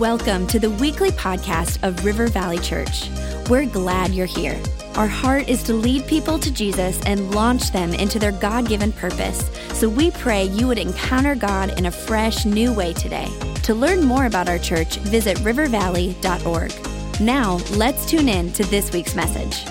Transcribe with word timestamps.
Welcome 0.00 0.46
to 0.48 0.58
the 0.58 0.68
weekly 0.68 1.08
podcast 1.08 1.82
of 1.82 2.04
River 2.04 2.26
Valley 2.26 2.58
Church. 2.58 3.08
We're 3.48 3.64
glad 3.64 4.10
you're 4.10 4.26
here. 4.26 4.60
Our 4.94 5.06
heart 5.06 5.48
is 5.48 5.62
to 5.62 5.72
lead 5.72 6.06
people 6.06 6.38
to 6.38 6.52
Jesus 6.52 7.00
and 7.06 7.34
launch 7.34 7.72
them 7.72 7.94
into 7.94 8.18
their 8.18 8.32
God 8.32 8.68
given 8.68 8.92
purpose. 8.92 9.48
So 9.72 9.88
we 9.88 10.10
pray 10.10 10.44
you 10.44 10.66
would 10.66 10.76
encounter 10.76 11.34
God 11.34 11.78
in 11.78 11.86
a 11.86 11.90
fresh, 11.90 12.44
new 12.44 12.74
way 12.74 12.92
today. 12.92 13.26
To 13.62 13.74
learn 13.74 14.04
more 14.04 14.26
about 14.26 14.50
our 14.50 14.58
church, 14.58 14.98
visit 14.98 15.38
rivervalley.org. 15.38 17.20
Now, 17.22 17.54
let's 17.78 18.04
tune 18.04 18.28
in 18.28 18.52
to 18.52 18.64
this 18.64 18.92
week's 18.92 19.14
message. 19.14 19.66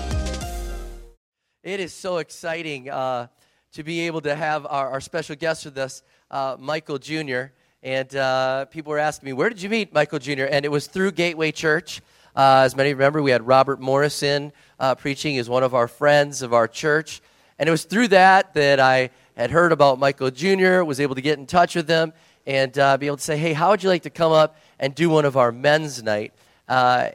It 1.62 1.78
is 1.78 1.92
so 1.92 2.16
exciting 2.16 2.90
uh, 2.90 3.28
to 3.74 3.84
be 3.84 4.00
able 4.08 4.22
to 4.22 4.34
have 4.34 4.66
our, 4.66 4.90
our 4.90 5.00
special 5.00 5.36
guest 5.36 5.66
with 5.66 5.78
us, 5.78 6.02
uh, 6.32 6.56
Michael 6.58 6.98
Jr. 6.98 7.52
And 7.86 8.16
uh, 8.16 8.64
people 8.64 8.90
were 8.90 8.98
asking 8.98 9.28
me, 9.28 9.32
where 9.32 9.48
did 9.48 9.62
you 9.62 9.68
meet 9.68 9.94
Michael 9.94 10.18
Jr.? 10.18 10.46
And 10.50 10.64
it 10.64 10.72
was 10.72 10.88
through 10.88 11.12
Gateway 11.12 11.52
Church. 11.52 12.02
Uh, 12.34 12.62
as 12.64 12.74
many 12.74 12.92
remember, 12.92 13.22
we 13.22 13.30
had 13.30 13.46
Robert 13.46 13.80
Morris 13.80 14.24
uh, 14.24 14.94
preaching 14.96 15.38
as 15.38 15.48
one 15.48 15.62
of 15.62 15.72
our 15.72 15.86
friends 15.86 16.42
of 16.42 16.52
our 16.52 16.66
church. 16.66 17.22
And 17.60 17.68
it 17.68 17.70
was 17.70 17.84
through 17.84 18.08
that 18.08 18.54
that 18.54 18.80
I 18.80 19.10
had 19.36 19.52
heard 19.52 19.70
about 19.70 20.00
Michael 20.00 20.32
Jr., 20.32 20.82
was 20.82 20.98
able 20.98 21.14
to 21.14 21.20
get 21.20 21.38
in 21.38 21.46
touch 21.46 21.76
with 21.76 21.86
them 21.86 22.12
and 22.44 22.76
uh, 22.76 22.96
be 22.96 23.06
able 23.06 23.18
to 23.18 23.22
say, 23.22 23.36
hey, 23.36 23.52
how 23.52 23.70
would 23.70 23.84
you 23.84 23.88
like 23.88 24.02
to 24.02 24.10
come 24.10 24.32
up 24.32 24.56
and 24.80 24.92
do 24.92 25.08
one 25.08 25.24
of 25.24 25.36
our 25.36 25.52
men's 25.52 26.02
night? 26.02 26.32
Uh, 26.68 27.08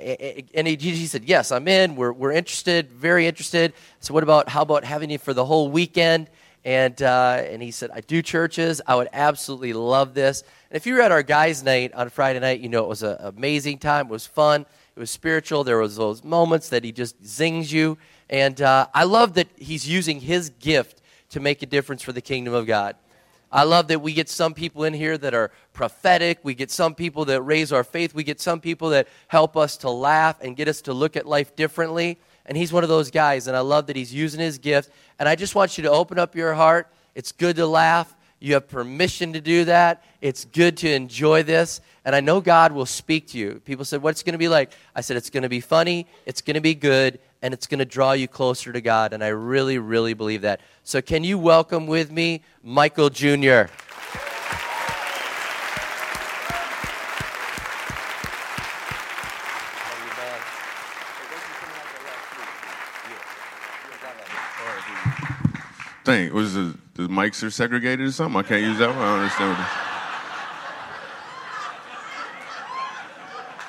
and 0.54 0.66
he, 0.66 0.78
he, 0.78 1.06
said, 1.06 1.26
yes, 1.26 1.52
I'm 1.52 1.68
in. 1.68 1.98
We're, 1.98 2.14
we're 2.14 2.32
interested, 2.32 2.90
very 2.90 3.28
interested. 3.28 3.74
So 4.00 4.14
what 4.14 4.24
about, 4.24 4.48
how 4.48 4.62
about 4.62 4.86
having 4.86 5.10
you 5.10 5.18
for 5.18 5.34
the 5.34 5.44
whole 5.44 5.70
weekend? 5.70 6.30
And, 6.64 7.02
uh, 7.02 7.44
and 7.48 7.62
he 7.62 7.72
said, 7.72 7.90
I 7.92 8.02
do 8.02 8.22
churches. 8.22 8.82
I 8.86 8.96
would 8.96 9.10
absolutely 9.14 9.74
love 9.74 10.14
this. 10.14 10.44
And 10.70 10.78
if 10.78 10.86
you 10.86 10.94
were 10.94 11.02
at 11.02 11.12
our 11.12 11.24
guys' 11.24 11.64
night 11.64 11.94
on 11.94 12.10
Friday 12.10 12.40
night, 12.40 12.60
you 12.60 12.70
know 12.70 12.84
it 12.84 12.90
was 12.90 13.04
an 13.04 13.18
amazing 13.20 13.80
time. 13.80 14.08
It 14.08 14.12
was 14.12 14.28
fun. 14.28 14.66
It 14.96 15.00
was 15.00 15.10
spiritual. 15.10 15.64
There 15.64 15.80
was 15.80 15.96
those 15.96 16.24
moments 16.24 16.70
that 16.70 16.84
he 16.84 16.92
just 16.92 17.16
zings 17.26 17.72
you. 17.72 17.98
And 18.30 18.62
uh, 18.62 18.88
I 18.94 19.06
love 19.06 19.34
that 19.34 19.48
he's 19.56 19.88
using 19.88 20.20
his 20.20 20.52
gift 20.52 21.02
to 21.30 21.40
make 21.40 21.62
a 21.62 21.66
difference 21.66 22.04
for 22.04 22.12
the 22.12 22.22
kingdom 22.22 22.54
of 22.54 22.68
God. 22.68 22.96
I 23.52 23.64
love 23.64 23.90
that 23.90 24.02
we 24.02 24.14
get 24.14 24.30
some 24.30 24.54
people 24.54 24.86
in 24.86 24.94
here 24.94 25.18
that 25.18 25.34
are 25.34 25.52
prophetic. 25.74 26.40
We 26.44 26.54
get 26.54 26.72
some 26.72 26.96
people 26.96 27.26
that 27.26 27.42
raise 27.42 27.74
our 27.74 27.84
faith. 27.84 28.14
We 28.14 28.24
get 28.24 28.40
some 28.40 28.62
people 28.62 28.90
that 28.90 29.10
help 29.28 29.58
us 29.58 29.76
to 29.78 29.90
laugh 29.90 30.40
and 30.42 30.56
get 30.56 30.70
us 30.70 30.82
to 30.84 30.94
look 30.94 31.18
at 31.18 31.26
life 31.26 31.56
differently. 31.56 32.18
And 32.46 32.58
he's 32.58 32.74
one 32.74 32.84
of 32.84 32.90
those 32.90 33.12
guys. 33.12 33.48
And 33.48 33.56
I 33.56 33.62
love 33.62 33.88
that 33.88 33.96
he's 33.96 34.14
using 34.14 34.40
his 34.40 34.58
gift. 34.58 34.90
And 35.20 35.28
I 35.30 35.36
just 35.36 35.56
want 35.56 35.78
you 35.78 35.84
to 35.84 35.92
open 35.92 36.20
up 36.20 36.36
your 36.36 36.54
heart. 36.54 36.88
It's 37.16 37.32
good 37.32 37.56
to 37.58 37.68
laugh. 37.68 38.16
You 38.40 38.56
have 38.56 38.68
permission 38.68 39.34
to 39.34 39.42
do 39.42 39.66
that. 39.66 40.04
It's 40.20 40.46
good 40.46 40.78
to 40.78 40.92
enjoy 40.92 41.44
this. 41.44 41.80
And 42.04 42.16
I 42.16 42.22
know 42.22 42.42
God 42.42 42.72
will 42.72 42.88
speak 42.88 43.28
to 43.28 43.38
you. 43.38 43.62
People 43.66 43.86
said, 43.86 44.02
What's 44.02 44.24
going 44.24 44.34
to 44.34 44.40
be 44.40 44.48
like? 44.48 44.72
I 44.96 45.02
said, 45.02 45.16
It's 45.18 45.30
going 45.30 45.44
to 45.44 45.50
be 45.50 45.60
funny, 45.60 46.08
it's 46.26 46.42
going 46.42 46.56
to 46.56 46.62
be 46.62 46.74
good, 46.74 47.20
and 47.44 47.54
it's 47.54 47.68
going 47.68 47.80
to 47.80 47.86
draw 47.86 48.14
you 48.14 48.28
closer 48.28 48.74
to 48.74 48.82
God. 48.82 49.14
And 49.14 49.24
I 49.24 49.28
really, 49.28 49.78
really 49.78 50.16
believe 50.16 50.42
that. 50.42 50.62
So, 50.84 51.02
can 51.02 51.24
you 51.24 51.38
welcome 51.38 51.86
with 51.86 52.12
me 52.12 52.42
Michael 52.64 53.12
Jr.? 53.12 53.66
Thing 66.12 66.34
was 66.34 66.56
the, 66.56 66.78
the 66.96 67.04
mics 67.04 67.42
are 67.42 67.50
segregated 67.50 68.06
or 68.06 68.12
something? 68.12 68.38
I 68.38 68.44
can't 68.44 68.62
use 68.62 68.78
that 68.80 68.90
one. 68.90 68.98
I 68.98 69.02
don't 69.02 69.20
understand. 69.20 69.58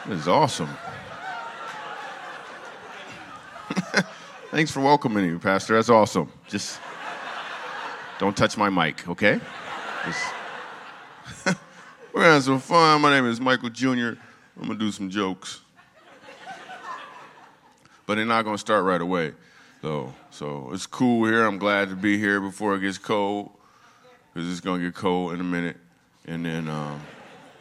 What 0.01 0.11
this 0.11 0.23
is 0.23 0.27
awesome. 0.27 0.69
Thanks 4.51 4.73
for 4.73 4.81
welcoming 4.81 5.33
me, 5.33 5.39
Pastor. 5.39 5.77
That's 5.77 5.89
awesome. 5.89 6.33
Just 6.49 6.81
don't 8.19 8.37
touch 8.37 8.57
my 8.57 8.69
mic, 8.69 9.09
okay? 9.09 9.41
Just 10.05 10.25
We're 12.13 12.23
gonna 12.23 12.35
have 12.35 12.43
some 12.43 12.59
fun. 12.59 13.03
My 13.03 13.11
name 13.11 13.27
is 13.27 13.41
Michael 13.41 13.71
Jr. 13.71 13.87
I'm 14.61 14.67
gonna 14.67 14.75
do 14.75 14.91
some 14.91 15.11
jokes. 15.11 15.61
But 18.05 18.17
they're 18.17 18.25
not 18.25 18.45
gonna 18.45 18.59
start 18.59 18.85
right 18.85 19.01
away, 19.01 19.35
though. 19.81 20.07
So 20.07 20.22
it's 20.73 20.87
cool 20.87 21.27
here. 21.27 21.45
I'm 21.45 21.59
glad 21.59 21.91
to 21.91 21.95
be 21.95 22.17
here 22.17 22.41
before 22.41 22.75
it 22.75 22.81
gets 22.81 22.97
cold. 22.97 23.51
Because 24.33 24.51
it's 24.51 24.61
gonna 24.61 24.83
get 24.83 24.95
cold 24.95 25.35
in 25.35 25.41
a 25.41 25.45
minute. 25.45 25.77
And 26.25 26.47
then 26.47 26.69
um, 26.69 27.03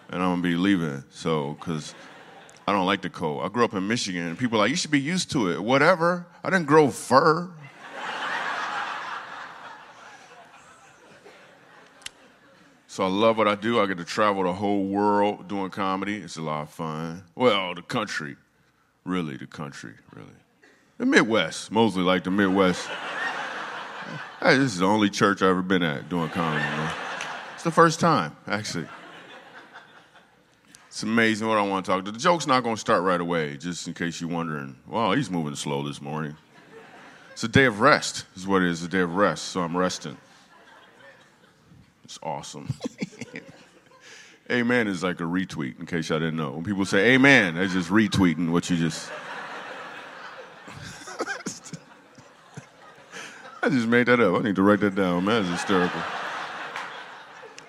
and 0.09 0.24
I'm 0.24 0.30
gonna 0.30 0.42
be 0.42 0.56
leaving. 0.56 1.04
So, 1.09 1.58
because 1.59 1.94
I 2.66 2.72
don't 2.72 2.86
like 2.86 3.02
the 3.02 3.09
cold. 3.09 3.44
I 3.44 3.50
grew 3.50 3.66
up 3.66 3.74
in 3.74 3.86
Michigan, 3.88 4.28
and 4.28 4.38
people 4.38 4.58
are 4.58 4.59
like, 4.59 4.70
you 4.70 4.78
should 4.78 4.92
be 4.92 5.02
used 5.02 5.32
to 5.32 5.52
it. 5.52 5.62
Whatever. 5.62 6.26
I 6.44 6.50
didn't 6.50 6.68
grow 6.68 6.90
fur. 6.90 7.52
so 12.88 13.03
I 13.03 13.08
love 13.08 13.38
what 13.38 13.50
I 13.50 13.56
do. 13.56 13.82
I 13.82 13.86
get 13.86 13.98
to 13.98 14.06
travel 14.06 14.44
the 14.44 14.53
whole 14.53 14.86
world 14.86 15.50
doing 15.50 15.70
comedy. 15.72 16.18
It's 16.18 16.38
a 16.38 16.42
lot 16.42 16.62
of 16.62 16.70
fun. 16.70 17.24
Well, 17.36 17.76
the 17.76 17.82
country. 17.82 18.38
Really, 19.03 19.36
the 19.36 19.48
country, 19.48 19.96
really. 20.16 20.30
The 21.01 21.07
Midwest, 21.07 21.72
mostly 21.72 22.03
like 22.03 22.23
the 22.23 22.29
Midwest. 22.29 22.88
hey, 24.39 24.56
this 24.56 24.73
is 24.73 24.78
the 24.78 24.85
only 24.85 25.09
church 25.09 25.41
I've 25.41 25.50
ever 25.50 25.63
been 25.63 25.81
at 25.81 26.09
doing 26.09 26.29
comedy. 26.29 26.63
It's 27.56 27.63
the 27.63 27.72
first 27.72 28.00
time, 28.00 28.38
actually. 28.45 28.85
It's 30.90 31.01
amazing 31.01 31.47
what 31.47 31.57
I 31.57 31.63
want 31.63 31.88
to 31.88 31.91
talk 31.91 32.06
to. 32.06 32.11
The 32.11 32.19
joke's 32.19 32.45
not 32.45 32.61
going 32.61 32.75
to 32.75 32.79
start 32.79 33.01
right 33.01 33.19
away, 33.19 33.57
just 33.57 33.88
in 33.88 33.95
case 33.95 34.22
you're 34.22 34.29
wondering. 34.29 34.75
Well, 34.88 35.13
he's 35.13 35.31
moving 35.31 35.56
slow 35.56 35.81
this 35.81 36.03
morning. 36.03 36.38
It's 37.31 37.44
a 37.44 37.47
day 37.47 37.66
of 37.66 37.79
rest, 37.79 38.25
is 38.35 38.45
what 38.45 38.61
it 38.61 38.69
is, 38.69 38.84
a 38.84 38.88
day 38.88 39.00
of 39.00 39.16
rest. 39.16 39.45
So 39.45 39.61
I'm 39.61 39.75
resting. 39.75 40.17
It's 42.03 42.19
awesome. 42.22 42.72
amen 44.51 44.88
is 44.88 45.01
like 45.01 45.19
a 45.19 45.23
retweet, 45.23 45.79
in 45.79 45.88
case 45.88 46.09
y'all 46.09 46.19
didn't 46.19 46.38
know. 46.38 46.51
When 46.51 46.63
people 46.63 46.85
say 46.85 47.13
amen, 47.16 47.56
they're 47.56 47.66
just 47.66 47.90
retweeting 47.90 48.51
what 48.51 48.69
you 48.69 48.78
just. 48.78 49.09
I 53.63 53.69
just 53.69 53.88
made 53.88 54.07
that 54.07 54.19
up. 54.19 54.39
I 54.39 54.44
need 54.44 54.55
to 54.55 54.63
write 54.63 54.79
that 54.79 54.95
down, 54.95 55.25
man. 55.25 55.44
That's 55.44 55.61
hysterical. 55.61 56.01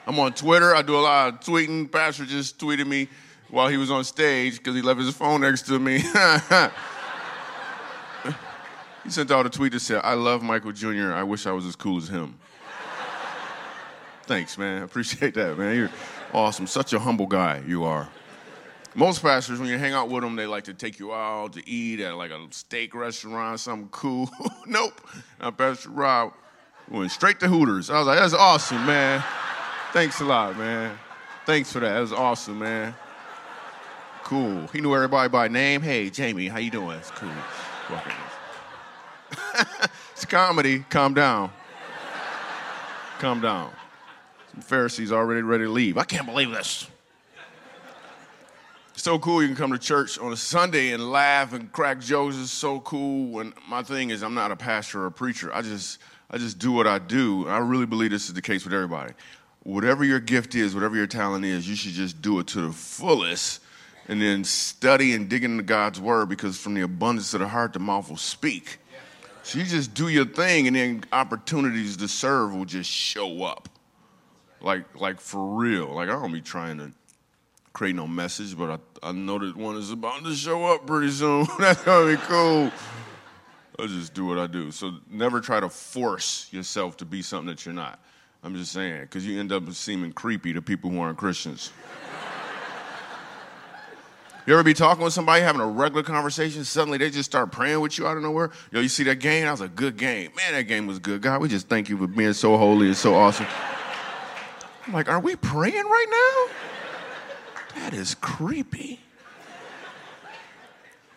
I'm 0.07 0.19
on 0.19 0.33
Twitter. 0.33 0.75
I 0.75 0.81
do 0.83 0.97
a 0.97 1.01
lot 1.01 1.29
of 1.29 1.41
tweeting. 1.41 1.93
Pastor 1.93 2.25
just 2.25 2.59
tweeted 2.59 2.87
me 2.87 3.09
while 3.51 3.69
he 3.69 3.77
was 3.77 3.91
on 3.91 4.03
stage 4.05 4.57
because 4.59 4.75
he 4.75 4.81
left 4.81 5.01
his 5.01 5.15
phone 5.15 5.43
next 5.43 5.67
to 5.67 5.79
me. 5.79 5.99
he 9.05 9.11
sent 9.11 9.31
out 9.31 9.45
a 9.45 9.51
tweet 9.51 9.73
that 9.73 9.81
said, 9.81 10.01
I 10.03 10.15
love 10.15 10.43
Michael 10.43 10.73
Jr. 10.73 11.13
I 11.13 11.23
wish 11.23 11.47
I 11.47 11.53
was 11.53 11.67
as 11.67 11.77
cool 11.77 11.99
as 11.99 12.09
him. 12.09 12.39
Thanks, 14.25 14.57
man. 14.57 14.81
I 14.81 14.85
appreciate 14.85 15.35
that, 15.35 15.59
man. 15.59 15.77
You're 15.77 15.91
awesome. 16.33 16.67
Such 16.67 16.95
a 16.95 16.99
humble 16.99 17.27
guy 17.27 17.63
you 17.67 17.85
are. 17.85 18.09
Most 18.95 19.23
pastors, 19.23 19.59
when 19.59 19.69
you 19.69 19.79
hang 19.79 19.95
out 19.95 20.11
with 20.11 20.23
them, 20.23 20.37
they 20.37 20.47
like 20.47 20.65
to 20.65 20.75
take 20.75 20.99
you 20.99 21.15
out 21.15 21.55
to 21.55 21.69
eat 21.69 22.01
at 22.01 22.15
like 22.17 22.31
a 22.31 22.47
steak 22.51 22.95
restaurant, 22.95 23.59
something 23.59 23.89
cool. 23.91 24.31
nope. 24.67 25.01
Now, 25.41 25.51
Pastor 25.51 25.89
Rob 25.89 26.35
went 26.91 27.11
straight 27.11 27.41
to 27.41 27.49
Hooters. 27.49 27.89
I 27.89 27.99
was 27.99 28.07
like, 28.07 28.19
that's 28.19 28.35
awesome, 28.35 28.85
man. 28.85 29.25
Thanks 29.93 30.21
a 30.21 30.25
lot, 30.25 30.59
man. 30.59 30.99
Thanks 31.47 31.73
for 31.73 31.81
that. 31.81 31.95
That 31.95 32.01
was 32.01 32.13
awesome, 32.13 32.59
man. 32.59 32.95
Cool. 34.25 34.67
He 34.69 34.81
knew 34.81 34.95
everybody 34.95 35.29
by 35.29 35.49
name. 35.49 35.81
Hey, 35.83 36.11
Jamie, 36.11 36.49
how 36.49 36.59
you 36.59 36.71
doing? 36.71 36.99
It's 36.99 37.11
cool. 37.11 37.31
it's 40.13 40.25
comedy. 40.27 40.85
Calm 40.91 41.15
down. 41.15 41.51
Calm 43.19 43.41
down. 43.41 43.73
Some 44.53 44.63
Pharisees 44.63 45.13
already 45.13 45.43
ready 45.43 45.65
to 45.65 45.71
leave. 45.71 45.97
I 45.97 46.05
can't 46.05 46.27
believe 46.27 46.51
this. 46.51 46.87
So 49.03 49.19
cool 49.19 49.43
you 49.43 49.49
can 49.49 49.57
come 49.57 49.73
to 49.73 49.81
church 49.81 50.17
on 50.21 50.33
a 50.33 50.37
Sunday 50.37 50.93
and 50.93 51.11
laugh 51.11 51.55
and 51.55 51.73
crack 51.73 51.99
jokes. 51.99 52.37
It's 52.39 52.53
so 52.53 52.79
cool. 52.79 53.41
And 53.41 53.53
my 53.69 53.83
thing 53.83 54.11
is, 54.11 54.23
I'm 54.23 54.35
not 54.35 54.53
a 54.53 54.57
pastor 54.57 55.03
or 55.03 55.07
a 55.07 55.11
preacher. 55.11 55.53
I 55.53 55.61
just, 55.61 55.99
I 56.31 56.39
just 56.39 56.61
do 56.61 56.71
what 56.71 56.87
I 56.87 57.01
do. 57.01 57.49
I 57.49 57.59
really 57.59 57.85
believe 57.85 58.13
this 58.13 58.29
is 58.29 58.35
the 58.35 58.41
case 58.41 58.63
with 58.63 58.73
everybody 58.73 59.13
whatever 59.65 60.05
your 60.05 60.21
gift 60.21 60.55
is, 60.55 60.73
whatever 60.73 60.95
your 60.95 61.09
talent 61.09 61.45
is, 61.45 61.69
you 61.69 61.75
should 61.75 61.95
just 61.95 62.23
do 62.23 62.39
it 62.39 62.47
to 62.47 62.61
the 62.61 62.73
fullest 62.73 63.61
and 64.07 64.23
then 64.23 64.45
study 64.45 65.15
and 65.15 65.29
dig 65.29 65.43
into 65.43 65.65
God's 65.65 66.01
word 66.01 66.29
because 66.29 66.57
from 66.57 66.75
the 66.75 66.83
abundance 66.83 67.35
of 67.35 67.41
the 67.41 67.49
heart, 67.49 67.73
the 67.73 67.81
mouth 67.81 68.09
will 68.09 68.17
speak. 68.17 68.79
So 69.43 69.59
you 69.59 69.65
just 69.65 69.95
do 69.95 70.11
your 70.11 70.27
thing 70.27 70.69
and 70.69 70.77
then 70.77 71.05
opportunities 71.13 71.97
to 71.97 72.07
serve 72.07 72.55
will 72.55 72.65
just 72.65 72.89
show 72.89 73.43
up. 73.43 73.69
Like, 74.61 75.01
like 75.01 75.21
for 75.21 75.45
real. 75.45 75.89
Like 75.89 76.09
I 76.09 76.13
don't 76.13 76.33
be 76.33 76.41
trying 76.41 76.79
to 76.79 76.93
create 77.73 77.97
no 77.97 78.07
message, 78.07 78.57
but 78.57 78.71
I, 78.71 79.09
I 79.09 79.13
know 79.13 79.39
that 79.39 79.57
one 79.57 79.77
is 79.77 79.91
about 79.91 80.25
to 80.25 80.35
show 80.35 80.65
up 80.67 80.87
pretty 80.87 81.11
soon. 81.11 81.47
That's 81.59 81.83
gonna 81.83 82.17
be 82.17 82.23
cool. 82.23 82.71
I'll 83.79 83.87
just 83.87 84.15
do 84.15 84.27
what 84.27 84.39
I 84.39 84.47
do. 84.47 84.71
So 84.71 84.93
never 85.11 85.41
try 85.41 85.61
to 85.61 85.69
force 85.69 86.49
yourself 86.53 86.97
to 86.99 87.05
be 87.05 87.23
something 87.23 87.49
that 87.49 87.65
you're 87.65 87.75
not. 87.75 87.99
I'm 88.43 88.55
just 88.57 88.73
saying, 88.73 89.03
because 89.03 89.27
you 89.27 89.39
end 89.39 89.53
up 89.53 89.71
seeming 89.73 90.13
creepy 90.13 90.53
to 90.53 90.63
people 90.63 90.91
who 90.91 91.01
aren't 91.01 91.17
Christians. 91.17 91.73
You 94.45 94.55
ever 94.55 94.65
be 94.65 94.75
talking 94.75 95.05
with 95.05 95.13
somebody, 95.13 95.41
having 95.43 95.61
a 95.61 95.67
regular 95.67 96.03
conversation, 96.03 96.65
suddenly 96.65 96.99
they 96.99 97.11
just 97.11 97.31
start 97.31 97.53
praying 97.53 97.79
with 97.79 97.97
you 97.97 98.09
out 98.09 98.17
of 98.17 98.25
nowhere? 98.25 98.51
Yo, 98.73 98.81
you 98.81 98.89
see 98.89 99.05
that 99.05 99.21
game? 99.21 99.45
That 99.45 99.53
was 99.53 99.61
a 99.61 99.69
good 99.69 99.97
game. 99.97 100.33
Man, 100.37 100.55
that 100.55 100.65
game 100.65 100.89
was 100.89 100.99
good. 100.99 101.23
God, 101.23 101.41
we 101.41 101.49
just 101.49 101.69
thank 101.69 101.89
you 101.89 101.97
for 101.97 102.09
being 102.09 102.33
so 102.33 102.57
holy 102.57 102.89
and 102.89 102.97
so 102.97 103.15
awesome. 103.15 103.47
I'm 104.85 104.93
like, 104.93 105.09
are 105.09 105.21
we 105.21 105.37
praying 105.37 105.75
right 105.75 106.07
now? 106.11 106.72
That 107.77 107.95
is 107.95 108.15
creepy. 108.15 109.01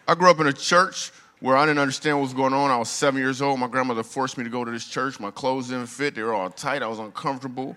I 0.08 0.16
grew 0.16 0.30
up 0.30 0.40
in 0.40 0.48
a 0.48 0.54
church 0.54 1.12
where 1.40 1.58
I 1.58 1.66
didn't 1.66 1.80
understand 1.80 2.18
what 2.18 2.24
was 2.24 2.34
going 2.34 2.54
on. 2.54 2.72
I 2.72 2.78
was 2.78 2.90
seven 2.90 3.20
years 3.20 3.42
old. 3.42 3.60
My 3.60 3.68
grandmother 3.68 4.04
forced 4.04 4.38
me 4.38 4.44
to 4.44 4.50
go 4.50 4.64
to 4.64 4.72
this 4.72 4.86
church. 4.86 5.20
My 5.20 5.32
clothes 5.32 5.70
didn't 5.70 5.88
fit, 5.88 6.16
they 6.16 6.24
were 6.24 6.34
all 6.34 6.50
tight. 6.50 6.84
I 6.84 6.88
was 6.88 7.00
uncomfortable. 7.00 7.76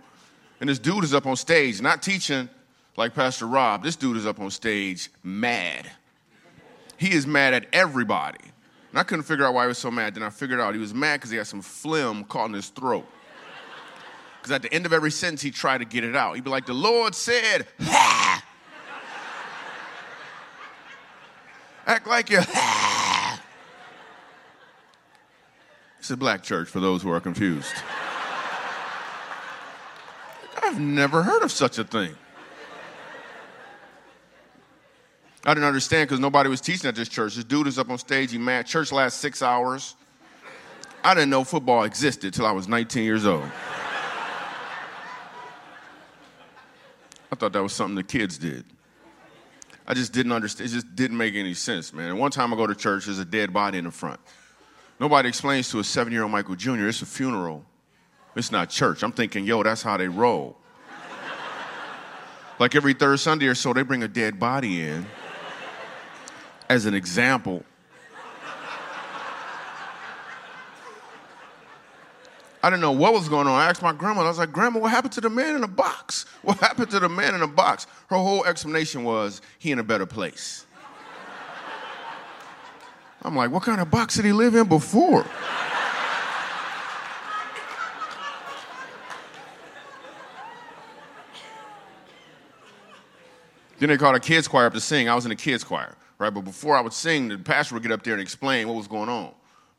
And 0.61 0.69
this 0.69 0.79
dude 0.79 1.05
is 1.05 1.15
up 1.15 1.27
on 1.27 1.37
stage, 1.37 1.81
not 1.81 2.03
teaching 2.03 2.49
like 2.97 3.15
Pastor 3.15 3.47
Rob. 3.47 3.83
This 3.83 3.97
dude 3.97 4.17
is 4.17 4.27
up 4.27 4.41
on 4.41 4.51
stage 4.51 5.11
mad. 5.23 5.91
He 6.97 7.13
is 7.13 7.27
mad 7.27 7.55
at 7.55 7.67
everybody. 7.73 8.41
And 8.91 8.99
I 8.99 9.05
couldn't 9.05 9.25
figure 9.25 9.45
out 9.45 9.55
why 9.55 9.65
he 9.65 9.69
was 9.69 9.79
so 9.79 9.91
mad. 9.91 10.15
Then 10.15 10.23
I 10.23 10.31
figured 10.31 10.61
out 10.61 10.75
he 10.75 10.81
was 10.81 10.93
mad 10.93 11.19
because 11.19 11.31
he 11.31 11.37
had 11.37 11.47
some 11.47 11.63
phlegm 11.63 12.25
caught 12.25 12.47
in 12.47 12.55
his 12.55 12.69
throat. 12.69 13.07
Because 14.41 14.53
at 14.53 14.63
the 14.63 14.73
end 14.73 14.87
of 14.87 14.93
every 14.93 15.11
sentence, 15.11 15.43
he 15.43 15.51
tried 15.51 15.79
to 15.79 15.85
get 15.85 16.05
it 16.05 16.17
out. 16.17 16.35
He'd 16.35 16.45
be 16.45 16.51
like, 16.51 16.67
The 16.67 16.75
Lord 16.75 17.15
said, 17.15 17.67
ha! 17.81 18.18
Like 22.09 22.31
you! 22.31 22.41
It's 25.99 26.11
a 26.11 26.17
black 26.17 26.43
church 26.43 26.69
for 26.69 26.81
those 26.81 27.03
who 27.03 27.11
are 27.11 27.21
confused. 27.21 27.75
I've 30.63 30.81
never 30.81 31.23
heard 31.23 31.43
of 31.43 31.53
such 31.53 31.79
a 31.79 31.85
thing. 31.85 32.15
I 35.45 35.53
didn't 35.53 35.67
understand 35.67 36.09
because 36.09 36.21
nobody 36.21 36.49
was 36.49 36.61
teaching 36.61 36.89
at 36.89 36.95
this 36.95 37.09
church. 37.09 37.35
This 37.35 37.45
dude 37.45 37.67
is 37.67 37.79
up 37.79 37.91
on 37.91 37.99
stage, 37.99 38.33
he 38.33 38.39
mad. 38.39 38.67
Church 38.67 38.91
lasts 38.93 39.21
six 39.21 39.43
hours. 39.43 39.97
I 41.05 41.15
didn't 41.15 41.31
know 41.31 41.45
football 41.45 41.85
existed 41.85 42.33
till 42.33 42.47
I 42.47 42.53
was 42.53 42.69
19 42.69 43.05
years 43.05 43.27
old. 43.27 43.45
I 47.31 47.37
thought 47.37 47.53
that 47.53 47.63
was 47.63 47.73
something 47.73 47.97
the 47.97 48.03
kids 48.03 48.39
did. 48.39 48.65
I 49.91 49.95
just 49.95 50.13
didn't 50.13 50.33
understand. 50.33 50.69
It 50.69 50.75
just 50.75 50.95
didn't 50.95 51.17
make 51.17 51.35
any 51.35 51.55
sense, 51.55 51.95
man. 51.95 52.11
And 52.11 52.19
one 52.19 52.31
time 52.31 52.53
I 52.53 52.57
go 52.57 52.67
to 52.67 52.75
church, 52.75 53.07
there's 53.07 53.19
a 53.19 53.25
dead 53.25 53.55
body 53.55 53.79
in 53.79 53.85
the 53.85 53.91
front. 53.91 54.21
Nobody 55.01 55.31
explains 55.31 55.71
to 55.71 55.79
a 55.79 55.85
seven 55.85 56.13
year 56.13 56.25
old 56.25 56.31
Michael 56.31 56.57
Jr., 56.57 56.89
it's 56.89 57.01
a 57.01 57.07
funeral. 57.07 57.65
It's 58.37 58.53
not 58.53 58.69
church. 58.69 59.03
I'm 59.03 59.13
thinking, 59.13 59.47
yo, 59.47 59.63
that's 59.63 59.83
how 59.83 59.97
they 59.97 60.07
roll. 60.07 60.59
like 62.59 62.75
every 62.75 62.93
third 62.93 63.19
Sunday 63.19 63.47
or 63.47 63.55
so, 63.55 63.73
they 63.73 63.83
bring 63.83 64.03
a 64.03 64.09
dead 64.09 64.39
body 64.39 64.83
in 64.83 65.07
as 66.69 66.85
an 66.85 66.93
example. 66.93 67.65
I 72.69 72.71
didn't 72.71 72.83
know 72.83 72.93
what 72.93 73.15
was 73.15 73.31
going 73.31 73.47
on. 73.47 73.59
I 73.59 73.65
asked 73.65 73.81
my 73.81 73.95
grandma, 73.95 74.25
I 74.25 74.29
was 74.29 74.37
like, 74.37 74.53
Grandma, 74.53 74.79
what 74.79 74.91
happened 74.91 75.15
to 75.15 75.23
the 75.23 75.31
man 75.31 75.55
in 75.55 75.63
the 75.63 75.67
box? 75.67 76.27
What 76.43 76.59
happened 76.59 76.91
to 76.91 77.01
the 77.01 77.09
man 77.09 77.33
in 77.33 77.41
the 77.41 77.47
box? 77.47 77.87
Her 78.09 78.17
whole 78.17 78.45
explanation 78.45 79.05
was, 79.05 79.41
he 79.59 79.73
in 79.73 79.79
a 79.79 79.83
better 79.83 80.05
place. 80.05 80.67
I'm 83.23 83.35
like, 83.35 83.51
what 83.51 83.63
kind 83.63 83.81
of 83.81 83.91
box 83.91 84.17
did 84.17 84.27
he 84.27 84.33
live 84.33 84.55
in 84.55 84.69
before? 84.69 85.25
then 93.79 93.89
they 93.89 93.97
called 93.97 94.15
a 94.15 94.21
kids 94.21 94.47
choir 94.47 94.67
up 94.67 94.75
to 94.75 94.81
sing. 94.81 95.09
I 95.09 95.15
was 95.15 95.25
in 95.25 95.31
the 95.31 95.37
kids 95.37 95.65
choir, 95.65 95.97
right? 96.19 96.35
But 96.35 96.43
before 96.43 96.77
I 96.77 96.83
would 96.83 96.93
sing, 96.93 97.29
the 97.29 97.39
pastor 97.39 97.77
would 97.77 97.83
get 97.83 97.93
up 97.93 98.03
there 98.03 98.13
and 98.13 98.21
explain 98.21 98.69
what 98.69 98.77
was 98.77 98.89
going 98.89 99.09
on. 99.09 99.33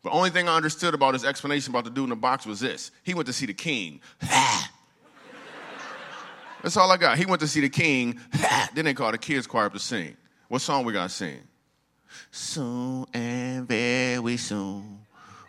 The 0.04 0.10
only 0.12 0.30
thing 0.30 0.48
I 0.48 0.56
understood 0.56 0.94
about 0.94 1.14
his 1.14 1.26
explanation 1.26 1.72
about 1.74 1.84
the 1.84 1.90
dude 1.90 2.06
in 2.06 2.12
the 2.12 2.16
box 2.16 2.46
was 2.46 2.62
this. 2.62 2.92
He 3.04 3.14
went 3.14 3.28
to 3.28 3.34
see 3.34 3.46
the 3.46 3.54
king. 3.54 4.00
That's 6.62 6.78
all 6.78 6.92
I 6.92 6.98
got. 6.98 7.18
He 7.18 7.26
went 7.26 7.42
to 7.42 7.48
see 7.48 7.62
the 7.62 7.70
king. 7.70 8.20
then 8.74 8.86
they 8.86 8.94
called 8.94 9.14
the 9.14 9.18
kids 9.18 9.46
choir 9.46 9.66
up 9.66 9.74
to 9.74 9.80
sing. 9.80 10.16
What 10.48 10.62
song 10.62 10.86
we 10.86 10.94
got 10.94 11.10
to 11.10 11.16
sing? 11.16 11.40
Soon 12.32 13.06
and 13.14 13.68
very 13.68 14.38
soon, 14.38 15.00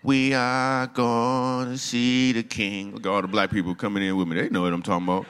we 0.02 0.34
are 0.34 0.86
going 0.88 1.70
to 1.70 1.78
see 1.78 2.32
the 2.32 2.42
king. 2.42 2.92
Look 2.92 3.06
at 3.06 3.10
all 3.10 3.22
the 3.22 3.28
black 3.28 3.50
people 3.50 3.74
coming 3.74 4.02
in 4.02 4.16
with 4.16 4.28
me. 4.28 4.40
They 4.40 4.48
know 4.48 4.62
what 4.62 4.72
I'm 4.72 4.82
talking 4.82 5.06
about. 5.06 5.26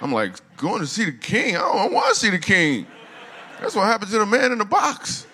I'm 0.00 0.12
like, 0.12 0.40
going 0.56 0.80
to 0.80 0.86
see 0.86 1.04
the 1.04 1.12
king? 1.12 1.56
I 1.56 1.60
don't 1.60 1.92
want 1.92 2.14
to 2.14 2.20
see 2.20 2.30
the 2.30 2.38
king. 2.38 2.86
That's 3.60 3.74
what 3.74 3.84
happened 3.84 4.10
to 4.10 4.18
the 4.18 4.26
man 4.26 4.52
in 4.52 4.58
the 4.58 4.64
box. 4.64 5.26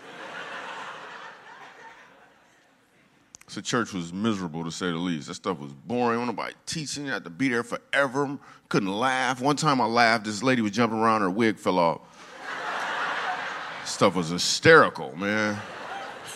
So 3.49 3.62
church 3.62 3.95
was 3.95 4.12
miserable 4.12 4.62
to 4.65 4.71
say 4.71 4.87
the 4.87 4.99
least. 4.99 5.29
That 5.29 5.35
stuff 5.35 5.59
was 5.59 5.73
boring. 5.73 6.25
Nobody 6.25 6.55
teaching. 6.67 7.06
You 7.06 7.12
had 7.12 7.25
to 7.25 7.31
be 7.31 7.49
there 7.49 7.62
forever. 7.62 8.39
Couldn't 8.69 8.93
laugh. 8.93 9.41
One 9.41 9.56
time 9.56 9.81
I 9.81 9.87
laughed. 9.87 10.27
This 10.27 10.43
lady 10.43 10.61
was 10.61 10.73
jumping 10.73 10.99
around. 10.99 11.23
Her 11.23 11.31
wig 11.31 11.59
fell 11.59 11.79
off. 11.79 12.00
stuff 13.87 14.15
was 14.15 14.29
hysterical, 14.29 15.17
man. 15.17 15.59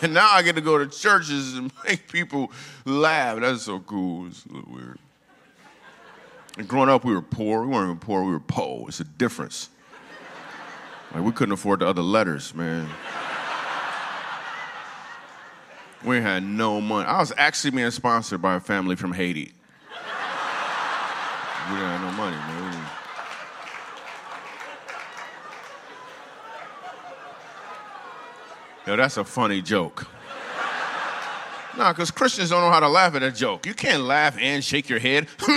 And 0.01 0.13
now 0.13 0.29
I 0.31 0.41
get 0.41 0.55
to 0.55 0.61
go 0.61 0.79
to 0.79 0.87
churches 0.87 1.53
and 1.53 1.71
make 1.87 2.11
people 2.11 2.51
laugh. 2.83 3.39
That's 3.39 3.61
so 3.61 3.79
cool. 3.79 4.27
It's 4.27 4.45
a 4.47 4.53
little 4.53 4.73
weird. 4.73 4.99
And 6.57 6.67
growing 6.67 6.89
up, 6.89 7.05
we 7.05 7.13
were 7.13 7.21
poor. 7.21 7.61
We 7.61 7.67
weren't 7.67 7.85
even 7.85 7.99
poor. 7.99 8.23
We 8.23 8.31
were 8.31 8.39
po. 8.39 8.85
It's 8.87 8.99
a 8.99 9.05
difference. 9.05 9.69
Like 11.13 11.23
we 11.23 11.31
couldn't 11.31 11.53
afford 11.53 11.81
the 11.81 11.87
other 11.87 12.01
letters, 12.01 12.55
man. 12.55 12.89
We 16.03 16.19
had 16.19 16.43
no 16.43 16.81
money. 16.81 17.07
I 17.07 17.19
was 17.19 17.31
actually 17.37 17.71
being 17.71 17.91
sponsored 17.91 18.41
by 18.41 18.55
a 18.55 18.59
family 18.59 18.95
from 18.95 19.13
Haiti. 19.13 19.53
We 21.71 21.77
have 21.77 22.01
no 22.01 22.11
money, 22.11 22.35
man. 22.35 22.85
Yo, 28.85 28.97
that's 28.97 29.15
a 29.15 29.23
funny 29.23 29.61
joke. 29.61 30.07
Nah, 31.75 31.91
because 31.91 32.11
Christians 32.11 32.51
don't 32.51 32.61
know 32.61 32.69
how 32.69 32.81
to 32.81 32.87
laugh 32.87 33.15
at 33.15 33.23
a 33.23 33.31
joke. 33.31 33.65
You 33.65 33.73
can't 33.73 34.03
laugh 34.03 34.37
and 34.39 34.63
shake 34.63 34.89
your 34.89 34.99
head. 34.99 35.27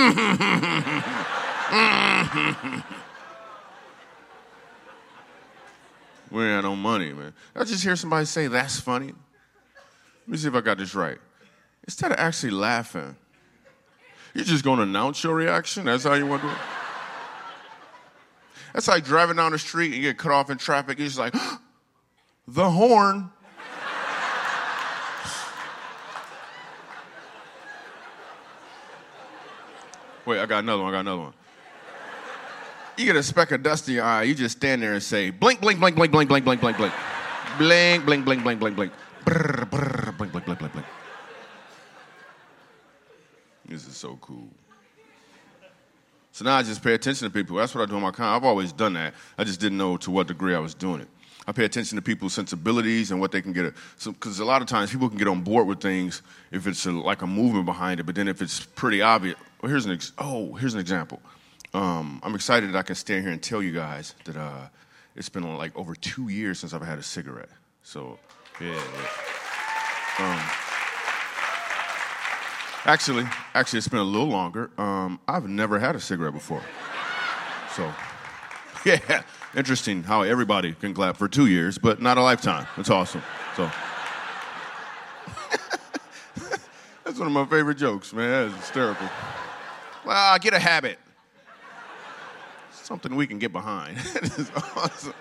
we 6.31 6.43
ain't 6.43 6.65
no 6.65 6.75
money, 6.75 7.13
man. 7.13 7.35
I 7.55 7.65
just 7.65 7.85
hear 7.85 7.97
somebody 7.97 8.25
say, 8.25 8.47
that's 8.47 8.81
funny. 8.81 9.13
Let 10.27 10.33
me 10.33 10.39
see 10.39 10.49
if 10.49 10.55
I 10.55 10.61
got 10.61 10.79
this 10.79 10.95
right. 10.95 11.19
Instead 11.85 12.11
of 12.11 12.19
actually 12.19 12.51
laughing, 12.51 13.15
you're 14.35 14.45
just 14.45 14.65
to 14.65 14.73
announce 14.73 15.23
your 15.23 15.35
reaction? 15.35 15.85
That's 15.85 16.05
how 16.05 16.15
you 16.15 16.27
want 16.27 16.43
to 16.43 16.49
do 16.49 16.53
it? 16.53 16.59
That's 18.75 18.89
like 18.89 19.05
driving 19.05 19.37
down 19.37 19.53
the 19.53 19.59
street 19.59 19.87
and 19.87 19.95
you 19.95 20.03
get 20.03 20.19
cut 20.19 20.33
off 20.33 20.51
in 20.51 20.59
traffic. 20.59 20.99
You're 20.99 21.07
just 21.07 21.19
like, 21.19 21.35
the 22.49 22.69
horn. 22.69 23.31
Wait, 30.27 30.41
I 30.41 30.47
got 30.47 30.65
another 30.65 30.83
one. 30.83 30.93
I 30.93 30.97
got 30.97 31.01
another 31.01 31.23
one. 31.23 31.33
You 32.99 33.05
get 33.05 33.17
a 33.17 33.23
speck 33.23 33.53
of 33.53 33.63
dust 33.63 33.89
in 33.89 33.95
your 33.95 34.05
eye, 34.05 34.25
you 34.25 34.35
just 34.35 34.57
stand 34.57 34.83
there 34.83 34.95
and 34.95 35.03
say, 35.03 35.31
blink, 35.31 35.61
blink, 35.61 35.79
blink, 35.79 35.97
blink, 35.97 36.11
blink, 36.11 36.29
blink, 36.29 36.45
blink, 36.45 36.61
blink, 36.61 36.77
blink. 36.77 36.93
Blink, 37.59 38.05
blink, 38.05 38.25
blink, 38.25 38.43
blink, 38.43 38.61
blink, 38.61 38.75
blink, 38.75 38.77
blink. 38.77 38.93
This 43.69 43.87
is 43.87 43.96
so 44.07 44.17
cool. 44.21 44.49
So 46.31 46.45
now 46.45 46.57
I 46.57 46.63
just 46.63 46.83
pay 46.83 46.95
attention 46.95 47.27
to 47.27 47.33
people. 47.33 47.57
That's 47.57 47.75
what 47.75 47.83
I 47.83 47.87
do 47.91 47.97
in 47.97 48.03
my 48.03 48.13
con. 48.13 48.37
I've 48.37 48.45
always 48.45 48.71
done 48.71 48.93
that. 48.93 49.15
I 49.37 49.43
just 49.43 49.59
didn't 49.59 49.79
know 49.79 49.97
to 49.97 50.11
what 50.13 50.29
degree 50.29 50.55
I 50.55 50.61
was 50.61 50.75
doing 50.75 51.01
it. 51.01 51.09
I 51.45 51.53
pay 51.53 51.65
attention 51.65 51.97
to 51.97 52.03
people's 52.03 52.33
sensibilities 52.33 53.11
and 53.11 53.21
what 53.21 53.33
they 53.33 53.43
can 53.43 53.53
get. 53.53 53.75
Because 54.05 54.37
so, 54.37 54.45
a 54.45 54.47
lot 54.47 54.63
of 54.63 54.69
times 54.69 54.93
people 54.93 55.09
can 55.09 55.19
get 55.19 55.27
on 55.27 55.43
board 55.43 55.67
with 55.67 55.81
things 55.81 56.23
if 56.53 56.69
it's 56.69 56.87
a, 56.87 56.93
like 56.93 57.23
a 57.23 57.27
movement 57.27 57.67
behind 57.67 57.99
it, 57.99 58.05
but 58.05 58.15
then 58.15 58.29
if 58.29 58.41
it's 58.43 58.61
pretty 58.61 59.03
obvious. 59.03 59.37
Well, 59.61 59.71
here's 59.71 59.87
an 59.87 59.93
ex- 59.93 60.13
oh, 60.19 60.55
here's 60.55 60.75
an 60.75 60.81
example. 60.81 61.21
Um, 61.75 62.21
I'm 62.23 62.35
excited 62.37 62.73
that 62.73 62.79
I 62.79 62.83
can 62.83 62.95
stand 62.95 63.23
here 63.23 63.33
and 63.33 63.43
tell 63.43 63.63
you 63.63 63.73
guys 63.73 64.15
that 64.25 64.37
uh, 64.37 64.69
it's 65.17 65.29
been 65.29 65.57
like 65.57 65.77
over 65.77 65.97
two 65.97 66.29
years 66.29 66.61
since 66.61 66.73
I've 66.73 66.83
had 66.83 66.99
a 66.99 67.03
cigarette. 67.03 67.51
So, 67.83 68.19
yeah. 68.61 68.81
yeah. 70.19 70.33
Um, 70.33 70.66
actually, 72.87 73.25
actually, 73.55 73.79
it's 73.79 73.89
been 73.89 74.01
a 74.01 74.05
little 74.05 74.29
longer. 74.29 74.71
Um, 74.79 75.21
I've 75.29 75.49
never 75.49 75.79
had 75.79 75.95
a 75.95 76.01
cigarette 76.01 76.33
before. 76.33 76.63
So, 77.75 77.93
yeah, 78.87 79.23
interesting 79.55 80.03
how 80.03 80.23
everybody 80.23 80.73
can 80.73 80.95
clap 80.95 81.17
for 81.17 81.29
two 81.29 81.47
years, 81.47 81.77
but 81.77 82.01
not 82.01 82.17
a 82.17 82.23
lifetime. 82.23 82.67
It's 82.79 82.91
awesome. 82.91 83.23
So. 83.57 83.65
That's 87.05 87.19
one 87.19 87.27
of 87.27 87.33
my 87.33 87.45
favorite 87.45 87.77
jokes, 87.77 88.13
man. 88.13 88.49
That's 88.49 88.61
hysterical. 88.63 89.09
Well, 90.05 90.39
get 90.39 90.55
a 90.55 90.59
habit. 90.59 90.99
Something 92.73 93.17
we 93.17 93.27
can 93.27 93.39
get 93.39 93.53
behind. 93.53 93.99
awesome. 94.77 95.13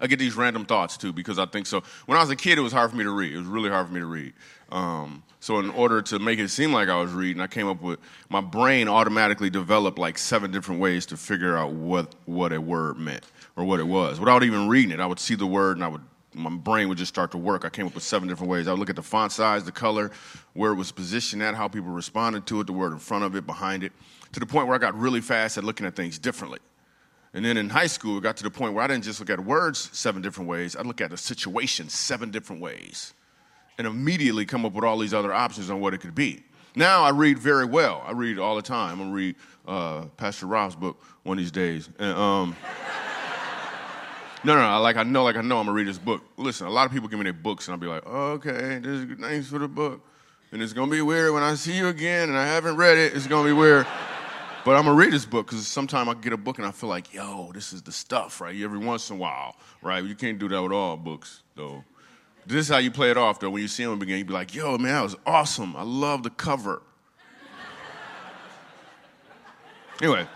I 0.00 0.06
get 0.06 0.18
these 0.18 0.34
random 0.36 0.64
thoughts 0.64 0.96
too 0.96 1.12
because 1.12 1.38
I 1.38 1.46
think 1.46 1.66
so. 1.66 1.82
When 2.06 2.18
I 2.18 2.20
was 2.20 2.30
a 2.30 2.36
kid, 2.36 2.58
it 2.58 2.62
was 2.62 2.72
hard 2.72 2.90
for 2.90 2.96
me 2.96 3.04
to 3.04 3.10
read. 3.10 3.32
It 3.32 3.38
was 3.38 3.46
really 3.46 3.70
hard 3.70 3.86
for 3.86 3.92
me 3.92 4.00
to 4.00 4.06
read. 4.06 4.32
Um, 4.70 5.22
so 5.40 5.58
in 5.58 5.70
order 5.70 6.02
to 6.02 6.18
make 6.18 6.38
it 6.38 6.48
seem 6.48 6.72
like 6.72 6.88
I 6.88 7.00
was 7.00 7.12
reading, 7.12 7.40
I 7.40 7.46
came 7.46 7.68
up 7.68 7.82
with 7.82 8.00
my 8.28 8.40
brain 8.40 8.88
automatically 8.88 9.50
developed 9.50 9.98
like 9.98 10.18
seven 10.18 10.50
different 10.50 10.80
ways 10.80 11.06
to 11.06 11.16
figure 11.16 11.56
out 11.56 11.72
what 11.72 12.14
what 12.24 12.52
a 12.52 12.60
word 12.60 12.98
meant 12.98 13.24
or 13.56 13.64
what 13.64 13.78
it 13.78 13.86
was 13.86 14.18
without 14.18 14.42
even 14.42 14.68
reading 14.68 14.90
it. 14.90 15.00
I 15.00 15.06
would 15.06 15.20
see 15.20 15.34
the 15.34 15.46
word 15.46 15.76
and 15.76 15.84
I 15.84 15.88
would 15.88 16.02
my 16.34 16.50
brain 16.50 16.88
would 16.88 16.98
just 16.98 17.12
start 17.14 17.30
to 17.30 17.38
work. 17.38 17.64
I 17.64 17.68
came 17.68 17.86
up 17.86 17.94
with 17.94 18.02
seven 18.02 18.28
different 18.28 18.50
ways. 18.50 18.66
I 18.66 18.72
would 18.72 18.80
look 18.80 18.90
at 18.90 18.96
the 18.96 19.02
font 19.02 19.32
size, 19.32 19.64
the 19.64 19.72
color, 19.72 20.10
where 20.52 20.72
it 20.72 20.74
was 20.74 20.90
positioned 20.90 21.42
at, 21.42 21.54
how 21.54 21.68
people 21.68 21.90
responded 21.90 22.46
to 22.46 22.60
it, 22.60 22.66
the 22.66 22.72
word 22.72 22.92
in 22.92 22.98
front 22.98 23.24
of 23.24 23.36
it, 23.36 23.46
behind 23.46 23.84
it, 23.84 23.92
to 24.32 24.40
the 24.40 24.46
point 24.46 24.66
where 24.66 24.74
I 24.74 24.78
got 24.78 24.98
really 24.98 25.20
fast 25.20 25.58
at 25.58 25.64
looking 25.64 25.86
at 25.86 25.94
things 25.94 26.18
differently. 26.18 26.58
And 27.34 27.44
then 27.44 27.56
in 27.56 27.68
high 27.68 27.88
school, 27.88 28.18
it 28.18 28.22
got 28.22 28.36
to 28.38 28.44
the 28.44 28.50
point 28.50 28.74
where 28.74 28.84
I 28.84 28.86
didn't 28.86 29.04
just 29.04 29.18
look 29.18 29.28
at 29.28 29.40
words 29.40 29.90
seven 29.92 30.22
different 30.22 30.48
ways, 30.48 30.76
I'd 30.76 30.86
look 30.86 31.00
at 31.00 31.12
a 31.12 31.16
situation 31.16 31.88
seven 31.88 32.30
different 32.30 32.62
ways 32.62 33.12
and 33.76 33.88
immediately 33.88 34.46
come 34.46 34.64
up 34.64 34.72
with 34.72 34.84
all 34.84 34.98
these 34.98 35.12
other 35.12 35.34
options 35.34 35.68
on 35.68 35.80
what 35.80 35.92
it 35.94 35.98
could 35.98 36.14
be. 36.14 36.44
Now 36.76 37.02
I 37.02 37.10
read 37.10 37.38
very 37.38 37.64
well. 37.64 38.04
I 38.06 38.12
read 38.12 38.38
all 38.38 38.54
the 38.54 38.62
time. 38.62 38.92
I'm 38.92 38.98
gonna 38.98 39.12
read 39.12 39.34
uh, 39.66 40.02
Pastor 40.16 40.46
Rob's 40.46 40.76
book 40.76 41.02
one 41.24 41.36
of 41.36 41.42
these 41.42 41.50
days. 41.50 41.88
And, 41.98 42.16
um, 42.16 42.56
no, 44.44 44.54
no, 44.54 44.62
no, 44.62 44.80
like 44.80 44.96
I 44.96 45.02
know, 45.02 45.24
like 45.24 45.36
I 45.36 45.40
know, 45.40 45.58
I'm 45.58 45.66
gonna 45.66 45.76
read 45.76 45.88
this 45.88 45.98
book. 45.98 46.22
Listen, 46.36 46.68
a 46.68 46.70
lot 46.70 46.86
of 46.86 46.92
people 46.92 47.08
give 47.08 47.18
me 47.18 47.24
their 47.24 47.32
books, 47.32 47.66
and 47.66 47.74
I'll 47.74 47.80
be 47.80 47.88
like, 47.88 48.06
okay, 48.06 48.78
this 48.78 49.00
is 49.00 49.18
thanks 49.20 49.48
for 49.48 49.58
the 49.58 49.68
book, 49.68 50.06
and 50.52 50.62
it's 50.62 50.72
gonna 50.72 50.90
be 50.90 51.02
weird 51.02 51.32
when 51.32 51.42
I 51.42 51.56
see 51.56 51.76
you 51.76 51.88
again, 51.88 52.28
and 52.28 52.38
I 52.38 52.46
haven't 52.46 52.76
read 52.76 52.96
it. 52.96 53.14
It's 53.14 53.26
gonna 53.26 53.48
be 53.48 53.52
weird. 53.52 53.86
But 54.64 54.76
I'm 54.76 54.84
gonna 54.84 54.96
read 54.96 55.12
this 55.12 55.26
book 55.26 55.46
because 55.46 55.66
sometimes 55.68 56.08
I 56.08 56.14
get 56.14 56.32
a 56.32 56.38
book 56.38 56.56
and 56.56 56.66
I 56.66 56.70
feel 56.70 56.88
like, 56.88 57.12
yo, 57.12 57.52
this 57.52 57.74
is 57.74 57.82
the 57.82 57.92
stuff, 57.92 58.40
right? 58.40 58.58
Every 58.58 58.78
once 58.78 59.10
in 59.10 59.16
a 59.16 59.18
while, 59.18 59.56
right? 59.82 60.02
You 60.02 60.14
can't 60.14 60.38
do 60.38 60.48
that 60.48 60.62
with 60.62 60.72
all 60.72 60.96
books, 60.96 61.42
though. 61.54 61.84
This 62.46 62.66
is 62.66 62.68
how 62.68 62.78
you 62.78 62.90
play 62.90 63.10
it 63.10 63.18
off, 63.18 63.40
though. 63.40 63.50
When 63.50 63.60
you 63.60 63.68
see 63.68 63.84
them 63.84 64.00
again, 64.00 64.18
you 64.18 64.24
be 64.24 64.32
like, 64.32 64.54
yo, 64.54 64.78
man, 64.78 64.94
that 64.94 65.02
was 65.02 65.16
awesome. 65.26 65.76
I 65.76 65.82
love 65.82 66.22
the 66.22 66.30
cover. 66.30 66.82
anyway. 70.00 70.26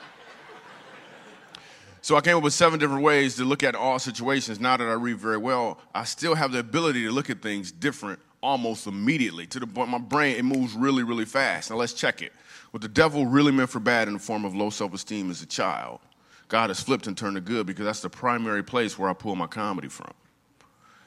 So 2.02 2.16
I 2.16 2.20
came 2.20 2.37
up 2.37 2.42
with 2.42 2.54
seven 2.54 2.78
different 2.78 3.02
ways 3.02 3.37
to 3.37 3.44
look 3.44 3.62
at 3.62 3.75
all 3.75 3.99
situations. 3.99 4.61
Now 4.61 4.76
that 4.76 4.87
I 4.87 4.92
read 4.92 5.18
very 5.18 5.37
well, 5.38 5.78
I 5.94 6.04
still 6.04 6.35
have 6.35 6.52
the 6.52 6.58
ability 6.58 7.04
to 7.04 7.11
look 7.11 7.28
at 7.30 7.42
things 7.42 7.73
different 7.73 8.20
almost 8.42 8.87
immediately 8.87 9.47
to 9.47 9.59
the 9.59 9.66
point 9.66 9.90
my 9.90 9.99
brain 9.99 10.37
it 10.37 10.45
moves 10.45 10.75
really 10.75 11.02
really 11.02 11.25
fast. 11.25 11.71
Now 11.71 11.76
let's 11.76 11.92
check 11.92 12.23
it. 12.23 12.33
What 12.71 12.83
the 12.83 12.88
devil 12.88 13.26
really 13.26 13.52
meant 13.52 13.71
for 13.71 13.80
bad 13.80 14.09
in 14.09 14.14
the 14.14 14.21
form 14.21 14.45
of 14.45 14.54
low 14.54 14.71
self-esteem 14.71 15.30
as 15.30 15.42
a 15.42 15.47
child 15.47 16.00
god 16.49 16.71
has 16.71 16.80
flipped 16.80 17.07
and 17.07 17.16
turned 17.16 17.37
to 17.37 17.40
good 17.40 17.66
because 17.66 17.85
that's 17.85 18.00
the 18.00 18.11
primary 18.11 18.62
place 18.64 18.99
where 18.99 19.11
i 19.11 19.12
pull 19.12 19.37
my 19.37 19.47
comedy 19.47 19.88
from. 19.88 20.12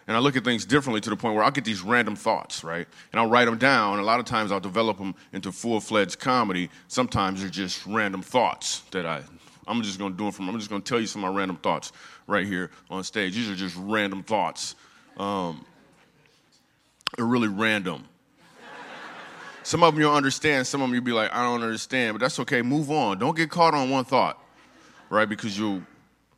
And 0.08 0.18
i 0.18 0.20
look 0.20 0.36
at 0.36 0.44
things 0.44 0.66
differently 0.66 1.02
to 1.02 1.10
the 1.10 1.16
point 1.16 1.36
where 1.36 1.44
i'll 1.44 1.52
get 1.52 1.66
these 1.66 1.82
random 1.82 2.16
thoughts 2.16 2.64
right? 2.64 2.88
And 3.12 3.20
i'll 3.20 3.30
write 3.30 3.46
them 3.46 3.58
down. 3.58 4.00
A 4.00 4.04
lot 4.04 4.20
of 4.20 4.26
times 4.26 4.52
i'll 4.52 4.60
develop 4.60 4.98
them 4.98 5.16
into 5.34 5.52
full-fledged 5.52 6.20
comedy. 6.20 6.70
Sometimes 6.88 7.42
they're 7.42 7.50
just 7.50 7.86
random 7.86 8.22
thoughts 8.22 8.82
that 8.92 9.06
i 9.06 9.22
i'm 9.68 9.82
just 9.84 10.00
going 10.00 10.12
to 10.12 10.18
do 10.18 10.24
them 10.26 10.32
from 10.32 10.50
i'm 10.50 10.58
just 10.58 10.70
going 10.70 10.82
to 10.82 10.90
tell 10.90 11.00
you 11.00 11.08
some 11.08 11.24
of 11.24 11.32
my 11.32 11.38
random 11.38 11.58
thoughts 11.58 11.92
right 12.28 12.48
here 12.48 12.72
on 12.90 13.04
stage. 13.04 13.36
These 13.36 13.50
are 13.50 13.56
just 13.56 13.76
random 13.78 14.24
thoughts. 14.24 14.76
Um, 15.18 15.66
are 17.18 17.26
really 17.26 17.48
random. 17.48 18.06
Some 19.64 19.84
of 19.84 19.94
them 19.94 20.02
you'll 20.02 20.14
understand, 20.14 20.66
some 20.66 20.82
of 20.82 20.88
them 20.88 20.96
you'll 20.96 21.04
be 21.04 21.12
like, 21.12 21.32
I 21.34 21.44
don't 21.44 21.62
understand, 21.62 22.16
but 22.16 22.22
that's 22.22 22.40
okay. 22.40 22.62
Move 22.62 22.90
on. 22.90 23.20
Don't 23.20 23.38
get 23.38 23.50
caught 23.50 23.74
on 23.74 23.90
one 23.90 24.06
thought, 24.06 24.44
right? 25.10 25.30
Because 25.30 25.58
you'll 25.58 25.84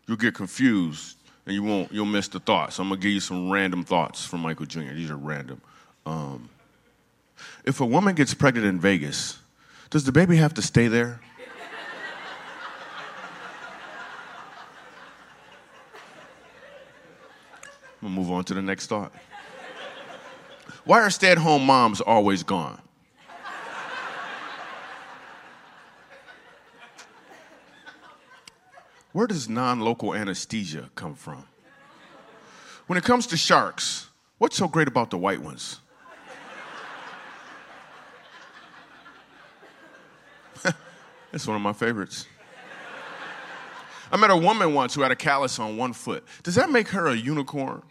you'll 0.08 0.18
get 0.18 0.36
confused 0.36 1.18
and 1.46 1.56
you 1.56 1.64
won't 1.64 1.92
you'll 1.92 2.06
miss 2.06 2.28
the 2.28 2.40
thought. 2.40 2.74
So 2.74 2.84
I'm 2.84 2.90
gonna 2.90 3.00
give 3.00 3.12
you 3.12 3.22
some 3.22 3.50
random 3.50 3.84
thoughts 3.84 4.26
from 4.26 4.42
Michael 4.42 4.66
Jr. 4.66 4.94
These 4.94 5.10
are 5.10 5.16
random. 5.16 5.62
Um, 6.06 6.50
if 7.64 7.80
a 7.80 7.86
woman 7.86 8.14
gets 8.14 8.34
pregnant 8.34 8.68
in 8.68 8.80
Vegas, 8.80 9.40
does 9.90 10.04
the 10.04 10.12
baby 10.12 10.36
have 10.38 10.54
to 10.56 10.62
stay 10.62 10.88
there? 10.88 11.22
I'm 18.02 18.10
gonna 18.10 18.20
move 18.20 18.32
on 18.32 18.44
to 18.46 18.54
the 18.54 18.62
next 18.62 18.88
thought. 18.88 19.14
Why 20.86 21.00
are 21.00 21.10
stay 21.10 21.32
at 21.32 21.38
home 21.38 21.66
moms 21.66 22.02
always 22.02 22.44
gone? 22.44 22.82
Where 29.14 29.28
does 29.28 29.48
non 29.48 29.80
local 29.80 30.14
anesthesia 30.14 30.90
come 30.96 31.16
from? 31.16 31.46
When 32.88 32.98
it 32.98 33.04
comes 33.04 33.28
to 33.28 33.38
sharks, 33.38 34.10
what's 34.40 34.58
so 34.58 34.68
great 34.68 34.88
about 34.88 35.12
the 35.12 35.18
white 35.18 35.42
ones? 35.42 35.80
That's 41.32 41.48
one 41.48 41.56
of 41.56 41.62
my 41.62 41.74
favorites. 41.74 42.28
I 44.12 44.18
met 44.18 44.32
a 44.32 44.38
woman 44.38 44.74
once 44.74 44.94
who 44.96 45.02
had 45.02 45.12
a 45.12 45.16
callus 45.16 45.60
on 45.60 45.78
one 45.78 45.94
foot. 45.94 46.26
Does 46.44 46.56
that 46.56 46.70
make 46.70 46.90
her 46.90 47.08
a 47.08 47.16
unicorn? 47.16 47.84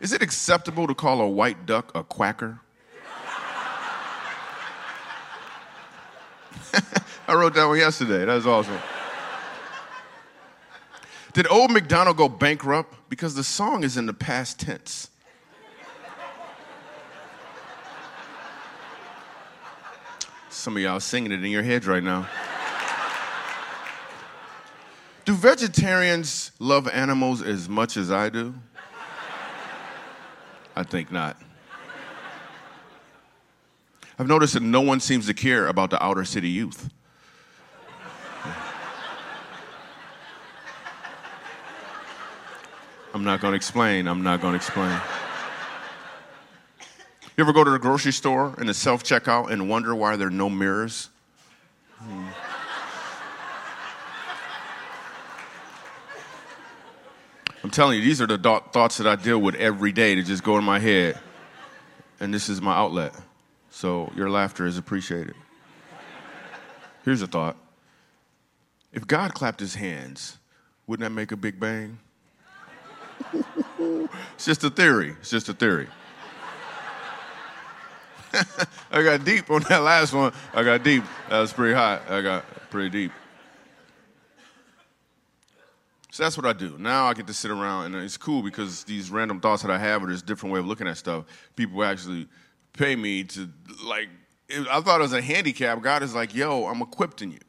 Is 0.00 0.12
it 0.12 0.22
acceptable 0.22 0.86
to 0.86 0.94
call 0.94 1.20
a 1.20 1.28
white 1.28 1.66
duck 1.66 1.90
a 1.94 2.04
quacker? 2.04 2.60
I 7.28 7.34
wrote 7.34 7.54
that 7.54 7.66
one 7.66 7.78
yesterday. 7.78 8.24
That 8.24 8.34
was 8.34 8.46
awesome. 8.46 8.78
Did 11.32 11.46
Old 11.50 11.70
McDonald 11.70 12.16
go 12.16 12.28
bankrupt? 12.28 12.94
Because 13.08 13.34
the 13.34 13.44
song 13.44 13.84
is 13.84 13.96
in 13.96 14.06
the 14.06 14.14
past 14.14 14.60
tense. 14.60 15.10
Some 20.48 20.76
of 20.76 20.82
y'all 20.82 21.00
singing 21.00 21.32
it 21.32 21.44
in 21.44 21.50
your 21.50 21.62
heads 21.62 21.86
right 21.86 22.02
now. 22.02 22.28
Do 25.24 25.34
vegetarians 25.34 26.52
love 26.58 26.88
animals 26.88 27.42
as 27.42 27.68
much 27.68 27.96
as 27.96 28.10
I 28.10 28.30
do? 28.30 28.54
I 30.78 30.84
think 30.84 31.10
not. 31.10 31.36
I've 34.16 34.28
noticed 34.28 34.54
that 34.54 34.62
no 34.62 34.80
one 34.80 35.00
seems 35.00 35.26
to 35.26 35.34
care 35.34 35.66
about 35.66 35.90
the 35.90 36.00
outer 36.00 36.24
city 36.24 36.48
youth. 36.48 36.88
I'm 43.12 43.24
not 43.24 43.40
going 43.40 43.50
to 43.50 43.56
explain. 43.56 44.06
I'm 44.06 44.22
not 44.22 44.40
going 44.40 44.52
to 44.52 44.56
explain. 44.56 45.00
You 47.36 47.42
ever 47.42 47.52
go 47.52 47.64
to 47.64 47.72
the 47.72 47.80
grocery 47.80 48.12
store 48.12 48.54
in 48.58 48.68
the 48.68 48.74
self 48.74 49.02
checkout 49.02 49.50
and 49.50 49.68
wonder 49.68 49.96
why 49.96 50.14
there 50.14 50.28
are 50.28 50.30
no 50.30 50.48
mirrors? 50.48 51.08
Hmm. 51.96 52.28
I'm 57.68 57.72
telling 57.72 57.98
you, 57.98 58.02
these 58.02 58.22
are 58.22 58.26
the 58.26 58.38
thoughts 58.38 58.96
that 58.96 59.06
I 59.06 59.14
deal 59.14 59.38
with 59.38 59.54
every 59.56 59.92
day 59.92 60.14
that 60.14 60.24
just 60.24 60.42
go 60.42 60.56
in 60.56 60.64
my 60.64 60.78
head. 60.78 61.18
And 62.18 62.32
this 62.32 62.48
is 62.48 62.62
my 62.62 62.74
outlet. 62.74 63.14
So 63.68 64.10
your 64.16 64.30
laughter 64.30 64.64
is 64.64 64.78
appreciated. 64.78 65.34
Here's 67.04 67.20
a 67.20 67.26
thought 67.26 67.58
if 68.90 69.06
God 69.06 69.34
clapped 69.34 69.60
his 69.60 69.74
hands, 69.74 70.38
wouldn't 70.86 71.06
that 71.06 71.14
make 71.14 71.30
a 71.30 71.36
big 71.36 71.60
bang? 71.60 71.98
it's 73.34 74.46
just 74.46 74.64
a 74.64 74.70
theory. 74.70 75.14
It's 75.20 75.28
just 75.28 75.50
a 75.50 75.52
theory. 75.52 75.88
I 78.90 79.02
got 79.02 79.26
deep 79.26 79.50
on 79.50 79.60
that 79.68 79.82
last 79.82 80.14
one. 80.14 80.32
I 80.54 80.62
got 80.62 80.82
deep. 80.82 81.04
That 81.28 81.40
was 81.40 81.52
pretty 81.52 81.74
hot. 81.74 82.10
I 82.10 82.22
got 82.22 82.46
pretty 82.70 82.88
deep. 82.88 83.12
So 86.10 86.22
that's 86.22 86.36
what 86.36 86.46
I 86.46 86.52
do. 86.54 86.76
Now 86.78 87.06
I 87.06 87.14
get 87.14 87.26
to 87.26 87.34
sit 87.34 87.50
around, 87.50 87.86
and 87.86 87.96
it's 87.96 88.16
cool 88.16 88.42
because 88.42 88.84
these 88.84 89.10
random 89.10 89.40
thoughts 89.40 89.62
that 89.62 89.70
I 89.70 89.78
have, 89.78 90.02
or 90.02 90.06
this 90.06 90.22
different 90.22 90.54
way 90.54 90.60
of 90.60 90.66
looking 90.66 90.88
at 90.88 90.96
stuff, 90.96 91.24
people 91.54 91.84
actually 91.84 92.26
pay 92.72 92.96
me 92.96 93.24
to 93.24 93.48
like. 93.84 94.08
I 94.70 94.80
thought 94.80 95.00
it 95.00 95.02
was 95.02 95.12
a 95.12 95.20
handicap. 95.20 95.82
God 95.82 96.02
is 96.02 96.14
like, 96.14 96.34
"Yo, 96.34 96.64
I'm 96.64 96.80
equipping 96.80 97.32
you. 97.32 97.40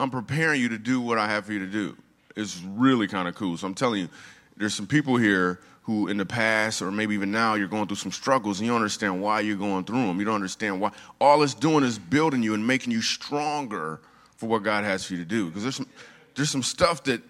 I'm 0.00 0.10
preparing 0.10 0.60
you 0.60 0.70
to 0.70 0.78
do 0.78 1.00
what 1.00 1.18
I 1.18 1.28
have 1.28 1.44
for 1.44 1.52
you 1.52 1.58
to 1.58 1.66
do." 1.66 1.96
It's 2.36 2.62
really 2.62 3.06
kind 3.06 3.28
of 3.28 3.34
cool. 3.34 3.56
So 3.58 3.66
I'm 3.66 3.74
telling 3.74 4.00
you, 4.00 4.08
there's 4.56 4.72
some 4.72 4.86
people 4.86 5.16
here 5.16 5.60
who 5.82 6.08
in 6.08 6.18
the 6.18 6.26
past 6.26 6.82
or 6.82 6.90
maybe 6.90 7.14
even 7.14 7.30
now 7.30 7.54
you're 7.54 7.66
going 7.66 7.86
through 7.86 7.96
some 7.96 8.12
struggles 8.12 8.58
and 8.58 8.66
you 8.66 8.72
don't 8.72 8.80
understand 8.80 9.22
why 9.22 9.40
you're 9.40 9.56
going 9.56 9.84
through 9.84 10.06
them. 10.06 10.18
You 10.18 10.24
don't 10.26 10.34
understand 10.34 10.80
why. 10.80 10.92
All 11.18 11.42
it's 11.42 11.54
doing 11.54 11.82
is 11.82 11.98
building 11.98 12.42
you 12.42 12.52
and 12.52 12.66
making 12.66 12.92
you 12.92 13.00
stronger 13.00 14.00
for 14.36 14.46
what 14.50 14.62
God 14.62 14.84
has 14.84 15.04
for 15.04 15.14
you 15.14 15.20
to 15.20 15.24
do. 15.24 15.46
Because 15.46 15.62
there's 15.62 15.76
some, 15.76 15.88
there's 16.34 16.50
some 16.50 16.62
stuff 16.62 17.04
that 17.04 17.22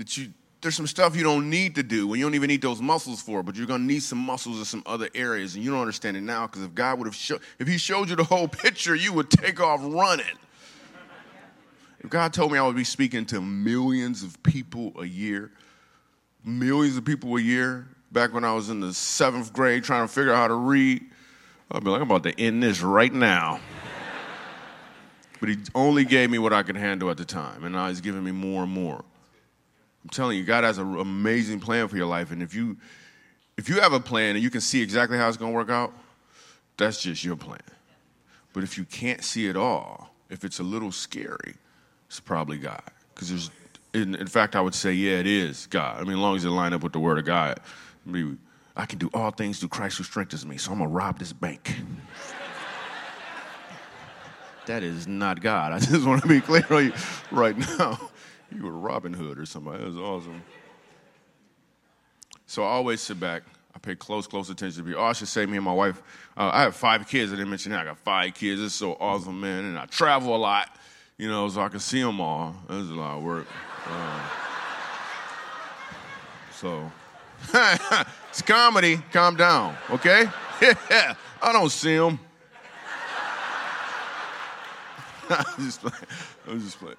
that 0.00 0.16
you 0.16 0.32
there's 0.62 0.74
some 0.74 0.86
stuff 0.86 1.16
you 1.16 1.22
don't 1.22 1.48
need 1.48 1.74
to 1.74 1.82
do 1.82 2.08
and 2.08 2.18
you 2.18 2.24
don't 2.24 2.34
even 2.34 2.48
need 2.48 2.62
those 2.62 2.82
muscles 2.82 3.22
for, 3.22 3.42
but 3.42 3.56
you're 3.56 3.66
gonna 3.66 3.84
need 3.84 4.02
some 4.02 4.18
muscles 4.18 4.58
in 4.58 4.64
some 4.64 4.82
other 4.86 5.08
areas, 5.14 5.54
and 5.54 5.64
you 5.64 5.70
don't 5.70 5.80
understand 5.80 6.16
it 6.16 6.22
now 6.22 6.46
because 6.46 6.62
if 6.62 6.74
God 6.74 6.98
would 6.98 7.06
have 7.06 7.14
showed, 7.14 7.40
if 7.58 7.68
He 7.68 7.78
showed 7.78 8.10
you 8.10 8.16
the 8.16 8.24
whole 8.24 8.48
picture, 8.48 8.94
you 8.94 9.12
would 9.12 9.30
take 9.30 9.60
off 9.60 9.80
running. 9.82 10.26
If 12.00 12.08
God 12.08 12.32
told 12.32 12.50
me 12.50 12.58
I 12.58 12.66
would 12.66 12.76
be 12.76 12.84
speaking 12.84 13.26
to 13.26 13.42
millions 13.42 14.22
of 14.22 14.42
people 14.42 14.92
a 14.98 15.04
year, 15.04 15.50
millions 16.44 16.96
of 16.96 17.04
people 17.04 17.36
a 17.36 17.40
year, 17.40 17.88
back 18.10 18.32
when 18.32 18.44
I 18.44 18.54
was 18.54 18.70
in 18.70 18.80
the 18.80 18.94
seventh 18.94 19.52
grade 19.52 19.84
trying 19.84 20.06
to 20.06 20.12
figure 20.12 20.32
out 20.32 20.36
how 20.36 20.48
to 20.48 20.54
read, 20.54 21.04
I'd 21.70 21.84
be 21.84 21.90
like, 21.90 22.00
I'm 22.00 22.10
about 22.10 22.22
to 22.22 22.40
end 22.40 22.62
this 22.62 22.80
right 22.80 23.12
now. 23.12 23.60
but 25.40 25.50
He 25.50 25.58
only 25.74 26.06
gave 26.06 26.30
me 26.30 26.38
what 26.38 26.54
I 26.54 26.62
could 26.62 26.76
handle 26.76 27.10
at 27.10 27.18
the 27.18 27.26
time, 27.26 27.64
and 27.64 27.74
now 27.74 27.88
He's 27.88 28.00
giving 28.00 28.24
me 28.24 28.30
more 28.30 28.62
and 28.62 28.72
more. 28.72 29.04
I'm 30.02 30.10
telling 30.10 30.38
you, 30.38 30.44
God 30.44 30.64
has 30.64 30.78
an 30.78 30.98
amazing 30.98 31.60
plan 31.60 31.88
for 31.88 31.96
your 31.96 32.06
life, 32.06 32.30
and 32.30 32.42
if 32.42 32.54
you 32.54 32.76
if 33.56 33.68
you 33.68 33.80
have 33.80 33.92
a 33.92 34.00
plan 34.00 34.36
and 34.36 34.42
you 34.42 34.48
can 34.48 34.62
see 34.62 34.80
exactly 34.80 35.18
how 35.18 35.28
it's 35.28 35.36
going 35.36 35.52
to 35.52 35.56
work 35.56 35.68
out, 35.68 35.92
that's 36.78 37.02
just 37.02 37.22
your 37.22 37.36
plan. 37.36 37.60
But 38.54 38.64
if 38.64 38.78
you 38.78 38.84
can't 38.84 39.22
see 39.22 39.48
it 39.48 39.56
all, 39.56 40.14
if 40.30 40.44
it's 40.44 40.60
a 40.60 40.62
little 40.62 40.90
scary, 40.90 41.56
it's 42.08 42.20
probably 42.20 42.56
God. 42.56 42.82
Because 43.14 43.28
there's, 43.28 43.50
in, 43.92 44.14
in, 44.14 44.26
fact, 44.26 44.56
I 44.56 44.62
would 44.62 44.74
say, 44.74 44.92
yeah, 44.94 45.18
it 45.18 45.26
is 45.26 45.66
God. 45.66 46.00
I 46.00 46.04
mean, 46.04 46.14
as 46.14 46.18
long 46.18 46.36
as 46.36 46.44
it 46.44 46.48
line 46.48 46.72
up 46.72 46.82
with 46.82 46.94
the 46.94 47.00
Word 47.00 47.18
of 47.18 47.26
God. 47.26 47.60
I, 48.10 48.24
I 48.76 48.86
can 48.86 48.98
do 48.98 49.10
all 49.12 49.30
things 49.30 49.58
through 49.58 49.68
Christ 49.68 49.98
who 49.98 50.04
strengthens 50.04 50.46
me, 50.46 50.56
so 50.56 50.72
I'm 50.72 50.78
gonna 50.78 50.88
rob 50.88 51.18
this 51.18 51.34
bank. 51.34 51.76
that 54.66 54.82
is 54.82 55.06
not 55.06 55.42
God. 55.42 55.72
I 55.72 55.80
just 55.80 56.06
want 56.06 56.22
to 56.22 56.28
be 56.28 56.40
clear 56.40 56.64
right 57.30 57.58
now. 57.58 58.10
You 58.54 58.64
were 58.64 58.72
Robin 58.72 59.12
Hood 59.12 59.38
or 59.38 59.46
somebody. 59.46 59.78
That 59.78 59.86
was 59.86 59.96
awesome. 59.96 60.42
So 62.46 62.64
I 62.64 62.68
always 62.68 63.00
sit 63.00 63.20
back. 63.20 63.42
I 63.74 63.78
pay 63.78 63.94
close, 63.94 64.26
close 64.26 64.50
attention 64.50 64.82
to 64.82 64.88
people. 64.88 65.02
Oh, 65.02 65.06
I 65.06 65.12
should 65.12 65.28
say, 65.28 65.46
me 65.46 65.56
and 65.56 65.64
my 65.64 65.72
wife, 65.72 66.02
uh, 66.36 66.50
I 66.52 66.62
have 66.62 66.74
five 66.74 67.06
kids. 67.06 67.32
I 67.32 67.36
didn't 67.36 67.50
mention 67.50 67.70
that. 67.70 67.82
I 67.82 67.84
got 67.84 67.98
five 67.98 68.34
kids. 68.34 68.60
It's 68.60 68.74
so 68.74 68.94
awesome, 68.94 69.40
man. 69.40 69.64
And 69.64 69.78
I 69.78 69.86
travel 69.86 70.34
a 70.34 70.38
lot, 70.38 70.76
you 71.16 71.28
know, 71.28 71.48
so 71.48 71.60
I 71.60 71.68
can 71.68 71.78
see 71.78 72.02
them 72.02 72.20
all. 72.20 72.56
That's 72.68 72.88
a 72.88 72.94
lot 72.94 73.18
of 73.18 73.22
work. 73.22 73.46
Uh, 73.86 74.20
so, 76.52 76.90
it's 78.28 78.42
comedy. 78.42 79.00
Calm 79.12 79.36
down, 79.36 79.76
okay? 79.90 80.28
Yeah, 80.60 81.14
I 81.42 81.52
don't 81.52 81.70
see 81.70 81.96
them. 81.96 82.18
I'm 85.30 85.64
just 85.64 85.80
playing. 85.80 85.94
I'm 86.48 86.60
just 86.60 86.78
playing. 86.80 86.96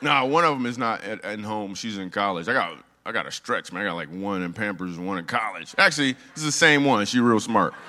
No, 0.00 0.24
one 0.26 0.44
of 0.44 0.56
them 0.56 0.66
is 0.66 0.78
not 0.78 1.02
at, 1.02 1.24
at 1.24 1.40
home. 1.40 1.74
She's 1.74 1.98
in 1.98 2.10
college. 2.10 2.48
I 2.48 2.52
got 2.52 2.84
I 3.04 3.12
got 3.12 3.26
a 3.26 3.30
stretch, 3.30 3.72
man. 3.72 3.82
I 3.82 3.86
got 3.86 3.94
like 3.94 4.08
one 4.08 4.42
in 4.42 4.52
Pampers 4.52 4.96
and 4.96 5.06
one 5.06 5.18
in 5.18 5.24
college. 5.24 5.74
Actually, 5.78 6.14
is 6.36 6.44
the 6.44 6.52
same 6.52 6.84
one. 6.84 7.04
She's 7.06 7.20
real 7.20 7.40
smart. 7.40 7.74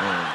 Um, 0.00 0.26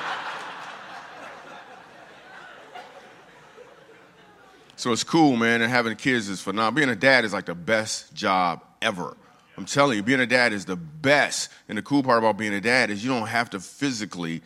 so 4.75 4.91
it's 4.91 5.03
cool, 5.03 5.35
man, 5.37 5.63
and 5.63 5.71
having 5.71 5.95
kids 5.95 6.29
is 6.29 6.39
phenomenal. 6.39 6.71
Being 6.75 6.89
a 6.89 6.95
dad 6.95 7.25
is 7.25 7.33
like 7.33 7.47
the 7.47 7.55
best 7.55 8.13
job 8.13 8.63
ever. 8.79 9.17
I'm 9.57 9.65
telling 9.65 9.97
you, 9.97 10.03
being 10.03 10.19
a 10.19 10.27
dad 10.27 10.53
is 10.53 10.65
the 10.65 10.75
best. 10.75 11.49
And 11.67 11.79
the 11.79 11.81
cool 11.81 12.03
part 12.03 12.19
about 12.19 12.37
being 12.37 12.53
a 12.53 12.61
dad 12.61 12.91
is 12.91 13.03
you 13.03 13.09
don't 13.09 13.25
have 13.27 13.49
to 13.51 13.59
physically 13.59 14.43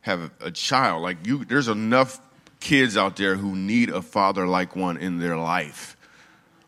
have 0.00 0.30
a 0.40 0.50
child. 0.50 1.02
Like 1.02 1.26
you, 1.26 1.44
there's 1.44 1.68
enough 1.68 2.18
kids 2.62 2.96
out 2.96 3.16
there 3.16 3.34
who 3.34 3.56
need 3.56 3.90
a 3.90 4.00
father 4.00 4.46
like 4.46 4.76
one 4.76 4.96
in 4.96 5.18
their 5.18 5.36
life. 5.36 5.96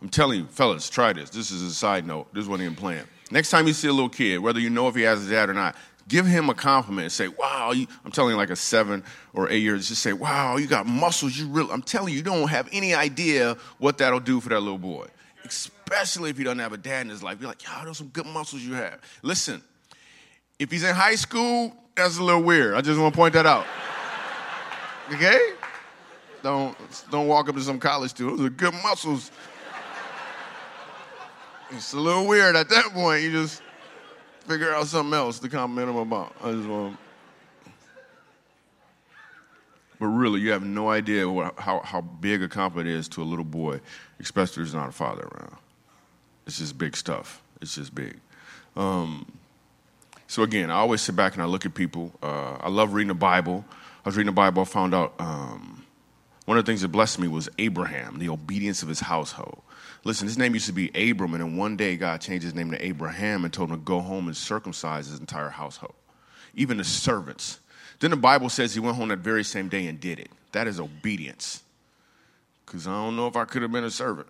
I'm 0.03 0.09
telling 0.09 0.41
you, 0.41 0.47
fellas, 0.47 0.91
try 0.91 1.13
this. 1.13 1.31
This 1.31 1.51
is 1.51 1.63
a 1.63 1.73
side 1.73 2.07
note. 2.07 2.33
This 2.35 2.47
wasn't 2.47 2.67
even 2.67 2.77
planned. 2.77 3.07
Next 3.31 3.51
time 3.51 3.67
you 3.67 3.73
see 3.73 3.89
a 3.89 3.93
little 3.93 4.11
kid, 4.11 4.39
whether 4.39 4.61
you 4.61 4.69
know 4.69 4.89
if 4.89 4.95
he 4.95 5.03
has 5.03 5.27
a 5.27 5.31
dad 5.31 5.49
or 5.49 5.55
not, 5.55 5.77
give 6.09 6.27
him 6.27 6.51
a 6.51 6.55
compliment 6.55 7.05
and 7.05 7.13
say, 7.13 7.29
"Wow!" 7.29 7.73
I'm 8.05 8.11
telling 8.13 8.33
you, 8.33 8.37
like 8.37 8.51
a 8.51 8.57
seven 8.57 9.03
or 9.33 9.49
eight 9.49 9.63
years, 9.63 9.89
just 9.89 10.03
say, 10.03 10.13
"Wow, 10.13 10.57
you 10.57 10.67
got 10.67 10.87
muscles. 10.87 11.39
You 11.39 11.49
really." 11.49 11.71
I'm 11.73 11.81
telling 11.81 12.11
you, 12.11 12.19
you 12.19 12.23
don't 12.23 12.49
have 12.49 12.69
any 12.73 12.93
idea 12.95 13.57
what 13.79 13.97
that'll 13.99 14.21
do 14.21 14.41
for 14.41 14.51
that 14.51 14.61
little 14.61 14.79
boy, 14.79 15.07
especially 15.45 16.29
if 16.29 16.37
he 16.37 16.45
doesn't 16.45 16.59
have 16.59 16.75
a 16.75 16.77
dad 16.77 17.03
in 17.03 17.09
his 17.09 17.23
life. 17.23 17.39
You're 17.41 17.49
like, 17.49 17.65
"Yo, 17.65 17.85
those 17.85 17.99
some 17.99 18.09
good 18.09 18.27
muscles 18.27 18.61
you 18.63 18.75
have." 18.75 19.01
Listen, 19.23 19.63
if 20.59 20.71
he's 20.71 20.85
in 20.85 20.95
high 20.95 21.15
school, 21.15 21.75
that's 21.95 22.19
a 22.19 22.23
little 22.23 22.43
weird. 22.43 22.75
I 22.75 22.83
just 22.83 23.01
want 23.01 23.15
to 23.15 23.17
point 23.17 23.33
that 23.35 23.47
out. 23.47 23.67
Okay? 25.13 25.39
Don't 26.45 26.77
don't 27.11 27.27
walk 27.27 27.49
up 27.49 27.55
to 27.55 27.63
some 27.63 27.81
college 27.81 28.11
student. 28.11 28.37
Those 28.37 28.49
are 28.49 28.51
good 28.51 28.75
muscles. 28.83 29.31
It's 31.71 31.95
a 31.95 31.99
little 31.99 32.27
weird 32.27 32.55
at 32.55 32.69
that 32.69 32.85
point. 32.93 33.23
You 33.23 33.33
just 33.33 33.63
figure 34.47 34.71
out 34.75 34.87
something 34.87 35.15
else 35.15 35.39
to 35.39 35.49
compliment 35.49 35.87
them 35.87 35.97
about. 35.97 36.37
I 36.43 36.53
just 36.53 36.69
want. 36.69 36.99
But 39.99 40.09
really, 40.09 40.43
you 40.43 40.51
have 40.51 40.63
no 40.63 40.91
idea 40.91 41.27
what, 41.27 41.59
how, 41.59 41.81
how 41.81 42.03
big 42.03 42.43
a 42.43 42.49
compliment 42.49 42.89
is 42.91 43.09
to 43.11 43.23
a 43.23 43.25
little 43.25 43.45
boy, 43.45 43.81
especially 44.21 44.51
if 44.51 44.69
there's 44.69 44.75
not 44.75 44.91
a 44.91 44.93
father 44.93 45.23
around. 45.23 45.57
It's 46.47 46.59
just 46.59 46.77
big 46.77 46.95
stuff. 46.95 47.41
It's 47.63 47.77
just 47.77 47.95
big. 47.95 48.21
Um, 48.77 49.25
so 50.27 50.43
again, 50.43 50.71
I 50.71 50.75
always 50.75 51.01
sit 51.01 51.17
back 51.17 51.33
and 51.35 51.43
I 51.43 51.47
look 51.47 51.65
at 51.65 51.73
people. 51.73 52.13
Uh, 52.23 52.59
I 52.61 52.69
love 52.69 52.93
reading 52.93 53.09
the 53.09 53.15
Bible. 53.15 53.65
I 54.05 54.09
was 54.09 54.17
reading 54.17 54.27
the 54.27 54.33
Bible. 54.33 54.61
I 54.61 54.65
found 54.67 54.95
out 54.95 55.15
um, 55.19 55.84
one 56.45 56.59
of 56.59 56.65
the 56.65 56.71
things 56.71 56.83
that 56.83 56.89
blessed 56.89 57.19
me 57.19 57.29
was 57.29 57.49
Abraham, 57.59 58.19
the 58.19 58.29
obedience 58.29 58.83
of 58.83 58.89
his 58.89 59.01
household. 59.01 59.63
Listen, 60.05 60.29
his 60.29 60.37
name 60.37 60.53
used 60.53 60.67
to 60.67 60.73
be 60.73 60.91
Abram, 61.11 61.33
and 61.33 61.43
then 61.43 61.57
one 61.57 61.77
day 61.77 61.97
God 61.97 62.21
changed 62.21 62.45
his 62.45 62.55
name 62.55 62.71
to 62.71 62.85
Abraham 62.85 63.45
and 63.45 63.53
told 63.53 63.71
him 63.71 63.77
to 63.77 63.83
go 63.83 64.01
home 64.01 64.27
and 64.27 64.37
circumcise 64.37 65.07
his 65.07 65.19
entire 65.19 65.49
household, 65.49 65.95
even 66.55 66.77
the 66.77 66.85
servants. 66.85 67.61
Then 68.01 68.11
the 68.11 68.17
Bible 68.19 68.51
says 68.51 68.75
he 68.75 68.81
went 68.81 68.97
home 68.97 69.09
that 69.09 69.21
very 69.21 69.45
same 69.45 69.69
day 69.69 69.87
and 69.87 69.99
did 69.99 70.19
it. 70.19 70.29
That 70.53 70.67
is 70.67 70.79
obedience. 70.79 71.63
Because 72.67 72.87
I 72.87 72.91
don't 72.91 73.17
know 73.17 73.27
if 73.27 73.37
I 73.37 73.47
could 73.47 73.63
have 73.63 73.73
been 73.73 73.85
a 73.85 73.91
servant. 73.91 74.29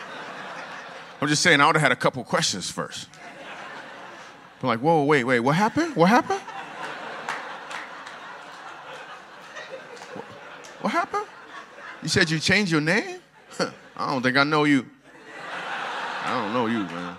I'm 1.22 1.28
just 1.28 1.42
saying, 1.42 1.60
I 1.62 1.66
would 1.66 1.76
have 1.76 1.82
had 1.82 1.92
a 1.92 1.96
couple 1.96 2.22
questions 2.24 2.70
first. 2.70 3.08
I'm 4.62 4.68
like, 4.68 4.80
whoa, 4.80 5.04
wait, 5.04 5.24
wait, 5.24 5.40
what 5.40 5.54
happened? 5.54 5.96
What 5.96 6.08
happened? 6.08 6.40
What 10.80 10.92
happened? 10.92 11.26
You 12.06 12.10
said 12.10 12.30
you 12.30 12.38
changed 12.38 12.70
your 12.70 12.80
name? 12.80 13.18
I 13.96 14.12
don't 14.12 14.22
think 14.22 14.36
I 14.36 14.44
know 14.44 14.62
you. 14.62 14.86
I 16.22 16.40
don't 16.40 16.52
know 16.52 16.66
you, 16.66 16.84
man. 16.84 17.16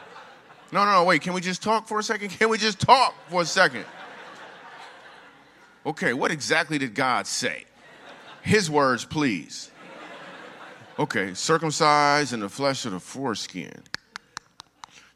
No, 0.71 0.85
no, 0.85 0.91
no, 0.93 1.03
wait. 1.03 1.21
Can 1.21 1.33
we 1.33 1.41
just 1.41 1.61
talk 1.61 1.89
for 1.89 1.99
a 1.99 2.03
second? 2.03 2.29
Can 2.39 2.47
we 2.47 2.57
just 2.57 2.79
talk 2.79 3.13
for 3.29 3.41
a 3.41 3.45
second? 3.45 3.83
Okay, 5.85 6.13
what 6.13 6.31
exactly 6.31 6.77
did 6.77 6.95
God 6.95 7.27
say? 7.27 7.65
His 8.43 8.71
words, 8.71 9.03
please. 9.03 9.71
Okay, 10.97 11.33
circumcised 11.33 12.31
in 12.31 12.39
the 12.39 12.47
flesh 12.47 12.85
of 12.85 12.93
the 12.93 13.01
foreskin. 13.01 13.83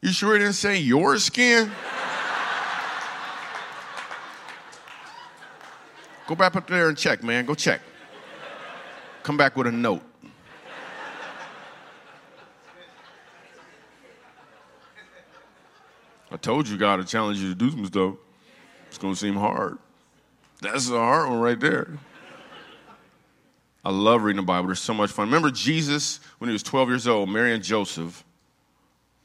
You 0.02 0.12
sure 0.12 0.34
he 0.34 0.40
didn't 0.40 0.52
say 0.52 0.80
your 0.80 1.16
skin? 1.16 1.72
Go 6.26 6.34
back 6.34 6.56
up 6.56 6.66
there 6.66 6.90
and 6.90 6.98
check, 6.98 7.22
man. 7.22 7.46
Go 7.46 7.54
check 7.54 7.80
come 9.22 9.36
back 9.36 9.56
with 9.56 9.66
a 9.66 9.72
note. 9.72 10.02
I 16.30 16.36
told 16.36 16.66
you 16.66 16.78
God 16.78 16.96
to 16.96 17.04
challenge 17.04 17.38
you 17.38 17.50
to 17.50 17.54
do 17.54 17.70
some 17.70 17.84
stuff. 17.86 18.14
It's 18.88 18.98
going 18.98 19.12
to 19.12 19.20
seem 19.20 19.34
hard. 19.34 19.78
That's 20.62 20.88
a 20.88 20.98
hard 20.98 21.28
one 21.28 21.40
right 21.40 21.60
there. 21.60 21.98
I 23.84 23.90
love 23.90 24.22
reading 24.22 24.40
the 24.40 24.46
Bible. 24.46 24.68
There's 24.68 24.80
so 24.80 24.94
much 24.94 25.10
fun. 25.10 25.26
Remember 25.26 25.50
Jesus, 25.50 26.20
when 26.38 26.48
he 26.48 26.52
was 26.52 26.62
12 26.62 26.88
years 26.88 27.08
old, 27.08 27.28
Mary 27.28 27.52
and 27.52 27.62
Joseph 27.62 28.24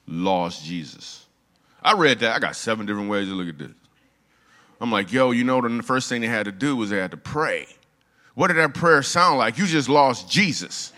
lost 0.08 0.66
Jesus. 0.66 1.26
I 1.82 1.94
read 1.94 2.20
that. 2.20 2.36
I 2.36 2.40
got 2.40 2.56
seven 2.56 2.86
different 2.86 3.10
ways 3.10 3.28
to 3.28 3.34
look 3.34 3.48
at 3.48 3.58
this. 3.58 3.72
I'm 4.82 4.92
like, 4.92 5.14
yo, 5.14 5.32
you 5.32 5.44
know, 5.44 5.62
the 5.62 5.84
first 5.84 6.10
thing 6.10 6.22
they 6.22 6.28
had 6.28 6.46
to 6.46 6.52
do 6.52 6.76
was 6.76 6.90
they 6.90 6.98
had 6.98 7.12
to 7.12 7.18
pray. 7.18 7.68
What 8.38 8.50
did 8.50 8.58
that 8.58 8.76
prayer 8.76 9.02
sound 9.02 9.40
like? 9.40 9.58
You 9.58 9.66
just 9.66 9.90
lost 9.90 10.30
Jesus. 10.30 10.94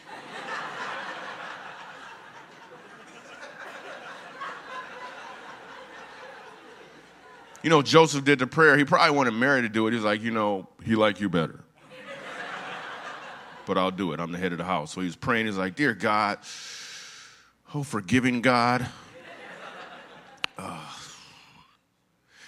you 7.63 7.69
know, 7.69 7.81
Joseph 7.81 8.25
did 8.25 8.39
the 8.39 8.47
prayer. 8.47 8.77
He 8.77 8.83
probably 8.83 9.15
wanted 9.15 9.31
Mary 9.35 9.61
to 9.61 9.69
do 9.69 9.87
it. 9.87 9.93
He's 9.93 10.03
like, 10.03 10.21
you 10.21 10.31
know, 10.31 10.67
he 10.83 10.95
like 10.95 11.21
you 11.21 11.29
better. 11.29 11.61
but 13.65 13.77
I'll 13.77 13.89
do 13.89 14.11
it. 14.11 14.19
I'm 14.19 14.33
the 14.33 14.37
head 14.37 14.51
of 14.51 14.57
the 14.57 14.65
house. 14.65 14.91
So 14.91 14.99
he's 14.99 15.15
praying. 15.15 15.45
He's 15.45 15.55
like, 15.55 15.77
dear 15.77 15.93
God, 15.93 16.39
oh, 17.73 17.83
forgiving 17.83 18.41
God. 18.41 18.85
Uh, 20.57 20.85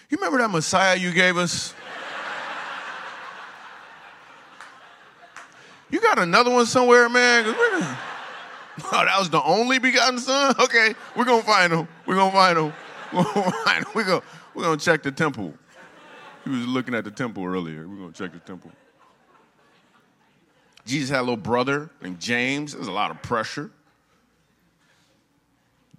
you 0.09 0.17
remember 0.17 0.39
that 0.39 0.49
Messiah 0.49 0.97
you 0.97 1.13
gave 1.13 1.37
us? 1.37 1.73
You 5.91 5.99
got 5.99 6.10
another 6.21 6.51
one 6.51 6.65
somewhere, 6.65 7.09
man? 7.09 7.55
Oh, 8.85 9.05
that 9.05 9.19
was 9.19 9.29
the 9.29 9.43
only 9.43 9.79
begotten 9.79 10.17
son? 10.17 10.55
Okay, 10.59 10.95
we're 11.15 11.25
gonna 11.25 11.43
find 11.43 11.71
him. 11.73 11.87
We're 12.05 12.15
gonna 12.15 12.31
find 12.31 12.57
him. 12.57 12.73
We're 13.13 13.23
gonna 13.23 13.51
find 13.51 13.85
him. 13.85 13.91
We're 13.93 14.03
gonna, 14.05 14.21
we're 14.53 14.63
gonna 14.63 14.77
check 14.77 15.03
the 15.03 15.11
temple. 15.11 15.53
He 16.45 16.49
was 16.49 16.65
looking 16.65 16.95
at 16.95 17.03
the 17.03 17.11
temple 17.11 17.43
earlier. 17.43 17.85
We're 17.85 17.97
gonna 17.97 18.13
check 18.13 18.31
the 18.31 18.39
temple. 18.39 18.71
Jesus 20.85 21.09
had 21.09 21.19
a 21.19 21.21
little 21.21 21.35
brother 21.35 21.89
named 22.01 22.21
James. 22.21 22.73
There's 22.73 22.87
a 22.87 22.91
lot 22.91 23.11
of 23.11 23.21
pressure. 23.21 23.69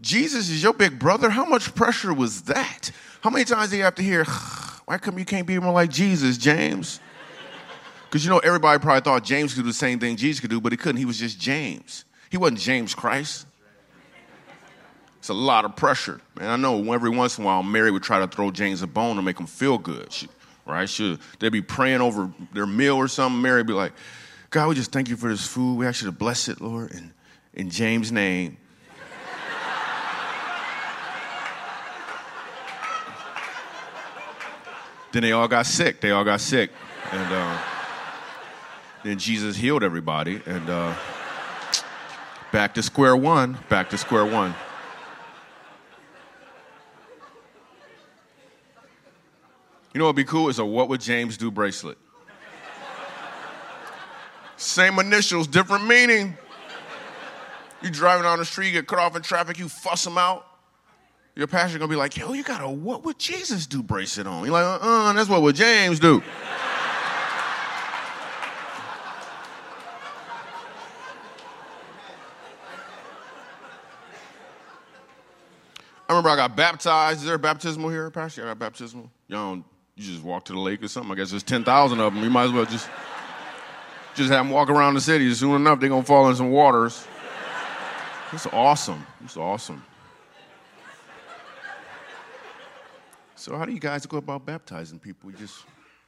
Jesus 0.00 0.48
is 0.48 0.62
your 0.62 0.72
big 0.72 0.98
brother. 0.98 1.28
How 1.28 1.44
much 1.44 1.74
pressure 1.74 2.12
was 2.12 2.42
that? 2.42 2.90
How 3.20 3.30
many 3.30 3.44
times 3.44 3.70
do 3.70 3.76
you 3.76 3.84
have 3.84 3.94
to 3.96 4.02
hear, 4.02 4.24
why 4.86 4.98
come 4.98 5.18
you 5.18 5.24
can't 5.24 5.46
be 5.46 5.58
more 5.58 5.72
like 5.72 5.90
Jesus, 5.90 6.38
James? 6.38 6.98
Because 8.12 8.26
you 8.26 8.30
know, 8.30 8.40
everybody 8.40 8.78
probably 8.78 9.00
thought 9.00 9.24
James 9.24 9.54
could 9.54 9.62
do 9.62 9.66
the 9.66 9.72
same 9.72 9.98
thing 9.98 10.16
Jesus 10.16 10.38
could 10.38 10.50
do, 10.50 10.60
but 10.60 10.70
he 10.70 10.76
couldn't. 10.76 10.98
He 10.98 11.06
was 11.06 11.18
just 11.18 11.40
James. 11.40 12.04
He 12.28 12.36
wasn't 12.36 12.60
James 12.60 12.94
Christ. 12.94 13.46
It's 15.16 15.30
a 15.30 15.34
lot 15.34 15.64
of 15.64 15.76
pressure. 15.76 16.20
Man, 16.38 16.50
I 16.50 16.56
know 16.56 16.92
every 16.92 17.08
once 17.08 17.38
in 17.38 17.44
a 17.44 17.46
while 17.46 17.62
Mary 17.62 17.90
would 17.90 18.02
try 18.02 18.18
to 18.18 18.26
throw 18.26 18.50
James 18.50 18.82
a 18.82 18.86
bone 18.86 19.16
to 19.16 19.22
make 19.22 19.40
him 19.40 19.46
feel 19.46 19.78
good. 19.78 20.12
She, 20.12 20.28
right? 20.66 20.86
She, 20.86 21.18
they'd 21.38 21.48
be 21.48 21.62
praying 21.62 22.02
over 22.02 22.30
their 22.52 22.66
meal 22.66 22.96
or 22.96 23.08
something. 23.08 23.40
Mary 23.40 23.60
would 23.60 23.66
be 23.66 23.72
like, 23.72 23.94
God, 24.50 24.68
we 24.68 24.74
just 24.74 24.92
thank 24.92 25.08
you 25.08 25.16
for 25.16 25.30
this 25.30 25.46
food. 25.46 25.78
We 25.78 25.86
ask 25.86 26.02
you 26.02 26.06
to 26.08 26.12
bless 26.12 26.48
it, 26.48 26.60
Lord, 26.60 26.92
in, 26.92 27.14
in 27.54 27.70
James' 27.70 28.12
name. 28.12 28.58
then 35.12 35.22
they 35.22 35.32
all 35.32 35.48
got 35.48 35.64
sick. 35.64 36.02
They 36.02 36.10
all 36.10 36.24
got 36.24 36.42
sick. 36.42 36.70
And 37.10 37.32
uh, 37.32 37.58
then 39.04 39.18
Jesus 39.18 39.56
healed 39.56 39.82
everybody. 39.82 40.40
And 40.46 40.68
uh, 40.68 40.94
back 42.52 42.74
to 42.74 42.82
square 42.82 43.16
one. 43.16 43.58
Back 43.68 43.90
to 43.90 43.98
square 43.98 44.24
one. 44.24 44.54
You 49.92 49.98
know 49.98 50.06
what 50.06 50.16
would 50.16 50.16
be 50.16 50.24
cool? 50.24 50.48
Is 50.48 50.58
a 50.58 50.64
What 50.64 50.88
Would 50.88 51.00
James 51.00 51.36
Do 51.36 51.50
bracelet. 51.50 51.98
Same 54.56 54.98
initials, 54.98 55.46
different 55.46 55.86
meaning. 55.86 56.36
You 57.82 57.90
driving 57.90 58.22
down 58.22 58.38
the 58.38 58.44
street, 58.44 58.70
get 58.70 58.86
cut 58.86 59.00
off 59.00 59.16
in 59.16 59.22
traffic, 59.22 59.58
you 59.58 59.68
fuss 59.68 60.04
them 60.04 60.16
out. 60.16 60.46
Your 61.34 61.46
pastor 61.46 61.78
gonna 61.78 61.90
be 61.90 61.96
like, 61.96 62.16
yo, 62.16 62.32
you 62.32 62.44
got 62.44 62.62
a 62.62 62.68
what 62.68 63.04
would 63.04 63.18
Jesus 63.18 63.66
do 63.66 63.82
bracelet 63.82 64.26
on? 64.26 64.44
You're 64.44 64.52
like, 64.52 64.64
uh-uh, 64.64 65.12
that's 65.14 65.28
what 65.28 65.42
would 65.42 65.56
James 65.56 65.98
do. 65.98 66.22
I 76.12 76.14
remember 76.14 76.28
I 76.28 76.36
got 76.36 76.54
baptized. 76.54 77.20
Is 77.20 77.24
there 77.24 77.36
a 77.36 77.38
baptismal 77.38 77.88
here, 77.88 78.10
Pastor? 78.10 78.42
You 78.42 78.48
got 78.48 78.58
baptismal? 78.58 79.10
You 79.28 79.36
don't, 79.36 79.64
you 79.96 80.04
just 80.04 80.22
walk 80.22 80.44
to 80.44 80.52
the 80.52 80.58
lake 80.58 80.82
or 80.82 80.88
something. 80.88 81.10
I 81.10 81.14
guess 81.14 81.30
there's 81.30 81.42
10,000 81.42 82.00
of 82.00 82.14
them. 82.14 82.22
You 82.22 82.28
might 82.28 82.44
as 82.44 82.52
well 82.52 82.66
just, 82.66 82.90
just 84.14 84.30
have 84.30 84.44
them 84.44 84.50
walk 84.50 84.68
around 84.68 84.92
the 84.92 85.00
city. 85.00 85.32
Soon 85.32 85.56
enough, 85.56 85.80
they're 85.80 85.88
going 85.88 86.02
to 86.02 86.06
fall 86.06 86.28
in 86.28 86.36
some 86.36 86.50
waters. 86.50 87.06
It's 88.30 88.46
awesome. 88.48 89.06
It's 89.24 89.38
awesome. 89.38 89.82
So 93.34 93.56
how 93.56 93.64
do 93.64 93.72
you 93.72 93.80
guys 93.80 94.04
go 94.04 94.18
about 94.18 94.44
baptizing 94.44 94.98
people? 94.98 95.30
You 95.30 95.38
just 95.38 95.64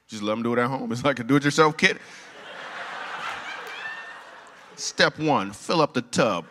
just 0.07 0.23
let 0.23 0.35
them 0.35 0.43
do 0.43 0.53
it 0.53 0.59
at 0.59 0.69
home. 0.69 0.93
It's 0.93 1.03
like 1.03 1.19
a 1.19 1.25
do-it-yourself 1.25 1.79
kit. 1.79 1.97
Step 4.77 5.19
one: 5.19 5.51
fill 5.51 5.81
up 5.81 5.95
the 5.95 6.03
tub. 6.03 6.45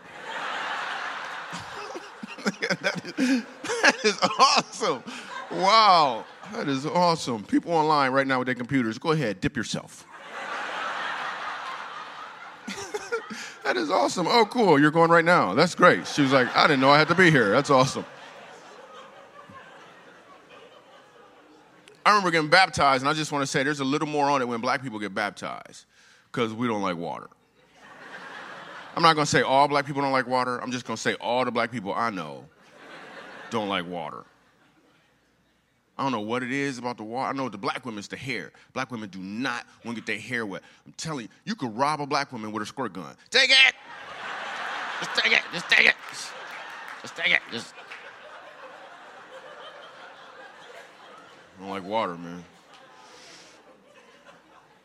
that, 2.82 3.14
is, 3.18 3.44
that 3.82 3.96
is 4.04 4.20
awesome. 4.40 5.04
Wow, 5.52 6.26
that 6.54 6.68
is 6.68 6.86
awesome. 6.86 7.44
People 7.44 7.74
online 7.74 8.12
right 8.12 8.28
now 8.28 8.40
with 8.40 8.48
their 8.48 8.56
computers, 8.56 8.98
go 8.98 9.12
ahead, 9.12 9.40
dip 9.40 9.56
yourself. 9.56 10.06
that 13.64 13.78
is 13.78 13.90
awesome. 13.90 14.28
Oh, 14.28 14.46
cool. 14.46 14.80
You're 14.80 14.92
going 14.92 15.12
right 15.12 15.26
now. 15.26 15.54
That's 15.54 15.76
great. 15.76 16.08
She 16.08 16.22
was 16.22 16.32
like, 16.32 16.54
I 16.56 16.68
didn't 16.68 16.82
know 16.82 16.90
I 16.90 16.98
had 16.98 17.08
to 17.10 17.16
be 17.16 17.32
here. 17.32 17.50
That's 17.50 17.70
awesome. 17.70 18.06
I 22.06 22.10
remember 22.10 22.32
getting 22.32 22.50
baptized, 22.50 23.04
and 23.04 23.10
I 23.10 23.14
just 23.14 23.32
want 23.32 23.44
to 23.44 23.48
say 23.48 23.64
there's 23.64 23.80
a 23.80 23.86
little 23.86 24.08
more 24.08 24.30
on 24.30 24.42
it 24.42 24.48
when 24.48 24.60
black 24.60 24.84
people 24.84 25.00
get 25.00 25.14
baptized 25.14 25.86
because 26.32 26.54
we 26.54 26.68
don't 26.68 26.82
like 26.82 26.98
water. 26.98 27.30
I'm 28.96 29.02
not 29.02 29.16
going 29.16 29.26
to 29.26 29.32
say 29.32 29.42
all 29.42 29.68
black 29.68 29.86
people 29.86 30.02
don't 30.02 30.12
like 30.12 30.28
water. 30.28 30.60
I'm 30.60 30.72
just 30.72 30.86
going 30.86 30.98
to 30.98 31.02
say 31.02 31.16
all 31.16 31.46
the 31.46 31.52
black 31.52 31.72
people 31.72 31.94
I 31.94 32.10
know 32.10 32.46
don't 33.50 33.68
like 33.68 33.88
water. 33.88 34.24
I 35.98 36.04
don't 36.04 36.12
know 36.12 36.22
what 36.22 36.42
it 36.42 36.52
is 36.52 36.80
about 36.80 36.98
the 36.98 37.04
water. 37.04 37.30
I 37.30 37.34
know 37.34 37.50
the 37.50 37.58
black 37.58 37.86
women's 37.86 38.08
the 38.08 38.18
hair. 38.18 38.52
Black 38.74 38.92
women 38.92 39.10
do 39.10 39.20
not 39.20 39.66
want 39.86 39.96
to 39.96 40.02
get 40.02 40.08
their 40.08 40.20
hair 40.20 40.46
wet. 40.46 40.64
I'm 40.86 40.94
telling 40.94 41.26
you, 41.26 41.30
you 41.46 41.56
could 41.56 41.76
rob 41.78 42.02
a 42.02 42.08
black 42.08 42.32
woman 42.32 42.52
with 42.52 42.64
a 42.64 42.66
squirt 42.66 42.94
gun. 42.94 43.16
Take 43.30 43.52
it! 43.52 43.76
Just 45.00 45.20
take 45.20 45.34
it! 45.34 45.42
Just 45.54 45.70
take 45.70 45.88
it! 45.88 45.96
Just 47.02 47.16
take 47.16 47.32
it! 47.32 47.42
Just 47.52 47.74
I 51.58 51.62
don't 51.62 51.70
like 51.70 51.84
water, 51.84 52.16
man. 52.16 52.44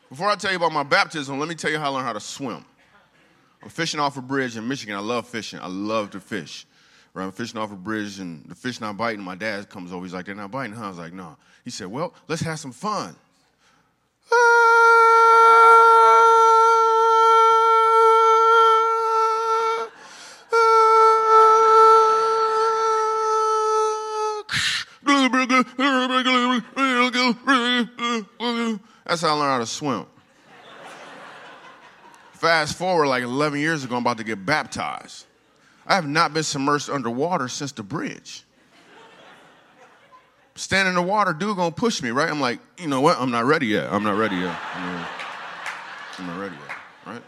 Before 0.09 0.27
I 0.27 0.35
tell 0.35 0.51
you 0.51 0.57
about 0.57 0.71
my 0.71 0.83
baptism, 0.83 1.39
let 1.39 1.49
me 1.49 1.55
tell 1.55 1.71
you 1.71 1.79
how 1.79 1.85
I 1.85 1.95
learned 1.95 2.05
how 2.05 2.13
to 2.13 2.19
swim. 2.19 2.65
I'm 3.61 3.69
fishing 3.69 3.99
off 3.99 4.17
a 4.17 4.21
bridge 4.21 4.55
in 4.55 4.67
Michigan. 4.67 4.95
I 4.95 4.99
love 4.99 5.27
fishing. 5.27 5.59
I 5.59 5.67
love 5.67 6.11
to 6.11 6.19
fish. 6.19 6.65
Right? 7.13 7.25
I'm 7.25 7.31
fishing 7.31 7.59
off 7.59 7.71
a 7.71 7.75
bridge 7.75 8.19
and 8.19 8.45
the 8.45 8.55
fish 8.55 8.79
not 8.79 8.95
biting. 8.95 9.21
My 9.23 9.35
dad 9.35 9.69
comes 9.69 9.91
over. 9.91 10.05
He's 10.05 10.13
like, 10.13 10.25
they're 10.25 10.35
not 10.35 10.51
biting, 10.51 10.75
huh? 10.75 10.85
I 10.85 10.89
was 10.89 10.97
like, 10.97 11.13
no. 11.13 11.37
He 11.63 11.69
said, 11.69 11.87
well, 11.87 12.13
let's 12.27 12.41
have 12.43 12.59
some 12.59 12.71
fun. 12.71 13.15
That's 29.05 29.21
how 29.21 29.29
I 29.29 29.39
learned 29.39 29.51
how 29.51 29.57
to 29.59 29.65
swim. 29.65 30.05
Fast 32.39 32.77
forward 32.77 33.07
like 33.07 33.21
11 33.21 33.59
years 33.59 33.83
ago, 33.83 33.97
I'm 33.97 34.01
about 34.01 34.17
to 34.19 34.23
get 34.23 34.45
baptized. 34.45 35.25
I 35.85 35.95
have 35.95 36.07
not 36.07 36.33
been 36.33 36.43
submerged 36.43 36.89
underwater 36.89 37.49
since 37.49 37.73
the 37.73 37.83
bridge. 37.83 38.45
Standing 40.55 40.91
in 40.91 40.95
the 40.95 41.01
water, 41.01 41.33
dude 41.33 41.57
gonna 41.57 41.71
push 41.71 42.01
me, 42.01 42.11
right? 42.11 42.29
I'm 42.29 42.39
like, 42.39 42.59
you 42.77 42.87
know 42.87 43.01
what? 43.01 43.19
I'm 43.19 43.29
not 43.29 43.43
ready 43.43 43.67
yet. 43.67 43.91
I'm 43.91 44.05
not 44.05 44.15
ready 44.15 44.37
yet. 44.37 44.57
I'm 44.73 44.93
not, 44.93 45.09
I'm 46.17 46.27
not 46.27 46.39
ready 46.39 46.55
yet, 46.55 46.75
right? 47.07 47.21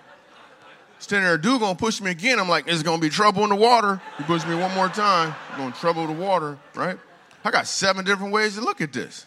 Standing 0.99 1.27
there, 1.27 1.37
dude 1.37 1.59
gonna 1.59 1.75
push 1.75 1.99
me 1.99 2.11
again. 2.11 2.39
I'm 2.39 2.47
like, 2.47 2.69
it's 2.69 2.81
gonna 2.81 3.01
be 3.01 3.09
trouble 3.09 3.43
in 3.43 3.49
the 3.49 3.55
water. 3.55 4.01
He 4.17 4.23
pushes 4.23 4.47
me 4.47 4.55
one 4.55 4.73
more 4.75 4.87
time. 4.87 5.35
I'm 5.51 5.57
gonna 5.57 5.75
trouble 5.75 6.07
the 6.07 6.13
water, 6.13 6.57
right? 6.73 6.97
I 7.43 7.51
got 7.51 7.67
seven 7.67 8.05
different 8.05 8.31
ways 8.31 8.55
to 8.55 8.61
look 8.61 8.79
at 8.79 8.93
this. 8.93 9.25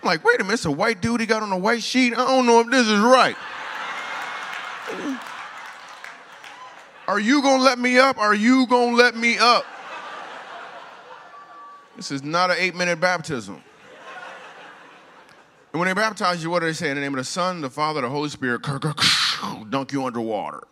I'm 0.00 0.06
like, 0.06 0.22
wait 0.22 0.40
a 0.40 0.44
minute, 0.44 0.54
it's 0.54 0.64
a 0.64 0.70
white 0.70 1.00
dude 1.00 1.20
he 1.20 1.26
got 1.26 1.42
on 1.42 1.50
a 1.50 1.58
white 1.58 1.82
sheet. 1.82 2.12
I 2.12 2.24
don't 2.24 2.46
know 2.46 2.60
if 2.60 2.70
this 2.70 2.86
is 2.86 3.00
right. 3.00 3.36
Are 7.06 7.20
you 7.20 7.42
gonna 7.42 7.62
let 7.62 7.78
me 7.78 7.98
up? 7.98 8.18
Are 8.18 8.34
you 8.34 8.66
gonna 8.66 8.96
let 8.96 9.14
me 9.16 9.38
up? 9.38 9.66
This 11.96 12.10
is 12.10 12.22
not 12.22 12.50
an 12.50 12.56
eight 12.58 12.74
minute 12.74 13.00
baptism. 13.00 13.62
And 15.72 15.80
when 15.80 15.88
they 15.88 15.94
baptize 15.94 16.42
you, 16.42 16.50
what 16.50 16.60
do 16.60 16.66
they 16.66 16.72
say? 16.72 16.90
In 16.90 16.94
the 16.94 17.00
name 17.00 17.14
of 17.14 17.18
the 17.18 17.24
Son, 17.24 17.60
the 17.60 17.68
Father, 17.68 18.00
the 18.00 18.08
Holy 18.08 18.28
Spirit, 18.28 18.62
dunk 19.70 19.92
you 19.92 20.04
underwater. 20.04 20.62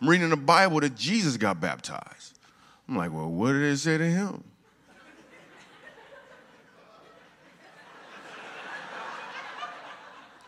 I'm 0.00 0.08
reading 0.08 0.28
the 0.28 0.36
Bible 0.36 0.80
that 0.80 0.94
Jesus 0.94 1.36
got 1.36 1.60
baptized. 1.60 2.38
I'm 2.88 2.96
like, 2.96 3.12
well, 3.12 3.30
what 3.30 3.52
did 3.52 3.62
it 3.62 3.78
say 3.78 3.96
to 3.96 4.04
him? 4.04 4.44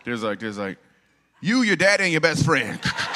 There's 0.04 0.22
like, 0.22 0.38
there's 0.38 0.58
like, 0.58 0.76
you, 1.40 1.62
your 1.62 1.76
dad, 1.76 2.00
and 2.00 2.12
your 2.12 2.20
best 2.20 2.44
friend. 2.44 2.78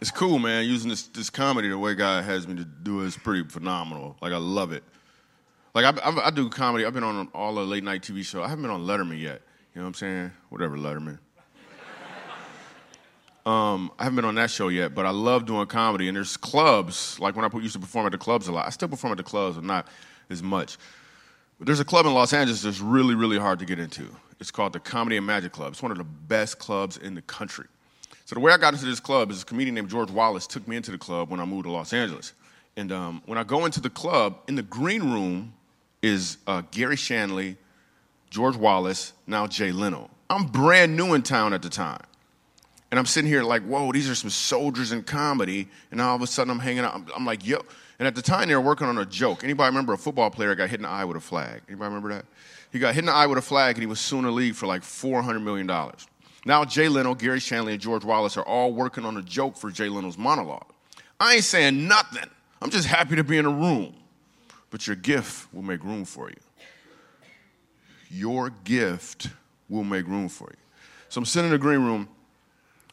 it's 0.00 0.10
cool, 0.10 0.38
man. 0.38 0.64
Using 0.64 0.90
this, 0.90 1.08
this 1.08 1.30
comedy 1.30 1.68
the 1.68 1.78
way 1.78 1.94
God 1.94 2.24
has 2.24 2.46
me 2.46 2.56
to 2.56 2.64
do 2.64 3.02
it 3.02 3.06
is 3.06 3.16
pretty 3.16 3.48
phenomenal. 3.48 4.16
Like, 4.20 4.32
I 4.32 4.36
love 4.36 4.72
it. 4.72 4.84
Like, 5.74 5.84
I, 5.84 6.10
I, 6.10 6.26
I 6.26 6.30
do 6.30 6.48
comedy. 6.48 6.84
I've 6.84 6.94
been 6.94 7.04
on 7.04 7.28
all 7.34 7.54
the 7.54 7.62
late 7.62 7.84
night 7.84 8.02
TV 8.02 8.24
shows. 8.24 8.44
I 8.44 8.48
haven't 8.48 8.62
been 8.62 8.70
on 8.70 8.84
Letterman 8.84 9.20
yet. 9.20 9.42
You 9.74 9.80
know 9.80 9.82
what 9.82 9.88
I'm 9.88 9.94
saying? 9.94 10.32
Whatever, 10.50 10.76
Letterman. 10.76 11.18
Um, 13.46 13.92
I 13.98 14.04
haven't 14.04 14.16
been 14.16 14.26
on 14.26 14.34
that 14.34 14.50
show 14.50 14.68
yet, 14.68 14.94
but 14.94 15.06
I 15.06 15.10
love 15.10 15.46
doing 15.46 15.66
comedy. 15.68 16.08
And 16.08 16.14
there's 16.14 16.36
clubs, 16.36 17.18
like 17.18 17.34
when 17.34 17.46
I 17.46 17.58
used 17.58 17.72
to 17.72 17.80
perform 17.80 18.04
at 18.04 18.12
the 18.12 18.18
clubs 18.18 18.46
a 18.46 18.52
lot. 18.52 18.66
I 18.66 18.70
still 18.70 18.88
perform 18.88 19.12
at 19.12 19.16
the 19.16 19.22
clubs, 19.22 19.56
but 19.56 19.64
not 19.64 19.86
as 20.28 20.42
much. 20.42 20.76
But 21.58 21.66
there's 21.66 21.80
a 21.80 21.84
club 21.84 22.04
in 22.04 22.12
Los 22.12 22.34
Angeles 22.34 22.60
that's 22.60 22.80
really, 22.80 23.14
really 23.14 23.38
hard 23.38 23.58
to 23.60 23.64
get 23.64 23.78
into. 23.78 24.14
It's 24.38 24.50
called 24.50 24.74
the 24.74 24.80
Comedy 24.80 25.16
and 25.16 25.24
Magic 25.24 25.52
Club. 25.52 25.72
It's 25.72 25.82
one 25.82 25.92
of 25.92 25.96
the 25.96 26.04
best 26.04 26.58
clubs 26.58 26.98
in 26.98 27.14
the 27.14 27.22
country. 27.22 27.66
So 28.28 28.34
the 28.34 28.40
way 28.40 28.52
I 28.52 28.58
got 28.58 28.74
into 28.74 28.84
this 28.84 29.00
club 29.00 29.30
is 29.30 29.40
a 29.40 29.44
comedian 29.46 29.74
named 29.74 29.88
George 29.88 30.10
Wallace 30.10 30.46
took 30.46 30.68
me 30.68 30.76
into 30.76 30.90
the 30.90 30.98
club 30.98 31.30
when 31.30 31.40
I 31.40 31.46
moved 31.46 31.64
to 31.64 31.70
Los 31.70 31.94
Angeles. 31.94 32.34
And 32.76 32.92
um, 32.92 33.22
when 33.24 33.38
I 33.38 33.42
go 33.42 33.64
into 33.64 33.80
the 33.80 33.88
club, 33.88 34.40
in 34.48 34.54
the 34.54 34.62
green 34.62 35.02
room 35.02 35.54
is 36.02 36.36
uh, 36.46 36.60
Garry 36.70 36.96
Shandling, 36.96 37.56
George 38.28 38.54
Wallace, 38.54 39.14
now 39.26 39.46
Jay 39.46 39.72
Leno. 39.72 40.10
I'm 40.28 40.44
brand 40.44 40.94
new 40.94 41.14
in 41.14 41.22
town 41.22 41.54
at 41.54 41.62
the 41.62 41.70
time. 41.70 42.02
And 42.90 43.00
I'm 43.00 43.06
sitting 43.06 43.30
here 43.30 43.42
like, 43.42 43.62
whoa, 43.62 43.92
these 43.92 44.10
are 44.10 44.14
some 44.14 44.28
soldiers 44.28 44.92
in 44.92 45.04
comedy. 45.04 45.66
And 45.90 45.98
all 45.98 46.14
of 46.14 46.20
a 46.20 46.26
sudden 46.26 46.50
I'm 46.50 46.58
hanging 46.58 46.84
out. 46.84 46.96
I'm, 46.96 47.06
I'm 47.16 47.24
like, 47.24 47.46
yo. 47.46 47.62
And 47.98 48.06
at 48.06 48.14
the 48.14 48.20
time 48.20 48.48
they 48.48 48.54
were 48.54 48.60
working 48.60 48.88
on 48.88 48.98
a 48.98 49.06
joke. 49.06 49.42
Anybody 49.42 49.68
remember 49.68 49.94
a 49.94 49.98
football 49.98 50.28
player 50.30 50.54
got 50.54 50.68
hit 50.68 50.80
in 50.80 50.82
the 50.82 50.90
eye 50.90 51.06
with 51.06 51.16
a 51.16 51.20
flag? 51.20 51.62
Anybody 51.66 51.86
remember 51.86 52.10
that? 52.10 52.26
He 52.72 52.78
got 52.78 52.94
hit 52.94 53.00
in 53.00 53.06
the 53.06 53.12
eye 53.12 53.26
with 53.26 53.38
a 53.38 53.42
flag 53.42 53.76
and 53.76 53.82
he 53.82 53.86
was 53.86 54.00
suing 54.00 54.24
the 54.24 54.30
league 54.30 54.54
for 54.54 54.66
like 54.66 54.82
$400 54.82 55.42
million. 55.42 55.66
Now 56.48 56.64
Jay 56.64 56.88
Leno, 56.88 57.14
Garry 57.14 57.40
Shandling, 57.40 57.72
and 57.72 57.80
George 57.80 58.06
Wallace 58.06 58.38
are 58.38 58.42
all 58.42 58.72
working 58.72 59.04
on 59.04 59.18
a 59.18 59.22
joke 59.22 59.58
for 59.58 59.70
Jay 59.70 59.90
Leno's 59.90 60.16
monologue. 60.16 60.64
I 61.20 61.34
ain't 61.34 61.44
saying 61.44 61.86
nothing. 61.86 62.24
I'm 62.62 62.70
just 62.70 62.88
happy 62.88 63.16
to 63.16 63.22
be 63.22 63.36
in 63.36 63.44
a 63.44 63.50
room. 63.50 63.94
But 64.70 64.86
your 64.86 64.96
gift 64.96 65.52
will 65.52 65.62
make 65.62 65.84
room 65.84 66.06
for 66.06 66.30
you. 66.30 66.36
Your 68.10 68.48
gift 68.64 69.28
will 69.68 69.84
make 69.84 70.06
room 70.06 70.30
for 70.30 70.48
you. 70.50 70.56
So 71.10 71.18
I'm 71.18 71.26
sitting 71.26 71.48
in 71.48 71.52
the 71.52 71.58
green 71.58 71.80
room 71.80 72.08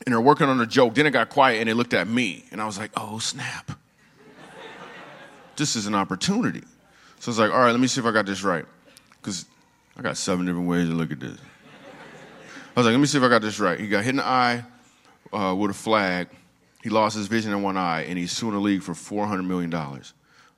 and 0.06 0.14
they're 0.14 0.20
working 0.20 0.48
on 0.48 0.60
a 0.60 0.66
joke. 0.66 0.94
Then 0.94 1.06
it 1.06 1.12
got 1.12 1.30
quiet 1.30 1.62
and 1.62 1.70
they 1.70 1.74
looked 1.74 1.94
at 1.94 2.10
me 2.10 2.44
and 2.52 2.62
I 2.62 2.66
was 2.66 2.78
like, 2.78 2.92
oh, 2.98 3.20
snap. 3.20 3.72
this 5.56 5.78
is 5.78 5.86
an 5.86 5.96
opportunity. 5.96 6.64
So 7.22 7.30
I 7.30 7.32
was 7.32 7.40
like, 7.40 7.52
all 7.52 7.60
right, 7.60 7.72
let 7.72 7.80
me 7.80 7.88
see 7.88 8.02
if 8.02 8.06
I 8.06 8.12
got 8.12 8.26
this 8.26 8.44
right. 8.44 8.66
Because 9.12 9.46
I 9.96 10.02
got 10.02 10.18
seven 10.18 10.46
different 10.46 10.68
ways 10.68 10.90
to 10.90 10.94
look 10.94 11.14
at 11.14 11.22
this. 11.22 11.38
I 12.76 12.82
was 12.82 12.88
like, 12.88 12.92
let 12.92 13.00
me 13.00 13.06
see 13.06 13.18
if 13.18 13.24
I 13.24 13.30
got 13.30 13.42
this 13.42 13.58
right. 13.58 13.80
He 13.80 13.88
got 13.88 14.04
hit 14.04 14.10
in 14.10 14.16
the 14.18 14.26
eye 14.26 14.66
uh, 15.32 15.56
with 15.58 15.72
a 15.72 15.74
flag. 15.74 16.28
He 16.84 16.90
lost 16.90 17.16
his 17.16 17.28
vision 17.28 17.54
in 17.54 17.62
one 17.62 17.78
eye, 17.78 18.02
and 18.02 18.20
he's 18.20 18.34
suing 18.34 18.52
the 18.52 18.60
league 18.60 18.84
for 18.84 18.92
$400 18.92 19.48
million. 19.48 19.74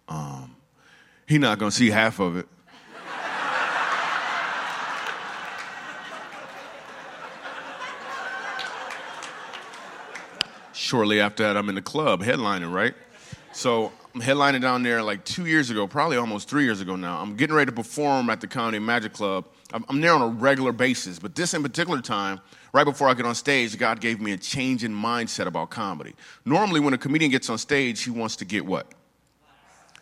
Um, 0.08 0.56
he's 1.27 1.39
not 1.39 1.60
to 1.60 1.69
see 1.71 1.91
half 1.91 2.19
of 2.19 2.38
it. 2.38 2.47
Shortly 10.73 11.19
after 11.19 11.43
that, 11.43 11.56
I'm 11.56 11.69
in 11.69 11.75
the 11.75 11.84
club 11.84 12.23
headlining, 12.23 12.73
right? 12.73 12.95
So 13.53 13.91
I'm 14.17 14.23
headlining 14.23 14.62
down 14.62 14.82
there 14.82 15.03
like 15.03 15.23
two 15.25 15.45
years 15.45 15.69
ago, 15.69 15.86
probably 15.86 16.17
almost 16.17 16.49
three 16.49 16.63
years 16.63 16.82
ago 16.82 16.95
now. 16.95 17.19
I'm 17.19 17.36
getting 17.36 17.56
ready 17.56 17.69
to 17.69 17.75
perform 17.75 18.32
at 18.32 18.41
the 18.41 18.47
Comedy 18.47 18.80
Magic 18.80 19.13
Club. 19.13 19.45
I'm, 19.71 19.86
I'm 19.89 20.01
there 20.01 20.12
on 20.12 20.23
a 20.23 20.27
regular 20.27 20.71
basis, 20.71 21.19
but 21.19 21.36
this 21.36 21.53
in 21.53 21.62
particular 21.62 22.01
time, 22.01 22.39
right 22.73 22.84
before 22.84 23.10
I 23.10 23.13
get 23.13 23.27
on 23.27 23.36
stage, 23.36 23.77
God 23.77 24.01
gave 24.01 24.19
me 24.19 24.32
a 24.32 24.38
change 24.38 24.84
in 24.84 24.91
mindset 24.91 25.45
about 25.45 25.69
comedy. 25.69 26.15
Normally, 26.45 26.80
when 26.80 26.95
a 26.95 26.97
comedian 26.97 27.30
gets 27.30 27.47
on 27.51 27.60
stage, 27.60 28.01
he 28.01 28.10
wants 28.10 28.36
to 28.38 28.45
get 28.45 28.65
what? 28.65 28.88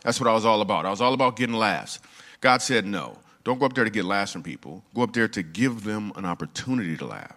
That's 0.02 0.18
what 0.18 0.30
I 0.30 0.32
was 0.32 0.46
all 0.46 0.62
about. 0.62 0.86
I 0.86 0.90
was 0.90 1.02
all 1.02 1.12
about 1.12 1.36
getting 1.36 1.54
laughs. 1.54 1.98
God 2.40 2.62
said, 2.62 2.86
no, 2.86 3.18
don't 3.44 3.58
go 3.58 3.66
up 3.66 3.74
there 3.74 3.84
to 3.84 3.90
get 3.90 4.06
laughs 4.06 4.32
from 4.32 4.42
people. 4.42 4.82
Go 4.94 5.02
up 5.02 5.12
there 5.12 5.28
to 5.28 5.42
give 5.42 5.84
them 5.84 6.10
an 6.16 6.24
opportunity 6.24 6.96
to 6.96 7.04
laugh. 7.04 7.36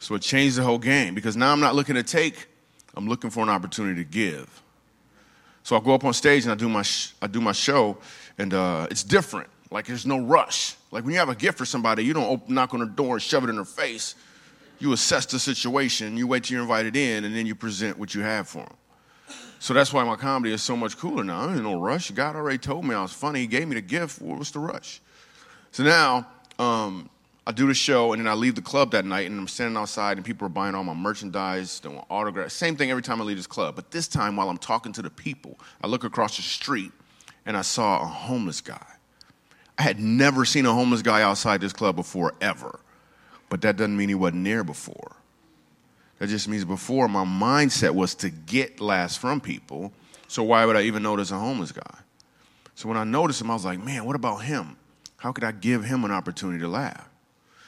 So 0.00 0.14
it 0.14 0.22
changed 0.22 0.56
the 0.56 0.62
whole 0.62 0.78
game 0.78 1.14
because 1.14 1.36
now 1.36 1.52
I'm 1.52 1.60
not 1.60 1.74
looking 1.74 1.96
to 1.96 2.02
take, 2.02 2.46
I'm 2.94 3.06
looking 3.06 3.28
for 3.28 3.40
an 3.40 3.50
opportunity 3.50 4.02
to 4.02 4.10
give. 4.10 4.62
So 5.64 5.76
I 5.76 5.80
go 5.80 5.94
up 5.94 6.04
on 6.04 6.12
stage 6.12 6.44
and 6.44 6.52
I 6.52 6.54
do 6.54 6.68
my, 6.68 6.82
sh- 6.82 7.14
I 7.20 7.26
do 7.26 7.40
my 7.40 7.52
show, 7.52 7.96
and 8.38 8.52
uh, 8.54 8.86
it's 8.90 9.02
different. 9.02 9.48
Like 9.70 9.86
there's 9.86 10.06
no 10.06 10.20
rush. 10.20 10.76
Like 10.92 11.04
when 11.04 11.14
you 11.14 11.18
have 11.18 11.30
a 11.30 11.34
gift 11.34 11.58
for 11.58 11.64
somebody, 11.64 12.04
you 12.04 12.12
don't 12.12 12.30
open, 12.30 12.54
knock 12.54 12.74
on 12.74 12.80
the 12.80 12.86
door 12.86 13.14
and 13.14 13.22
shove 13.22 13.44
it 13.44 13.50
in 13.50 13.56
their 13.56 13.64
face. 13.64 14.14
You 14.78 14.92
assess 14.92 15.24
the 15.26 15.38
situation, 15.38 16.16
you 16.16 16.26
wait 16.26 16.44
till 16.44 16.54
you're 16.54 16.62
invited 16.62 16.94
in, 16.96 17.24
and 17.24 17.34
then 17.34 17.46
you 17.46 17.54
present 17.54 17.98
what 17.98 18.14
you 18.14 18.20
have 18.20 18.46
for 18.46 18.58
them. 18.58 18.76
So 19.58 19.72
that's 19.72 19.92
why 19.92 20.04
my 20.04 20.16
comedy 20.16 20.52
is 20.52 20.62
so 20.62 20.76
much 20.76 20.98
cooler 20.98 21.24
now. 21.24 21.46
There's 21.46 21.60
no 21.60 21.80
rush. 21.80 22.10
God 22.10 22.36
already 22.36 22.58
told 22.58 22.84
me 22.84 22.94
I 22.94 23.00
was 23.00 23.14
funny. 23.14 23.40
He 23.40 23.46
gave 23.46 23.66
me 23.66 23.76
the 23.76 23.80
gift. 23.80 24.20
What's 24.20 24.50
the 24.50 24.58
rush? 24.58 25.00
So 25.72 25.82
now 25.82 26.26
um, 26.58 27.08
I 27.46 27.52
do 27.52 27.66
the 27.66 27.74
show, 27.74 28.12
and 28.12 28.20
then 28.20 28.26
I 28.26 28.34
leave 28.34 28.54
the 28.54 28.62
club 28.62 28.92
that 28.92 29.04
night, 29.04 29.30
and 29.30 29.38
I'm 29.38 29.48
standing 29.48 29.76
outside, 29.76 30.16
and 30.16 30.24
people 30.24 30.46
are 30.46 30.50
buying 30.50 30.74
all 30.74 30.84
my 30.84 30.94
merchandise, 30.94 31.80
they 31.80 31.90
want 31.90 32.06
autographs. 32.08 32.54
Same 32.54 32.74
thing 32.74 32.90
every 32.90 33.02
time 33.02 33.20
I 33.20 33.24
leave 33.24 33.36
this 33.36 33.46
club. 33.46 33.76
But 33.76 33.90
this 33.90 34.08
time, 34.08 34.36
while 34.36 34.48
I'm 34.48 34.56
talking 34.56 34.92
to 34.92 35.02
the 35.02 35.10
people, 35.10 35.58
I 35.82 35.86
look 35.86 36.04
across 36.04 36.36
the 36.36 36.42
street, 36.42 36.92
and 37.44 37.56
I 37.56 37.62
saw 37.62 38.02
a 38.02 38.06
homeless 38.06 38.62
guy. 38.62 38.86
I 39.76 39.82
had 39.82 39.98
never 39.98 40.44
seen 40.44 40.64
a 40.64 40.72
homeless 40.72 41.02
guy 41.02 41.20
outside 41.20 41.60
this 41.60 41.72
club 41.72 41.96
before, 41.96 42.32
ever. 42.40 42.80
But 43.50 43.60
that 43.62 43.76
doesn't 43.76 43.96
mean 43.96 44.08
he 44.08 44.14
wasn't 44.14 44.44
there 44.44 44.64
before. 44.64 45.16
That 46.18 46.28
just 46.28 46.48
means 46.48 46.64
before 46.64 47.08
my 47.08 47.24
mindset 47.24 47.90
was 47.90 48.14
to 48.16 48.30
get 48.30 48.80
laughs 48.80 49.16
from 49.16 49.40
people. 49.40 49.92
So 50.28 50.42
why 50.42 50.64
would 50.64 50.76
I 50.76 50.82
even 50.82 51.02
notice 51.02 51.30
a 51.30 51.38
homeless 51.38 51.72
guy? 51.72 51.98
So 52.74 52.88
when 52.88 52.96
I 52.96 53.04
noticed 53.04 53.40
him, 53.40 53.50
I 53.50 53.54
was 53.54 53.64
like, 53.64 53.84
man, 53.84 54.04
what 54.04 54.16
about 54.16 54.38
him? 54.38 54.76
How 55.18 55.32
could 55.32 55.44
I 55.44 55.52
give 55.52 55.84
him 55.84 56.04
an 56.04 56.10
opportunity 56.10 56.60
to 56.60 56.68
laugh? 56.68 57.08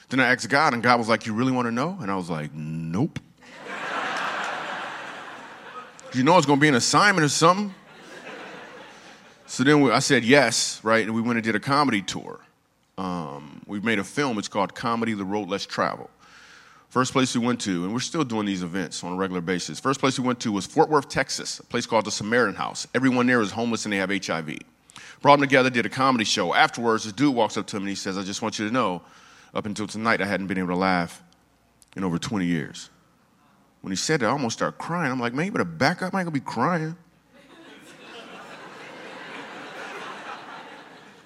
Then 0.09 0.21
I 0.21 0.33
asked 0.33 0.49
God, 0.49 0.75
and 0.75 0.83
God 0.83 0.99
was 0.99 1.09
like, 1.09 1.27
You 1.27 1.35
really 1.35 1.53
want 1.53 1.67
to 1.67 1.73
know? 1.73 1.99
And 2.01 2.11
I 2.11 2.17
was 2.17 2.31
like, 2.31 2.53
Nope. 2.55 3.19
you 6.13 6.23
know 6.23 6.37
it's 6.37 6.47
going 6.47 6.59
to 6.59 6.63
be 6.63 6.69
an 6.69 6.75
assignment 6.75 7.25
or 7.25 7.29
something. 7.29 7.75
So 9.47 9.63
then 9.63 9.81
we, 9.81 9.93
I 9.93 10.01
said 10.01 10.25
yes, 10.25 10.81
right? 10.83 11.05
And 11.05 11.15
we 11.15 11.21
went 11.21 11.37
and 11.37 11.45
did 11.45 11.55
a 11.55 11.61
comedy 11.61 12.03
tour. 12.03 12.41
Um, 12.99 13.63
we 13.67 13.81
made 13.81 13.99
a 13.99 14.05
film. 14.05 14.39
It's 14.39 14.49
called 14.49 14.75
Comedy 14.75 15.15
The 15.15 15.25
Road 15.25 15.49
Less 15.49 15.67
Travel. 15.67 16.11
First 16.89 17.13
place 17.13 17.37
we 17.37 17.45
went 17.45 17.61
to, 17.63 17.85
and 17.85 17.93
we're 17.93 18.01
still 18.01 18.25
doing 18.25 18.47
these 18.47 18.63
events 18.63 19.05
on 19.05 19.13
a 19.13 19.17
regular 19.17 19.41
basis. 19.41 19.79
First 19.79 20.01
place 20.01 20.19
we 20.19 20.27
went 20.27 20.41
to 20.41 20.53
was 20.53 20.67
Fort 20.67 20.89
Worth, 20.89 21.09
Texas, 21.09 21.59
a 21.59 21.65
place 21.65 21.85
called 21.85 22.07
the 22.07 22.11
Samaritan 22.11 22.55
House. 22.55 22.87
Everyone 22.95 23.27
there 23.27 23.41
is 23.41 23.51
homeless 23.51 23.85
and 23.85 23.93
they 23.93 23.99
have 23.99 24.11
HIV. 24.11 24.59
Brought 25.21 25.37
them 25.37 25.43
together, 25.43 25.69
did 25.69 25.87
a 25.87 25.91
comedy 25.91 26.25
show. 26.25 26.55
Afterwards, 26.55 27.05
this 27.05 27.13
dude 27.13 27.35
walks 27.35 27.57
up 27.57 27.67
to 27.69 27.77
me 27.77 27.83
and 27.83 27.89
he 27.91 27.95
says, 27.95 28.17
I 28.17 28.23
just 28.23 28.41
want 28.41 28.59
you 28.59 28.67
to 28.67 28.73
know 28.73 29.03
up 29.55 29.67
until 29.67 29.87
tonight, 29.87 30.21
I 30.21 30.27
hadn't 30.27 30.47
been 30.47 30.59
able 30.59 30.69
to 30.69 30.77
laugh 30.77 31.23
in 31.97 32.05
over 32.05 32.19
20 32.19 32.45
years. 32.45 32.91
When 33.81 33.93
he 33.93 33.97
said 33.97 34.21
that, 34.21 34.27
I 34.27 34.31
almost 34.31 34.59
started 34.59 34.79
crying. 34.79 35.13
I'm 35.13 35.21
like, 35.21 35.33
man, 35.33 35.47
you 35.47 35.53
better 35.53 35.65
back 35.65 36.03
up. 36.03 36.15
I 36.15 36.21
ain't 36.21 36.27
gonna 36.27 36.31
be 36.33 36.41
crying. 36.41 36.97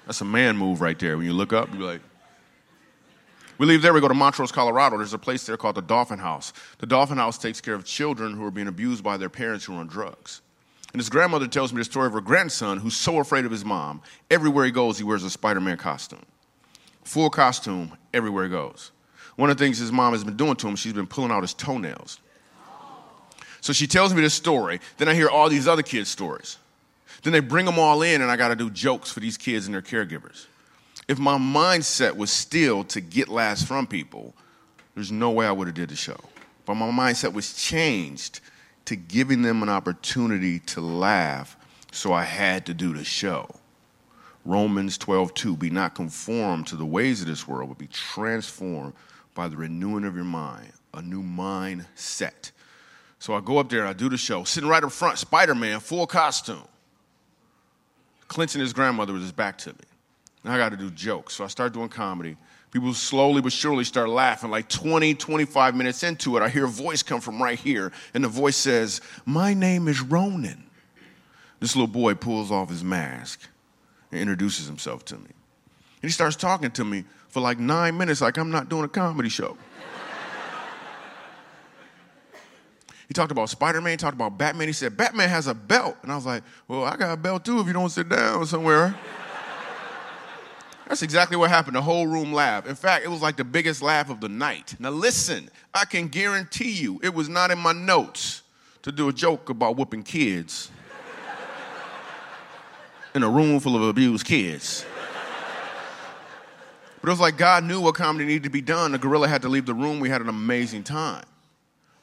That's 0.06 0.20
a 0.20 0.24
man 0.24 0.56
move 0.56 0.80
right 0.80 0.98
there. 0.98 1.16
When 1.16 1.24
you 1.24 1.32
look 1.32 1.52
up, 1.52 1.72
you're 1.72 1.84
like, 1.84 2.00
we 3.58 3.66
leave 3.66 3.82
there, 3.82 3.92
we 3.92 4.00
go 4.00 4.08
to 4.08 4.14
Montrose, 4.14 4.50
Colorado. 4.50 4.96
There's 4.96 5.12
a 5.12 5.18
place 5.18 5.46
there 5.46 5.56
called 5.56 5.76
the 5.76 5.82
Dolphin 5.82 6.18
House. 6.18 6.52
The 6.78 6.86
Dolphin 6.86 7.18
House 7.18 7.38
takes 7.38 7.60
care 7.60 7.74
of 7.74 7.84
children 7.84 8.34
who 8.34 8.44
are 8.44 8.50
being 8.50 8.66
abused 8.66 9.04
by 9.04 9.18
their 9.18 9.28
parents 9.28 9.64
who 9.64 9.74
are 9.74 9.80
on 9.80 9.86
drugs. 9.86 10.40
And 10.92 11.00
his 11.00 11.08
grandmother 11.08 11.46
tells 11.46 11.72
me 11.72 11.78
the 11.78 11.84
story 11.84 12.06
of 12.06 12.14
her 12.14 12.20
grandson 12.20 12.78
who's 12.78 12.96
so 12.96 13.20
afraid 13.20 13.44
of 13.44 13.50
his 13.52 13.64
mom. 13.64 14.02
Everywhere 14.30 14.64
he 14.64 14.70
goes, 14.70 14.98
he 14.98 15.04
wears 15.04 15.22
a 15.22 15.30
Spider 15.30 15.60
Man 15.60 15.76
costume 15.76 16.24
full 17.10 17.28
costume 17.28 17.90
everywhere 18.14 18.44
he 18.44 18.50
goes. 18.50 18.92
One 19.34 19.50
of 19.50 19.58
the 19.58 19.64
things 19.64 19.78
his 19.78 19.90
mom 19.90 20.12
has 20.12 20.22
been 20.22 20.36
doing 20.36 20.54
to 20.54 20.68
him, 20.68 20.76
she's 20.76 20.92
been 20.92 21.08
pulling 21.08 21.32
out 21.32 21.42
his 21.42 21.54
toenails. 21.54 22.20
So 23.60 23.72
she 23.72 23.88
tells 23.88 24.14
me 24.14 24.20
this 24.20 24.32
story. 24.32 24.78
Then 24.96 25.08
I 25.08 25.14
hear 25.14 25.28
all 25.28 25.48
these 25.48 25.66
other 25.66 25.82
kids' 25.82 26.08
stories. 26.08 26.56
Then 27.24 27.32
they 27.32 27.40
bring 27.40 27.66
them 27.66 27.80
all 27.80 28.02
in, 28.02 28.22
and 28.22 28.30
I 28.30 28.36
got 28.36 28.48
to 28.48 28.56
do 28.56 28.70
jokes 28.70 29.10
for 29.10 29.18
these 29.18 29.36
kids 29.36 29.66
and 29.66 29.74
their 29.74 29.82
caregivers. 29.82 30.46
If 31.08 31.18
my 31.18 31.36
mindset 31.36 32.16
was 32.16 32.30
still 32.30 32.84
to 32.84 33.00
get 33.00 33.28
laughs 33.28 33.64
from 33.64 33.88
people, 33.88 34.32
there's 34.94 35.10
no 35.10 35.30
way 35.30 35.46
I 35.46 35.52
would 35.52 35.66
have 35.66 35.74
did 35.74 35.88
the 35.88 35.96
show. 35.96 36.20
But 36.64 36.76
my 36.76 36.90
mindset 36.90 37.32
was 37.32 37.54
changed 37.54 38.40
to 38.84 38.94
giving 38.94 39.42
them 39.42 39.64
an 39.64 39.68
opportunity 39.68 40.60
to 40.60 40.80
laugh, 40.80 41.56
so 41.90 42.12
I 42.12 42.22
had 42.22 42.66
to 42.66 42.74
do 42.74 42.94
the 42.94 43.04
show. 43.04 43.59
Romans 44.44 44.96
12, 44.98 45.34
2. 45.34 45.56
Be 45.56 45.70
not 45.70 45.94
conformed 45.94 46.66
to 46.68 46.76
the 46.76 46.84
ways 46.84 47.20
of 47.20 47.26
this 47.26 47.46
world, 47.46 47.68
but 47.68 47.78
be 47.78 47.86
transformed 47.88 48.94
by 49.34 49.48
the 49.48 49.56
renewing 49.56 50.04
of 50.04 50.14
your 50.14 50.24
mind, 50.24 50.72
a 50.94 51.02
new 51.02 51.22
mindset. 51.22 52.50
So 53.18 53.34
I 53.34 53.40
go 53.40 53.58
up 53.58 53.68
there 53.68 53.80
and 53.80 53.88
I 53.88 53.92
do 53.92 54.08
the 54.08 54.16
show, 54.16 54.44
sitting 54.44 54.68
right 54.68 54.82
up 54.82 54.92
front, 54.92 55.18
Spider 55.18 55.54
Man, 55.54 55.80
full 55.80 56.06
costume, 56.06 56.62
clenching 58.28 58.60
his 58.60 58.72
grandmother 58.72 59.12
with 59.12 59.22
his 59.22 59.32
back 59.32 59.58
to 59.58 59.70
me. 59.70 59.84
Now 60.42 60.54
I 60.54 60.56
got 60.56 60.70
to 60.70 60.76
do 60.76 60.90
jokes. 60.90 61.34
So 61.34 61.44
I 61.44 61.48
start 61.48 61.74
doing 61.74 61.90
comedy. 61.90 62.36
People 62.70 62.94
slowly 62.94 63.42
but 63.42 63.52
surely 63.52 63.84
start 63.84 64.08
laughing. 64.08 64.50
Like 64.50 64.68
20, 64.68 65.14
25 65.14 65.74
minutes 65.74 66.02
into 66.02 66.36
it, 66.36 66.42
I 66.42 66.48
hear 66.48 66.64
a 66.64 66.68
voice 66.68 67.02
come 67.02 67.20
from 67.20 67.42
right 67.42 67.58
here, 67.58 67.92
and 68.14 68.24
the 68.24 68.28
voice 68.28 68.56
says, 68.56 69.00
My 69.26 69.54
name 69.54 69.88
is 69.88 70.00
Ronan. 70.00 70.64
This 71.58 71.76
little 71.76 71.88
boy 71.88 72.14
pulls 72.14 72.50
off 72.50 72.70
his 72.70 72.82
mask 72.82 73.40
and 74.10 74.20
introduces 74.20 74.66
himself 74.66 75.04
to 75.06 75.16
me. 75.16 75.30
And 76.02 76.08
he 76.08 76.10
starts 76.10 76.36
talking 76.36 76.70
to 76.72 76.84
me 76.84 77.04
for 77.28 77.40
like 77.40 77.58
nine 77.58 77.96
minutes, 77.96 78.20
like 78.20 78.38
I'm 78.38 78.50
not 78.50 78.68
doing 78.68 78.84
a 78.84 78.88
comedy 78.88 79.28
show. 79.28 79.56
He 83.08 83.12
talked 83.12 83.32
about 83.32 83.50
Spider 83.50 83.80
Man, 83.80 83.98
talked 83.98 84.14
about 84.14 84.38
Batman. 84.38 84.68
He 84.68 84.72
said, 84.72 84.96
Batman 84.96 85.28
has 85.30 85.48
a 85.48 85.54
belt. 85.54 85.96
And 86.04 86.12
I 86.12 86.14
was 86.14 86.24
like, 86.24 86.44
well, 86.68 86.84
I 86.84 86.96
got 86.96 87.12
a 87.12 87.16
belt 87.16 87.44
too 87.44 87.58
if 87.58 87.66
you 87.66 87.72
don't 87.72 87.90
sit 87.90 88.08
down 88.08 88.46
somewhere. 88.46 88.94
That's 90.86 91.02
exactly 91.02 91.36
what 91.36 91.50
happened. 91.50 91.74
The 91.74 91.82
whole 91.82 92.06
room 92.06 92.32
laughed. 92.32 92.68
In 92.68 92.76
fact, 92.76 93.04
it 93.04 93.08
was 93.08 93.20
like 93.20 93.36
the 93.36 93.42
biggest 93.42 93.82
laugh 93.82 94.10
of 94.10 94.20
the 94.20 94.28
night. 94.28 94.76
Now, 94.78 94.90
listen, 94.90 95.50
I 95.74 95.86
can 95.86 96.06
guarantee 96.06 96.70
you 96.70 97.00
it 97.02 97.12
was 97.12 97.28
not 97.28 97.50
in 97.50 97.58
my 97.58 97.72
notes 97.72 98.42
to 98.82 98.92
do 98.92 99.08
a 99.08 99.12
joke 99.12 99.50
about 99.50 99.76
whooping 99.76 100.04
kids 100.04 100.70
in 103.14 103.22
a 103.22 103.28
room 103.28 103.60
full 103.60 103.76
of 103.76 103.82
abused 103.82 104.26
kids. 104.26 104.84
But 107.00 107.08
it 107.08 107.12
was 107.12 107.20
like 107.20 107.38
God 107.38 107.64
knew 107.64 107.80
what 107.80 107.94
comedy 107.94 108.26
needed 108.26 108.42
to 108.44 108.50
be 108.50 108.60
done. 108.60 108.92
The 108.92 108.98
gorilla 108.98 109.26
had 109.26 109.42
to 109.42 109.48
leave 109.48 109.64
the 109.64 109.74
room. 109.74 110.00
We 110.00 110.10
had 110.10 110.20
an 110.20 110.28
amazing 110.28 110.84
time. 110.84 111.24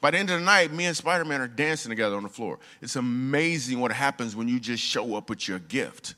By 0.00 0.10
the 0.12 0.18
end 0.18 0.30
of 0.30 0.38
the 0.38 0.44
night, 0.44 0.72
me 0.72 0.86
and 0.86 0.96
Spider 0.96 1.24
Man 1.24 1.40
are 1.40 1.48
dancing 1.48 1.90
together 1.90 2.16
on 2.16 2.22
the 2.22 2.28
floor. 2.28 2.58
It's 2.82 2.96
amazing 2.96 3.80
what 3.80 3.92
happens 3.92 4.36
when 4.36 4.48
you 4.48 4.60
just 4.60 4.82
show 4.82 5.14
up 5.16 5.28
with 5.28 5.48
your 5.48 5.58
gift. 5.60 6.14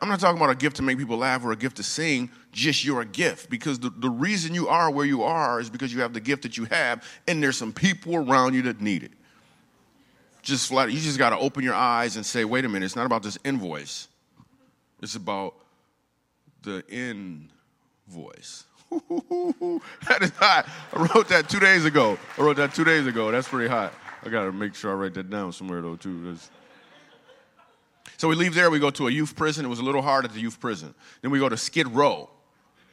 I'm 0.00 0.08
not 0.08 0.20
talking 0.20 0.36
about 0.38 0.50
a 0.50 0.54
gift 0.54 0.76
to 0.76 0.82
make 0.82 0.96
people 0.96 1.16
laugh 1.16 1.44
or 1.44 1.52
a 1.52 1.56
gift 1.56 1.76
to 1.78 1.82
sing, 1.82 2.30
just 2.52 2.84
you're 2.84 3.00
a 3.00 3.06
gift. 3.06 3.50
Because 3.50 3.80
the, 3.80 3.90
the 3.90 4.08
reason 4.08 4.54
you 4.54 4.68
are 4.68 4.90
where 4.90 5.04
you 5.04 5.22
are 5.24 5.60
is 5.60 5.68
because 5.70 5.92
you 5.92 6.00
have 6.02 6.12
the 6.12 6.20
gift 6.20 6.42
that 6.42 6.56
you 6.56 6.66
have, 6.66 7.04
and 7.26 7.42
there's 7.42 7.56
some 7.56 7.72
people 7.72 8.14
around 8.14 8.54
you 8.54 8.62
that 8.62 8.80
need 8.80 9.02
it. 9.02 9.12
Just 10.42 10.68
flat, 10.68 10.92
you 10.92 11.00
just 11.00 11.18
got 11.18 11.30
to 11.30 11.38
open 11.38 11.64
your 11.64 11.74
eyes 11.74 12.16
and 12.16 12.24
say, 12.24 12.44
wait 12.44 12.64
a 12.64 12.68
minute, 12.68 12.86
it's 12.86 12.96
not 12.96 13.06
about 13.06 13.22
this 13.22 13.36
invoice, 13.44 14.08
it's 15.00 15.14
about 15.14 15.54
the 16.62 16.84
invoice. 16.88 18.64
that 18.90 20.18
is 20.22 20.30
hot. 20.36 20.66
I 20.92 21.08
wrote 21.14 21.28
that 21.28 21.48
two 21.48 21.60
days 21.60 21.84
ago. 21.84 22.18
I 22.38 22.42
wrote 22.42 22.56
that 22.56 22.74
two 22.74 22.84
days 22.84 23.06
ago. 23.06 23.30
That's 23.30 23.48
pretty 23.48 23.68
hot. 23.68 23.92
I 24.24 24.30
got 24.30 24.44
to 24.44 24.52
make 24.52 24.74
sure 24.74 24.90
I 24.90 24.94
write 24.94 25.14
that 25.14 25.30
down 25.30 25.52
somewhere, 25.52 25.82
though, 25.82 25.96
too. 25.96 26.32
That's, 26.32 26.50
so 28.16 28.28
we 28.28 28.34
leave 28.34 28.54
there, 28.54 28.70
we 28.70 28.80
go 28.80 28.90
to 28.90 29.06
a 29.06 29.10
youth 29.10 29.36
prison. 29.36 29.64
It 29.64 29.68
was 29.68 29.78
a 29.78 29.84
little 29.84 30.02
hard 30.02 30.24
at 30.24 30.32
the 30.32 30.40
youth 30.40 30.58
prison. 30.58 30.94
Then 31.22 31.30
we 31.30 31.38
go 31.38 31.48
to 31.48 31.56
Skid 31.56 31.86
Row. 31.88 32.28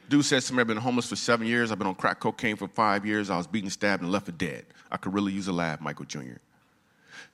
Dude 0.08 0.24
says 0.24 0.46
to 0.46 0.54
me, 0.54 0.60
I've 0.60 0.68
been 0.68 0.76
homeless 0.76 1.08
for 1.08 1.16
seven 1.16 1.48
years. 1.48 1.72
I've 1.72 1.78
been 1.78 1.88
on 1.88 1.96
crack 1.96 2.20
cocaine 2.20 2.54
for 2.54 2.68
five 2.68 3.04
years. 3.04 3.28
I 3.28 3.36
was 3.36 3.48
beaten, 3.48 3.70
stabbed, 3.70 4.02
and 4.02 4.12
left 4.12 4.26
for 4.26 4.32
dead. 4.32 4.66
I 4.90 4.98
could 4.98 5.12
really 5.12 5.32
use 5.32 5.48
a 5.48 5.52
laugh, 5.52 5.80
Michael 5.80 6.04
Jr. 6.04 6.38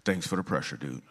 Thanks 0.06 0.26
for 0.26 0.36
the 0.36 0.42
pressure, 0.42 0.76
dude. 0.76 1.02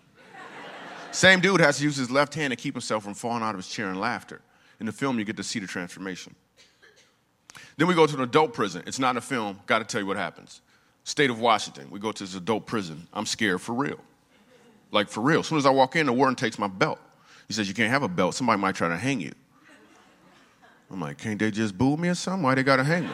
Same 1.12 1.42
dude 1.42 1.60
has 1.60 1.78
to 1.78 1.84
use 1.84 1.98
his 1.98 2.10
left 2.10 2.34
hand 2.34 2.52
to 2.52 2.56
keep 2.56 2.74
himself 2.74 3.04
from 3.04 3.14
falling 3.14 3.44
out 3.44 3.52
of 3.52 3.58
his 3.58 3.68
chair 3.68 3.90
in 3.90 4.00
laughter. 4.00 4.42
In 4.80 4.86
the 4.86 4.92
film, 4.92 5.20
you 5.20 5.26
get 5.26 5.38
to 5.38 5.44
see 5.44 5.60
the 5.60 5.68
transformation. 5.68 6.34
Then 7.78 7.88
we 7.88 7.94
go 7.94 8.08
to 8.08 8.16
an 8.16 8.22
adult 8.22 8.54
prison. 8.54 8.84
It's 8.88 9.00
not 9.00 9.18
a 9.18 9.22
film. 9.22 9.60
Got 9.66 9.80
to 9.80 9.86
tell 9.86 10.02
you 10.02 10.08
what 10.08 10.18
happens. 10.18 10.62
State 11.04 11.30
of 11.30 11.40
Washington. 11.40 11.90
We 11.90 12.00
go 12.00 12.12
to 12.12 12.24
this 12.24 12.36
adult 12.36 12.66
prison. 12.66 13.08
I'm 13.14 13.26
scared 13.26 13.62
for 13.62 13.74
real. 13.74 14.00
Like 14.92 15.10
for 15.10 15.22
real. 15.22 15.40
As 15.40 15.48
soon 15.48 15.58
as 15.58 15.66
I 15.66 15.70
walk 15.70 15.96
in, 15.96 16.06
the 16.06 16.14
warden 16.14 16.36
takes 16.36 16.60
my 16.60 16.68
belt. 16.68 17.00
He 17.48 17.54
says, 17.54 17.68
You 17.68 17.74
can't 17.74 17.90
have 17.90 18.04
a 18.04 18.08
belt. 18.08 18.36
Somebody 18.36 18.60
might 18.62 18.76
try 18.76 18.88
to 18.88 18.98
hang 18.98 19.20
you. 19.20 19.32
I'm 20.92 21.02
like, 21.02 21.18
Can't 21.18 21.40
they 21.40 21.52
just 21.52 21.78
boo 21.78 21.98
me 21.98 22.10
or 22.10 22.16
something? 22.16 22.44
Why 22.44 22.56
they 22.56 22.64
gotta 22.64 22.84
hang 22.84 23.04
me? 23.04 23.10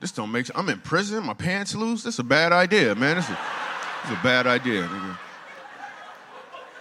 this 0.00 0.12
don't 0.12 0.30
make 0.30 0.46
sense. 0.46 0.58
I'm 0.58 0.68
in 0.68 0.80
prison, 0.80 1.24
my 1.24 1.34
pants 1.34 1.74
loose. 1.74 2.02
This 2.02 2.14
is 2.14 2.20
a 2.20 2.24
bad 2.24 2.52
idea, 2.52 2.94
man. 2.94 3.16
This 3.16 3.28
is, 3.30 3.36
is 4.04 4.10
a 4.10 4.20
bad 4.22 4.46
idea. 4.46 4.82
Nigga. 4.82 5.18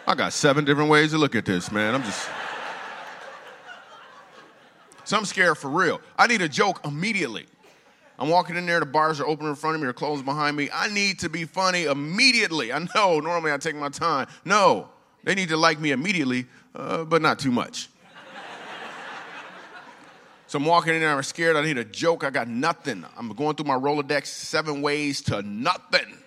I 0.08 0.16
got 0.16 0.34
seven 0.34 0.66
different 0.66 0.90
ways 0.90 1.12
to 1.12 1.18
look 1.18 1.36
at 1.36 1.46
this, 1.46 1.72
man. 1.72 1.94
I'm 1.94 2.04
just. 2.04 2.30
So 5.04 5.18
I'm 5.18 5.26
scared 5.26 5.58
for 5.58 5.70
real. 5.70 6.02
I 6.18 6.28
need 6.28 6.42
a 6.42 6.50
joke 6.50 6.82
immediately. 6.86 7.46
I'm 8.20 8.28
walking 8.28 8.58
in 8.58 8.66
there, 8.66 8.82
the 8.82 8.86
bars 8.86 9.22
are 9.22 9.26
open 9.26 9.48
in 9.48 9.56
front 9.56 9.76
of 9.76 9.82
me, 9.82 9.86
they're 9.86 9.94
closed 9.94 10.26
behind 10.26 10.58
me. 10.58 10.70
I 10.74 10.90
need 10.90 11.20
to 11.20 11.30
be 11.30 11.46
funny 11.46 11.86
immediately. 11.86 12.74
I 12.74 12.86
know 12.94 13.20
normally 13.24 13.54
I 13.54 13.58
take 13.58 13.76
my 13.76 13.90
time. 13.90 14.28
No, 14.44 14.90
they 15.24 15.36
need 15.36 15.50
to 15.50 15.58
like 15.58 15.80
me 15.80 15.92
immediately, 15.92 16.46
uh, 16.76 17.06
but 17.06 17.22
not 17.22 17.40
too 17.40 17.52
much. 17.52 17.88
so 20.48 20.60
I'm 20.60 20.66
walking 20.66 20.96
in 20.96 21.00
there, 21.00 21.16
I'm 21.16 21.24
scared, 21.24 21.56
I 21.56 21.64
need 21.64 21.78
a 21.78 21.86
joke, 21.86 22.26
I 22.26 22.30
got 22.30 22.50
nothing. 22.50 23.06
I'm 23.18 23.30
going 23.30 23.56
through 23.56 23.68
my 23.68 23.78
Rolodex, 23.78 24.26
seven 24.26 24.82
ways 24.82 25.22
to 25.24 25.42
nothing. 25.42 26.19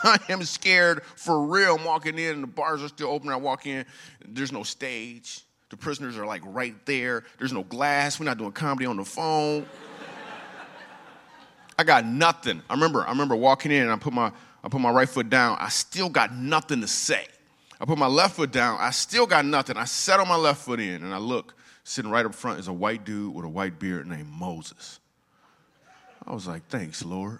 I 0.04 0.18
am 0.28 0.42
scared 0.44 1.02
for 1.04 1.44
real. 1.44 1.76
I'm 1.76 1.84
walking 1.84 2.18
in, 2.18 2.34
and 2.34 2.42
the 2.42 2.48
bars 2.48 2.82
are 2.82 2.88
still 2.88 3.08
open. 3.08 3.30
I 3.30 3.36
walk 3.36 3.66
in, 3.66 3.84
there's 4.26 4.52
no 4.52 4.62
stage. 4.62 5.44
The 5.70 5.76
prisoners 5.76 6.16
are 6.16 6.26
like 6.26 6.42
right 6.46 6.74
there. 6.86 7.24
There's 7.38 7.52
no 7.52 7.62
glass. 7.62 8.18
We're 8.18 8.26
not 8.26 8.38
doing 8.38 8.52
comedy 8.52 8.86
on 8.86 8.96
the 8.96 9.04
phone. 9.04 9.66
I 11.78 11.84
got 11.84 12.04
nothing. 12.06 12.62
I 12.68 12.74
remember, 12.74 13.06
I 13.06 13.10
remember 13.10 13.36
walking 13.36 13.70
in 13.70 13.82
and 13.82 13.92
I 13.92 13.96
put 13.96 14.12
my 14.12 14.32
I 14.64 14.68
put 14.68 14.80
my 14.80 14.90
right 14.90 15.08
foot 15.08 15.30
down. 15.30 15.56
I 15.60 15.68
still 15.68 16.08
got 16.08 16.34
nothing 16.34 16.80
to 16.80 16.88
say. 16.88 17.26
I 17.80 17.84
put 17.84 17.96
my 17.96 18.08
left 18.08 18.34
foot 18.34 18.50
down. 18.50 18.78
I 18.80 18.90
still 18.90 19.26
got 19.26 19.44
nothing. 19.44 19.76
I 19.76 19.84
set 19.84 20.18
on 20.18 20.26
my 20.26 20.36
left 20.36 20.62
foot 20.62 20.80
in 20.80 21.04
and 21.04 21.14
I 21.14 21.18
look. 21.18 21.54
Sitting 21.84 22.10
right 22.10 22.26
up 22.26 22.34
front 22.34 22.58
is 22.58 22.68
a 22.68 22.72
white 22.72 23.04
dude 23.04 23.34
with 23.34 23.46
a 23.46 23.48
white 23.48 23.78
beard 23.78 24.06
named 24.06 24.28
Moses. 24.28 24.98
I 26.26 26.34
was 26.34 26.46
like, 26.46 26.66
thanks, 26.68 27.02
Lord. 27.02 27.38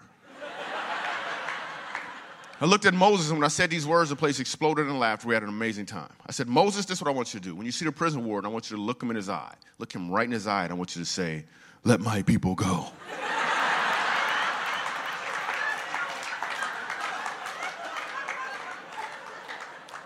I 2.60 2.64
looked 2.64 2.86
at 2.86 2.94
Moses, 2.94 3.30
and 3.30 3.38
when 3.38 3.44
I 3.44 3.48
said 3.48 3.70
these 3.70 3.86
words, 3.86 4.10
the 4.10 4.16
place 4.16 4.40
exploded 4.40 4.88
and 4.88 4.98
laughed. 4.98 5.24
We 5.24 5.32
had 5.32 5.44
an 5.44 5.48
amazing 5.48 5.86
time. 5.86 6.10
I 6.26 6.32
said, 6.32 6.48
Moses, 6.48 6.86
this 6.86 6.98
is 6.98 7.02
what 7.02 7.08
I 7.08 7.14
want 7.14 7.32
you 7.32 7.38
to 7.38 7.44
do. 7.44 7.54
When 7.54 7.66
you 7.66 7.72
see 7.72 7.84
the 7.84 7.92
prison 7.92 8.24
warden, 8.24 8.50
I 8.50 8.52
want 8.52 8.68
you 8.68 8.76
to 8.76 8.82
look 8.82 9.00
him 9.00 9.10
in 9.10 9.16
his 9.16 9.28
eye. 9.28 9.54
Look 9.78 9.94
him 9.94 10.10
right 10.10 10.24
in 10.24 10.32
his 10.32 10.48
eye, 10.48 10.64
and 10.64 10.72
I 10.72 10.74
want 10.74 10.96
you 10.96 11.02
to 11.02 11.08
say, 11.08 11.44
Let 11.84 12.00
my 12.00 12.22
people 12.22 12.56
go. 12.56 12.88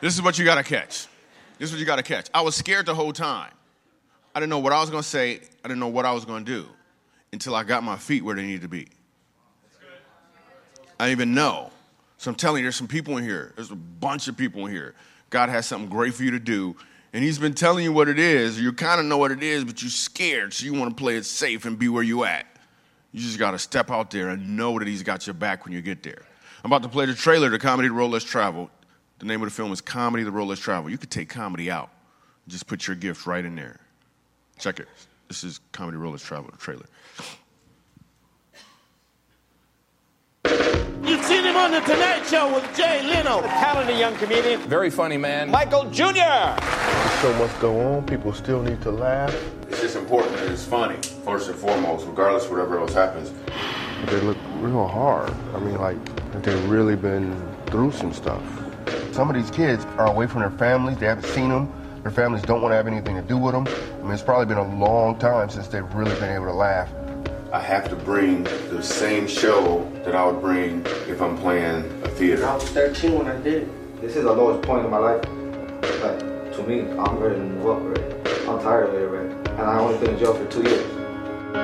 This 0.03 0.15
is 0.15 0.21
what 0.21 0.37
you 0.37 0.45
got 0.45 0.57
to 0.57 0.65
catch. 0.65 1.07
This 1.59 1.69
is 1.69 1.73
what 1.73 1.79
you 1.79 1.87
got 1.87 1.97
to 1.97 2.03
catch. 2.03 2.29
I 2.35 2.41
was 2.41 2.57
scared 2.57 2.87
the 2.87 2.95
whole 2.95 3.13
time. 3.13 3.53
I 4.35 4.41
didn't 4.41 4.51
know 4.51 4.59
what 4.59 4.73
I 4.73 4.81
was 4.81 4.91
going 4.91 5.03
to 5.03 5.09
say. 5.09 5.41
I 5.65 5.69
didn't 5.69 5.79
know 5.79 5.89
what 5.89 6.05
I 6.05 6.13
was 6.13 6.25
going 6.25 6.45
to 6.45 6.53
do 6.53 6.69
until 7.33 7.55
I 7.55 7.63
got 7.63 7.85
my 7.85 7.97
feet 7.97 8.25
where 8.25 8.35
they 8.35 8.43
needed 8.43 8.63
to 8.63 8.69
be. 8.69 8.89
I 10.99 11.07
didn't 11.07 11.19
even 11.21 11.35
know. 11.35 11.72
So 12.23 12.31
I'm 12.31 12.37
telling 12.37 12.61
you, 12.61 12.67
there's 12.67 12.77
some 12.77 12.87
people 12.87 13.17
in 13.17 13.25
here. 13.25 13.53
There's 13.57 13.73
a 13.73 13.75
bunch 13.75 14.29
of 14.29 14.37
people 14.37 14.67
in 14.67 14.73
here. 14.73 14.95
God 15.31 15.49
has 15.49 15.67
something 15.67 15.91
great 15.91 16.15
for 16.15 16.23
you 16.23 16.31
to 16.31 16.39
do. 16.39 16.77
And 17.13 17.25
He's 17.25 17.37
been 17.37 17.53
telling 17.53 17.83
you 17.83 17.93
what 17.93 18.09
it 18.09 18.21
is. 18.21 18.61
You 18.61 18.73
kind 18.73 19.01
of 19.01 19.07
know 19.07 19.19
what 19.19 19.33
it 19.33 19.43
is, 19.43 19.65
but 19.65 19.83
you're 19.83 19.91
scared. 19.91 20.55
So 20.55 20.65
you 20.65 20.73
want 20.73 20.97
to 20.97 21.03
play 21.03 21.17
it 21.17 21.25
safe 21.25 21.65
and 21.65 21.77
be 21.77 21.89
where 21.89 22.05
you 22.05 22.23
at. 22.23 22.47
You 23.11 23.19
just 23.19 23.41
got 23.41 23.51
to 23.51 23.59
step 23.59 23.91
out 23.91 24.13
there 24.13 24.29
and 24.29 24.57
know 24.57 24.79
that 24.79 24.87
He's 24.87 25.03
got 25.03 25.27
your 25.27 25.35
back 25.35 25.65
when 25.65 25.75
you 25.75 25.83
get 25.83 26.05
there. 26.05 26.23
I'm 26.63 26.71
about 26.71 26.85
to 26.85 26.89
play 26.89 27.07
the 27.07 27.15
trailer 27.15 27.51
to 27.51 27.59
Comedy 27.59 27.89
The 27.89 27.95
Road 27.95 28.13
Less 28.13 28.23
Travel. 28.23 28.71
The 29.19 29.27
name 29.27 29.43
of 29.43 29.49
the 29.49 29.55
film 29.55 29.73
is 29.73 29.81
Comedy 29.81 30.23
The 30.23 30.31
Road 30.31 30.45
Less 30.45 30.61
Travel. 30.61 30.91
You 30.91 30.99
could 30.99 31.11
take 31.11 31.29
comedy 31.29 31.73
out. 31.73 31.91
Just 32.47 32.69
put 32.69 32.87
your 32.87 32.95
gift 32.95 33.27
right 33.27 33.45
in 33.45 33.57
there. 33.57 33.81
Check 34.61 34.79
it. 34.79 34.87
This 35.27 35.43
is 35.43 35.59
Comedy 35.73 35.97
Road 35.97 36.13
Less 36.13 36.23
Travel, 36.23 36.53
the 36.53 36.59
trailer. 36.59 36.87
You've 41.05 41.25
seen 41.25 41.43
him 41.43 41.57
on 41.57 41.73
The 41.73 41.81
Tonight 41.81 42.23
Show 42.27 42.55
with 42.55 42.77
Jay 42.77 43.03
Leno. 43.03 43.41
A 43.41 43.49
talented 43.49 43.99
young 43.99 44.15
comedian. 44.17 44.61
Very 44.61 44.89
funny 44.89 45.17
man. 45.17 45.51
Michael 45.51 45.91
Jr. 45.91 46.55
So 47.21 47.35
much 47.39 47.59
go 47.61 47.81
on, 47.81 48.07
people 48.07 48.33
still 48.33 48.63
need 48.63 48.81
to 48.83 48.93
laugh. 48.93 49.35
It's 49.69 49.81
just 49.81 49.97
important 49.97 50.37
that 50.37 50.49
it's 50.49 50.65
funny, 50.65 50.95
first 51.25 51.49
and 51.49 51.59
foremost, 51.59 52.07
regardless 52.07 52.45
of 52.45 52.53
whatever 52.53 52.79
else 52.79 52.95
happens. 52.95 53.33
They 54.07 54.21
look 54.21 54.37
real 54.59 54.87
hard. 54.87 55.33
I 55.55 55.59
mean, 55.59 55.77
like, 55.79 55.97
they've 56.45 56.69
really 56.69 56.95
been 56.95 57.37
through 57.67 57.91
some 57.91 58.13
stuff. 58.13 58.43
Some 59.11 59.29
of 59.29 59.35
these 59.35 59.51
kids 59.51 59.85
are 59.99 60.07
away 60.07 60.29
from 60.29 60.43
their 60.43 60.51
families. 60.53 60.99
They 60.99 61.07
haven't 61.07 61.29
seen 61.31 61.49
them. 61.49 61.73
Their 62.03 62.13
families 62.13 62.43
don't 62.43 62.63
want 62.63 62.73
to 62.73 62.77
have 62.77 62.87
anything 62.87 63.17
to 63.17 63.23
do 63.23 63.37
with 63.37 63.55
them. 63.55 63.67
I 63.67 64.03
mean, 64.03 64.13
it's 64.13 64.23
probably 64.23 64.47
been 64.47 64.59
a 64.59 64.77
long 64.77 65.19
time 65.19 65.51
since 65.51 65.67
they've 65.67 65.95
really 65.95 66.15
been 66.21 66.33
able 66.33 66.47
to 66.47 66.53
laugh. 66.53 66.89
I 67.53 67.61
have 67.61 67.91
to 67.91 67.97
bring 67.97 68.45
the 68.45 68.83
same 68.83 69.27
show 69.27 69.87
that 70.07 70.15
I 70.15 70.27
would 70.27 70.41
bring 70.41 70.87
if 71.07 71.21
I'm 71.21 71.37
playing 71.37 71.85
a 72.03 72.09
theater. 72.09 72.47
I 72.47 72.55
was 72.55 72.65
13 72.71 73.19
when 73.19 73.27
I 73.27 73.39
did 73.43 73.65
it. 73.65 74.01
This 74.01 74.17
is 74.17 74.25
the 74.25 74.33
lowest 74.33 74.67
point 74.67 74.87
in 74.87 74.91
my 74.91 74.97
life. 74.97 75.23
Like, 76.03 76.19
to 76.57 76.65
me, 76.67 76.91
I'm 76.99 77.19
ready 77.19 77.35
to 77.35 77.45
move 77.45 77.67
up 77.67 77.83
already. 77.83 78.49
I'm 78.49 78.59
tired 78.59 78.89
of 78.89 78.95
it 78.95 79.03
already. 79.03 79.35
And 79.51 79.61
I 79.61 79.79
only 79.81 79.99
been 79.99 80.15
in 80.15 80.19
jail 80.19 80.33
for 80.33 80.47
two 80.51 80.63
years. 80.63 80.81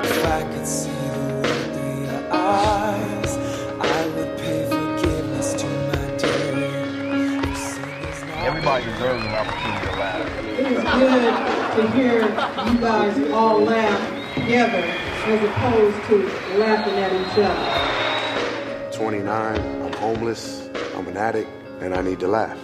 If 0.05 0.25
I 0.27 0.43
could 0.53 0.67
see 0.67 0.91
the 0.91 1.17
world 1.17 1.73
through 1.73 2.01
your 2.03 2.33
eyes, 2.33 3.37
I 3.81 4.07
would 4.15 4.37
pay 4.37 4.65
forgiveness 4.69 5.53
to 5.55 5.65
my 5.65 6.17
dear. 6.17 7.47
You 7.47 7.55
see, 7.55 7.81
there's 7.81 8.23
no 8.25 8.35
Everybody 8.45 8.85
deserves 8.85 9.25
an 9.25 9.33
opportunity 9.33 9.87
to 9.87 9.93
laugh. 9.97 10.43
It 10.45 10.71
is 10.71 10.83
good 10.83 11.81
to 11.81 11.91
hear 11.97 12.21
you 12.21 12.79
guys 12.79 13.31
all 13.31 13.59
laugh 13.63 14.35
together 14.35 15.08
as 15.25 15.43
opposed 15.43 16.07
to 16.07 16.17
laughing 16.57 16.95
at 16.95 17.11
each 17.11 17.37
other. 17.37 18.89
29, 18.91 19.59
I'm 19.83 19.93
homeless, 19.93 20.69
I'm 20.95 21.07
an 21.07 21.17
addict, 21.17 21.49
and 21.81 21.93
I 21.93 22.01
need 22.01 22.19
to 22.21 22.27
laugh. 22.27 22.57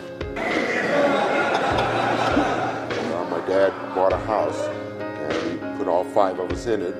Uh, 3.16 3.28
my 3.30 3.39
dad 3.47 3.72
bought 3.93 4.14
a 4.14 4.18
house 4.18 4.60
and 4.99 5.51
he 5.51 5.58
put 5.78 5.88
all 5.88 6.03
five 6.03 6.39
of 6.39 6.51
us 6.51 6.66
in 6.68 6.82
it, 6.82 6.95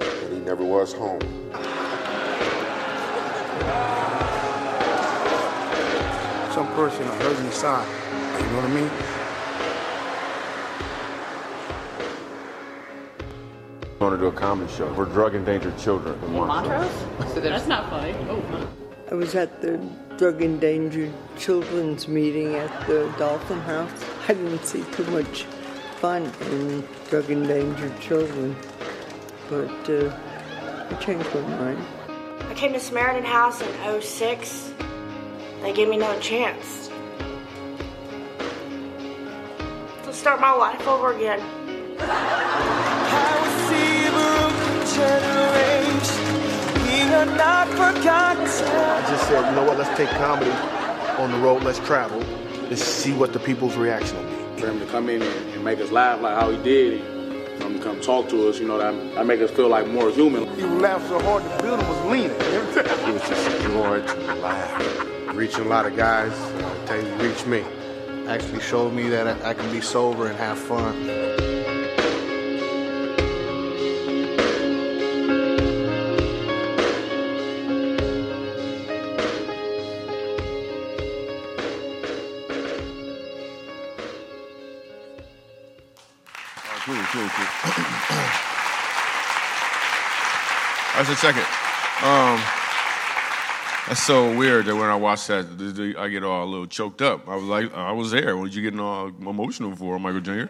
and 0.00 0.32
he 0.32 0.38
never 0.40 0.64
was 0.64 0.92
home. 0.92 1.20
Some 6.54 6.68
person 6.74 7.06
are 7.06 7.18
me 7.18 7.46
inside. 7.46 7.86
You 8.40 8.46
know 8.46 8.56
what 8.56 8.64
I 8.64 8.74
mean? 8.74 9.15
I 14.06 14.08
want 14.10 14.20
to 14.20 14.30
do 14.30 14.36
a 14.36 14.40
comedy 14.40 14.72
show 14.72 14.94
for 14.94 15.04
drug 15.06 15.34
endangered 15.34 15.76
children 15.78 16.16
in 16.22 16.32
Montrose. 16.34 17.34
That's 17.34 17.66
not 17.66 17.90
funny. 17.90 18.14
Oh, 18.30 18.70
I 19.10 19.14
was 19.14 19.34
at 19.34 19.60
the 19.60 19.78
drug 20.16 20.42
endangered 20.42 21.12
children's 21.36 22.06
meeting 22.06 22.54
at 22.54 22.86
the 22.86 23.12
Dolphin 23.18 23.58
House. 23.62 23.90
I 24.28 24.34
didn't 24.34 24.64
see 24.64 24.84
too 24.92 25.02
much 25.06 25.42
fun 25.96 26.32
in 26.52 26.86
drug 27.10 27.28
endangered 27.30 28.00
children, 28.00 28.54
but 29.50 29.90
uh, 29.90 30.16
I 30.88 30.94
changed 31.00 31.28
my 31.34 31.40
mind. 31.40 31.84
I 32.48 32.54
came 32.54 32.74
to 32.74 32.78
Samaritan 32.78 33.24
House 33.24 33.60
in 33.60 34.00
06. 34.02 34.72
They 35.62 35.72
gave 35.72 35.88
me 35.88 35.96
no 35.96 36.16
chance 36.20 36.90
to 40.04 40.12
start 40.12 40.40
my 40.40 40.52
life 40.52 40.86
over 40.86 41.12
again. 41.12 41.42
I 48.68 49.06
just 49.08 49.28
said, 49.28 49.48
you 49.48 49.56
know 49.56 49.64
what, 49.64 49.78
let's 49.78 49.96
take 49.96 50.08
comedy 50.10 50.50
on 51.20 51.32
the 51.32 51.38
road, 51.38 51.62
let's 51.62 51.78
travel, 51.80 52.18
let's 52.68 52.82
see 52.82 53.12
what 53.12 53.32
the 53.32 53.38
people's 53.38 53.76
reaction 53.76 54.16
will 54.16 54.54
be. 54.54 54.60
For 54.60 54.68
him 54.68 54.80
to 54.80 54.86
come 54.86 55.08
in 55.08 55.22
and, 55.22 55.50
and 55.50 55.64
make 55.64 55.80
us 55.80 55.90
laugh 55.90 56.20
like 56.20 56.34
how 56.34 56.50
he 56.50 56.62
did, 56.62 57.00
and 57.00 57.60
for 57.60 57.66
him 57.68 57.78
to 57.78 57.84
come 57.84 58.00
talk 58.00 58.28
to 58.30 58.48
us, 58.48 58.58
you 58.58 58.66
know, 58.66 58.78
that, 58.78 59.14
that 59.14 59.26
make 59.26 59.40
us 59.40 59.50
feel 59.50 59.68
like 59.68 59.86
more 59.86 60.10
human. 60.10 60.46
He 60.56 60.62
laughed 60.62 61.08
so 61.08 61.20
hard 61.20 61.44
the 61.44 61.62
building 61.62 61.88
was 61.88 62.04
leaning. 62.06 62.30
It 62.76 63.12
was 63.12 63.28
just 63.28 63.48
a 63.48 63.62
joy 63.62 64.00
to 64.06 64.34
laugh. 64.36 65.34
Reaching 65.34 65.66
a 65.66 65.68
lot 65.68 65.86
of 65.86 65.96
guys, 65.96 66.32
I 66.32 66.86
tell 66.86 67.02
you, 67.02 67.14
reach 67.16 67.46
me. 67.46 67.64
Actually 68.28 68.60
showed 68.60 68.92
me 68.92 69.08
that 69.10 69.26
I, 69.26 69.50
I 69.50 69.54
can 69.54 69.70
be 69.70 69.80
sober 69.80 70.26
and 70.26 70.36
have 70.38 70.58
fun. 70.58 71.25
Cool, 86.86 86.94
cool, 86.94 87.28
cool. 87.28 87.46
That's 90.96 91.10
a 91.10 91.16
second. 91.16 91.44
Um, 92.02 92.40
that's 93.88 94.02
so 94.02 94.36
weird 94.36 94.66
that 94.66 94.76
when 94.76 94.88
I 94.88 94.96
watch 94.96 95.26
that, 95.26 95.58
th- 95.58 95.76
th- 95.76 95.96
I 95.96 96.08
get 96.08 96.22
all 96.24 96.44
a 96.44 96.48
little 96.48 96.66
choked 96.66 97.02
up. 97.02 97.28
I 97.28 97.34
was 97.34 97.44
like, 97.44 97.74
I 97.74 97.92
was 97.92 98.12
there. 98.12 98.36
What 98.36 98.52
you 98.52 98.62
getting 98.62 98.80
all 98.80 99.08
emotional 99.08 99.74
for, 99.74 99.98
Michael 99.98 100.20
Jr.? 100.20 100.44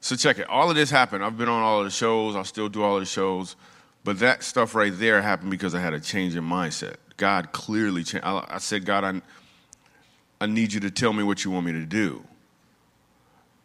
So 0.00 0.16
check 0.16 0.38
it. 0.38 0.48
All 0.48 0.68
of 0.68 0.76
this 0.76 0.90
happened. 0.90 1.24
I've 1.24 1.38
been 1.38 1.48
on 1.48 1.62
all 1.62 1.78
of 1.78 1.84
the 1.84 1.90
shows. 1.90 2.34
I 2.34 2.42
still 2.42 2.68
do 2.68 2.82
all 2.82 2.96
of 2.96 3.00
the 3.02 3.06
shows. 3.06 3.54
But 4.04 4.18
that 4.18 4.42
stuff 4.42 4.74
right 4.74 4.92
there 4.94 5.22
happened 5.22 5.52
because 5.52 5.74
I 5.74 5.80
had 5.80 5.94
a 5.94 6.00
change 6.00 6.34
in 6.34 6.44
mindset. 6.44 6.96
God 7.16 7.52
clearly 7.52 8.02
changed. 8.02 8.26
I, 8.26 8.44
I 8.50 8.58
said, 8.58 8.84
God, 8.84 9.04
I, 9.04 9.22
I 10.40 10.46
need 10.46 10.72
you 10.72 10.80
to 10.80 10.90
tell 10.90 11.12
me 11.12 11.22
what 11.22 11.44
you 11.44 11.52
want 11.52 11.66
me 11.66 11.72
to 11.72 11.86
do. 11.86 12.24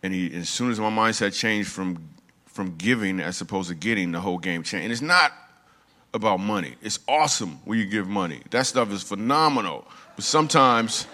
And 0.04 0.14
he, 0.14 0.34
as 0.36 0.50
soon 0.50 0.72
as 0.72 0.80
my 0.80 0.90
mindset 0.90 1.38
changed 1.38 1.70
from 1.70 2.10
from 2.46 2.76
giving 2.76 3.20
as 3.20 3.40
opposed 3.40 3.70
to 3.70 3.76
getting, 3.76 4.12
the 4.12 4.20
whole 4.20 4.40
game 4.40 4.64
changed. 4.64 4.84
And 4.86 4.92
it's 4.92 5.02
not 5.02 5.32
about 6.12 6.40
money. 6.40 6.74
It's 6.82 7.00
awesome 7.08 7.60
when 7.66 7.78
you 7.78 7.86
give 7.86 8.08
money. 8.08 8.42
That 8.50 8.66
stuff 8.66 8.92
is 8.92 9.04
phenomenal. 9.04 9.86
But 10.16 10.26
sometimes, 10.26 11.06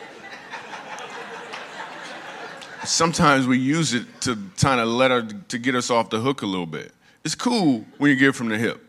sometimes 2.85 3.45
we 3.45 3.57
use 3.57 3.93
it 3.93 4.05
to 4.21 4.37
kind 4.57 4.79
of 4.79 4.87
let 4.87 5.11
her 5.11 5.27
to 5.49 5.57
get 5.57 5.75
us 5.75 5.89
off 5.89 6.09
the 6.09 6.19
hook 6.19 6.43
a 6.43 6.45
little 6.45 6.65
bit. 6.65 6.93
It's 7.25 7.35
cool 7.35 7.85
when 7.97 8.09
you 8.09 8.15
give 8.15 8.37
from 8.37 8.47
the 8.47 8.57
hip. 8.57 8.81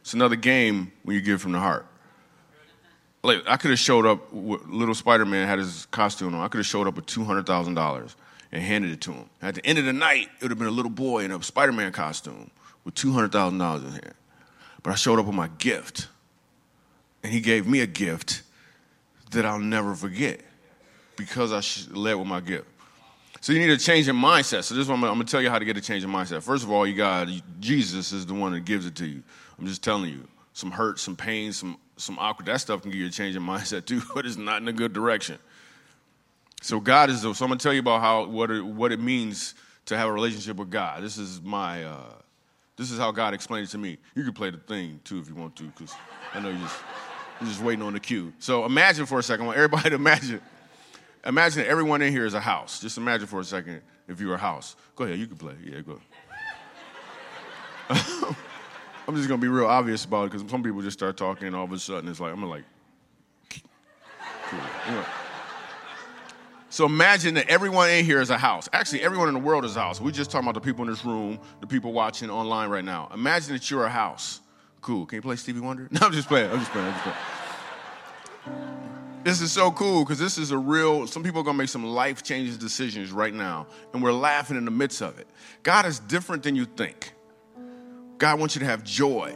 It's 0.00 0.14
another 0.14 0.36
game 0.36 0.92
when 1.02 1.16
you 1.16 1.20
give 1.20 1.42
from 1.42 1.50
the 1.52 1.58
heart. 1.58 1.86
Like 3.24 3.42
I 3.48 3.56
could 3.56 3.70
have 3.70 3.80
showed 3.80 4.06
up. 4.06 4.28
Little 4.32 4.94
Spider-Man 4.94 5.48
had 5.48 5.58
his 5.58 5.86
costume 5.86 6.36
on. 6.36 6.40
I 6.40 6.46
could 6.46 6.58
have 6.58 6.66
showed 6.66 6.86
up 6.86 6.94
with 6.94 7.06
two 7.06 7.24
hundred 7.24 7.46
thousand 7.46 7.74
dollars 7.74 8.14
and 8.52 8.62
handed 8.62 8.90
it 8.92 9.00
to 9.02 9.12
him. 9.12 9.28
At 9.42 9.56
the 9.56 9.66
end 9.66 9.78
of 9.78 9.84
the 9.84 9.92
night, 9.92 10.28
it 10.38 10.42
would 10.42 10.50
have 10.50 10.58
been 10.58 10.68
a 10.68 10.72
little 10.72 10.90
boy 10.90 11.24
in 11.24 11.30
a 11.30 11.42
Spider-Man 11.42 11.92
costume 11.92 12.50
with 12.84 12.94
two 12.94 13.12
hundred 13.12 13.32
thousand 13.32 13.58
dollars 13.58 13.84
in 13.84 13.90
hand. 13.90 14.14
But 14.82 14.92
I 14.92 14.94
showed 14.94 15.18
up 15.18 15.26
with 15.26 15.34
my 15.34 15.48
gift, 15.58 16.08
and 17.22 17.32
he 17.32 17.40
gave 17.40 17.66
me 17.66 17.80
a 17.80 17.86
gift 17.86 18.42
that 19.32 19.44
I'll 19.44 19.58
never 19.58 19.94
forget 19.94 20.40
because 21.16 21.52
I 21.52 21.60
led 21.92 22.14
with 22.14 22.28
my 22.28 22.40
gift. 22.40 22.66
So 23.40 23.52
you 23.52 23.60
need 23.60 23.70
a 23.70 23.76
change 23.76 24.08
in 24.08 24.16
mindset. 24.16 24.64
So 24.64 24.74
this 24.74 24.82
is 24.82 24.88
what 24.88 24.96
I'm, 24.96 25.04
I'm 25.04 25.14
going 25.14 25.26
to 25.26 25.30
tell 25.30 25.42
you 25.42 25.50
how 25.50 25.58
to 25.58 25.64
get 25.64 25.76
a 25.76 25.80
change 25.80 26.04
in 26.04 26.10
mindset. 26.10 26.42
First 26.42 26.64
of 26.64 26.70
all, 26.70 26.86
you 26.86 26.94
got 26.94 27.28
Jesus 27.60 28.12
is 28.12 28.26
the 28.26 28.34
one 28.34 28.52
that 28.52 28.64
gives 28.64 28.86
it 28.86 28.94
to 28.96 29.06
you. 29.06 29.22
I'm 29.58 29.66
just 29.66 29.82
telling 29.82 30.10
you, 30.10 30.26
some 30.52 30.70
hurt, 30.70 30.98
some 30.98 31.16
pain, 31.16 31.52
some 31.52 31.78
some 31.96 32.18
awkward. 32.18 32.46
That 32.46 32.60
stuff 32.60 32.82
can 32.82 32.90
give 32.90 33.00
you 33.00 33.06
a 33.06 33.10
change 33.10 33.36
in 33.36 33.42
mindset 33.46 33.86
too, 33.86 34.02
but 34.14 34.26
it's 34.26 34.36
not 34.36 34.62
in 34.62 34.68
a 34.68 34.72
good 34.72 34.92
direction. 34.92 35.38
So 36.66 36.80
God 36.80 37.10
is. 37.10 37.20
So 37.20 37.28
I'm 37.28 37.50
to 37.50 37.56
tell 37.56 37.72
you 37.72 37.78
about 37.78 38.00
how 38.00 38.26
what 38.26 38.50
it, 38.50 38.60
what 38.60 38.90
it 38.90 38.98
means 38.98 39.54
to 39.84 39.96
have 39.96 40.08
a 40.08 40.12
relationship 40.12 40.56
with 40.56 40.68
God. 40.68 41.00
This 41.00 41.16
is 41.16 41.40
my. 41.40 41.84
Uh, 41.84 42.12
this 42.76 42.90
is 42.90 42.98
how 42.98 43.12
God 43.12 43.34
explained 43.34 43.68
it 43.68 43.70
to 43.70 43.78
me. 43.78 43.98
You 44.16 44.24
can 44.24 44.32
play 44.32 44.50
the 44.50 44.58
thing 44.58 45.00
too 45.04 45.20
if 45.20 45.28
you 45.28 45.36
want 45.36 45.54
to, 45.56 45.62
because 45.62 45.94
I 46.34 46.40
know 46.40 46.48
you 46.48 46.58
just 46.58 46.76
you're 47.40 47.48
just 47.48 47.62
waiting 47.62 47.84
on 47.84 47.92
the 47.92 48.00
cue. 48.00 48.32
So 48.40 48.64
imagine 48.64 49.06
for 49.06 49.20
a 49.20 49.22
second. 49.22 49.44
I 49.44 49.46
want 49.46 49.58
everybody 49.58 49.90
to 49.90 49.94
imagine. 49.94 50.40
Imagine 51.24 51.62
that 51.62 51.68
everyone 51.68 52.02
in 52.02 52.12
here 52.12 52.26
is 52.26 52.34
a 52.34 52.40
house. 52.40 52.80
Just 52.80 52.98
imagine 52.98 53.28
for 53.28 53.38
a 53.38 53.44
second 53.44 53.80
if 54.08 54.20
you 54.20 54.26
were 54.26 54.34
a 54.34 54.38
house. 54.38 54.74
Go 54.96 55.04
ahead, 55.04 55.20
you 55.20 55.28
can 55.28 55.36
play. 55.36 55.54
Yeah, 55.64 55.82
go. 55.82 56.00
I'm 59.06 59.14
just 59.14 59.28
gonna 59.28 59.40
be 59.40 59.46
real 59.46 59.66
obvious 59.66 60.04
about 60.04 60.24
it 60.24 60.32
because 60.32 60.50
some 60.50 60.64
people 60.64 60.82
just 60.82 60.98
start 60.98 61.16
talking 61.16 61.46
and 61.46 61.54
all 61.54 61.64
of 61.64 61.70
a 61.70 61.78
sudden 61.78 62.10
it's 62.10 62.18
like 62.18 62.32
I'm 62.32 62.42
like. 62.42 62.64
cool. 64.48 65.04
So 66.76 66.84
imagine 66.84 67.32
that 67.36 67.48
everyone 67.48 67.88
in 67.88 68.04
here 68.04 68.20
is 68.20 68.28
a 68.28 68.36
house. 68.36 68.68
Actually, 68.70 69.00
everyone 69.00 69.28
in 69.28 69.32
the 69.32 69.40
world 69.40 69.64
is 69.64 69.76
a 69.76 69.80
house. 69.80 69.98
We're 69.98 70.10
just 70.10 70.30
talking 70.30 70.46
about 70.46 70.60
the 70.60 70.60
people 70.60 70.84
in 70.84 70.90
this 70.90 71.06
room, 71.06 71.38
the 71.62 71.66
people 71.66 71.90
watching 71.94 72.28
online 72.28 72.68
right 72.68 72.84
now. 72.84 73.08
Imagine 73.14 73.54
that 73.54 73.70
you're 73.70 73.86
a 73.86 73.88
house. 73.88 74.42
Cool. 74.82 75.06
Can 75.06 75.16
you 75.16 75.22
play 75.22 75.36
Stevie 75.36 75.60
Wonder? 75.60 75.88
No, 75.90 76.00
I'm 76.02 76.12
just 76.12 76.28
playing. 76.28 76.50
I'm 76.50 76.58
just 76.58 76.70
playing. 76.72 76.88
I'm 76.88 76.92
just 76.92 77.02
playing. 78.44 78.58
This 79.24 79.40
is 79.40 79.52
so 79.52 79.70
cool 79.70 80.04
because 80.04 80.18
this 80.18 80.36
is 80.36 80.50
a 80.50 80.58
real, 80.58 81.06
some 81.06 81.22
people 81.22 81.40
are 81.40 81.44
going 81.44 81.54
to 81.54 81.62
make 81.62 81.70
some 81.70 81.86
life 81.86 82.22
changing 82.22 82.58
decisions 82.58 83.10
right 83.10 83.32
now, 83.32 83.66
and 83.94 84.02
we're 84.02 84.12
laughing 84.12 84.58
in 84.58 84.66
the 84.66 84.70
midst 84.70 85.00
of 85.00 85.18
it. 85.18 85.26
God 85.62 85.86
is 85.86 85.98
different 85.98 86.42
than 86.42 86.56
you 86.56 86.66
think. 86.66 87.14
God 88.18 88.38
wants 88.38 88.54
you 88.54 88.58
to 88.58 88.66
have 88.66 88.84
joy. 88.84 89.34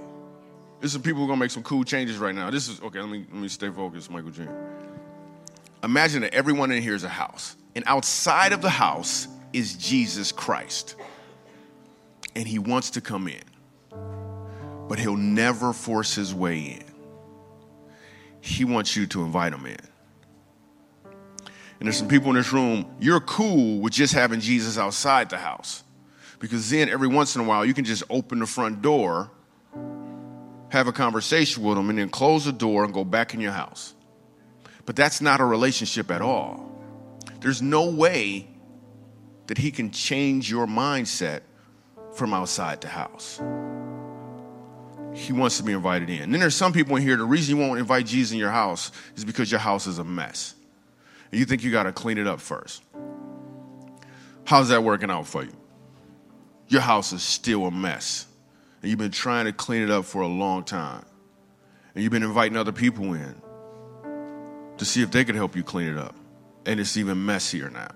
This 0.83 0.95
is 0.95 1.01
people 1.01 1.21
who 1.21 1.25
are 1.25 1.29
going 1.29 1.39
to 1.39 1.45
make 1.45 1.53
some 1.53 1.63
cool 1.63 1.85
changes 1.85 2.19
right 2.19 2.35
now. 2.35 2.51
This 2.51 2.69
is, 2.69 2.83
okay, 2.83 3.01
let 3.01 3.09
me, 3.09 3.25
let 3.33 3.41
me 3.41 3.49
stay 3.49 3.71
focused, 3.71 4.11
Michael 4.11 4.31
Jr. 4.31 4.51
Imagine 5.83 6.23
that 6.23 6.35
everyone 6.35 6.71
in 6.71 6.83
here 6.83 6.95
is 6.95 7.05
a 7.05 7.09
house, 7.09 7.57
and 7.75 7.85
outside 7.87 8.53
of 8.53 8.61
the 8.61 8.71
house 8.71 9.29
is 9.53 9.77
Jesus 9.77 10.33
Christ. 10.33 10.97
And 12.37 12.47
he 12.47 12.59
wants 12.59 12.91
to 12.91 13.01
come 13.01 13.29
in, 13.29 13.43
but 14.89 14.99
he'll 14.99 15.17
never 15.17 15.73
force 15.73 16.15
his 16.15 16.35
way 16.35 16.59
in. 16.59 16.85
He 18.41 18.65
wants 18.65 18.95
you 18.97 19.07
to 19.09 19.23
invite 19.23 19.53
him 19.53 19.67
in. 19.67 19.77
And 21.81 21.87
there's 21.87 21.97
some 21.97 22.09
people 22.09 22.29
in 22.29 22.37
this 22.37 22.53
room, 22.53 22.85
you're 23.01 23.21
cool 23.21 23.81
with 23.81 23.95
just 23.95 24.13
having 24.13 24.41
Jesus 24.41 24.77
outside 24.77 25.31
the 25.31 25.39
house. 25.39 25.83
Because 26.39 26.69
then 26.71 26.91
every 26.91 27.09
once 27.09 27.35
in 27.35 27.41
a 27.41 27.45
while, 27.45 27.65
you 27.65 27.75
can 27.75 27.85
just 27.85 28.03
open 28.11 28.39
the 28.39 28.47
front 28.47 28.83
door, 28.83 29.31
have 30.71 30.89
a 30.89 30.93
conversation 30.93 31.63
with 31.63 31.79
him, 31.79 31.89
and 31.89 31.99
then 31.99 32.11
close 32.11 32.45
the 32.45 32.53
door 32.53 32.85
and 32.85 32.93
go 32.93 33.03
back 33.03 33.33
in 33.33 33.41
your 33.41 33.53
house. 33.53 33.95
But 34.87 34.97
that's 34.97 35.21
not 35.21 35.41
a 35.41 35.45
relationship 35.45 36.11
at 36.11 36.23
all. 36.23 36.71
There's 37.41 37.63
no 37.63 37.91
way 37.91 38.49
that 39.47 39.59
he 39.59 39.71
can 39.71 39.91
change 39.91 40.51
your 40.51 40.67
mindset 40.67 41.41
from 42.15 42.35
outside 42.35 42.81
the 42.81 42.89
house. 42.89 43.41
He 45.15 45.33
wants 45.33 45.57
to 45.57 45.65
be 45.65 45.73
invited 45.73 46.09
in. 46.09 46.23
And 46.23 46.33
then 46.33 46.41
there's 46.41 46.55
some 46.55 46.73
people 46.73 46.97
in 46.97 47.03
here, 47.03 47.17
the 47.17 47.25
reason 47.25 47.57
you 47.57 47.61
won't 47.61 47.79
invite 47.79 48.07
Jesus 48.07 48.33
in 48.33 48.39
your 48.39 48.51
house 48.51 48.93
is 49.17 49.25
because 49.25 49.51
your 49.51 49.61
house 49.61 49.87
is 49.87 49.99
a 49.99 50.05
mess. 50.05 50.55
And 51.31 51.39
you 51.39 51.47
think 51.47 51.65
you 51.65 51.73
got 51.73 51.85
to 51.85 51.93
clean 51.93 52.19
it 52.19 52.27
up 52.27 52.41
first. 52.41 52.83
How's 54.45 54.69
that 54.69 54.83
working 54.83 55.11
out 55.11 55.27
for 55.27 55.45
you? 55.45 55.53
Your 56.69 56.81
house 56.81 57.13
is 57.13 57.23
still 57.23 57.67
a 57.67 57.71
mess. 57.71 58.27
And 58.83 58.91
you've 58.91 58.99
been 58.99 59.11
trying 59.11 59.47
to 59.47 59.53
clean 59.53 59.83
it 59.83 59.91
up 59.91 60.05
for 60.05 60.23
a 60.23 60.29
long 60.29 60.65
time. 60.65 61.05
And 61.95 62.03
you've 62.03 62.13
been 62.13 62.23
inviting 62.23 62.57
other 62.57 62.73
people 62.73 63.15
in 63.15 63.40
to 64.81 64.87
see 64.87 65.03
if 65.03 65.11
they 65.11 65.27
could 65.27 65.35
help 65.35 65.55
you 65.55 65.63
clean 65.63 65.89
it 65.89 65.99
up. 65.99 66.15
And 66.65 66.81
it's 66.81 66.97
even 66.97 67.27
messier 67.27 67.69
now. 67.69 67.91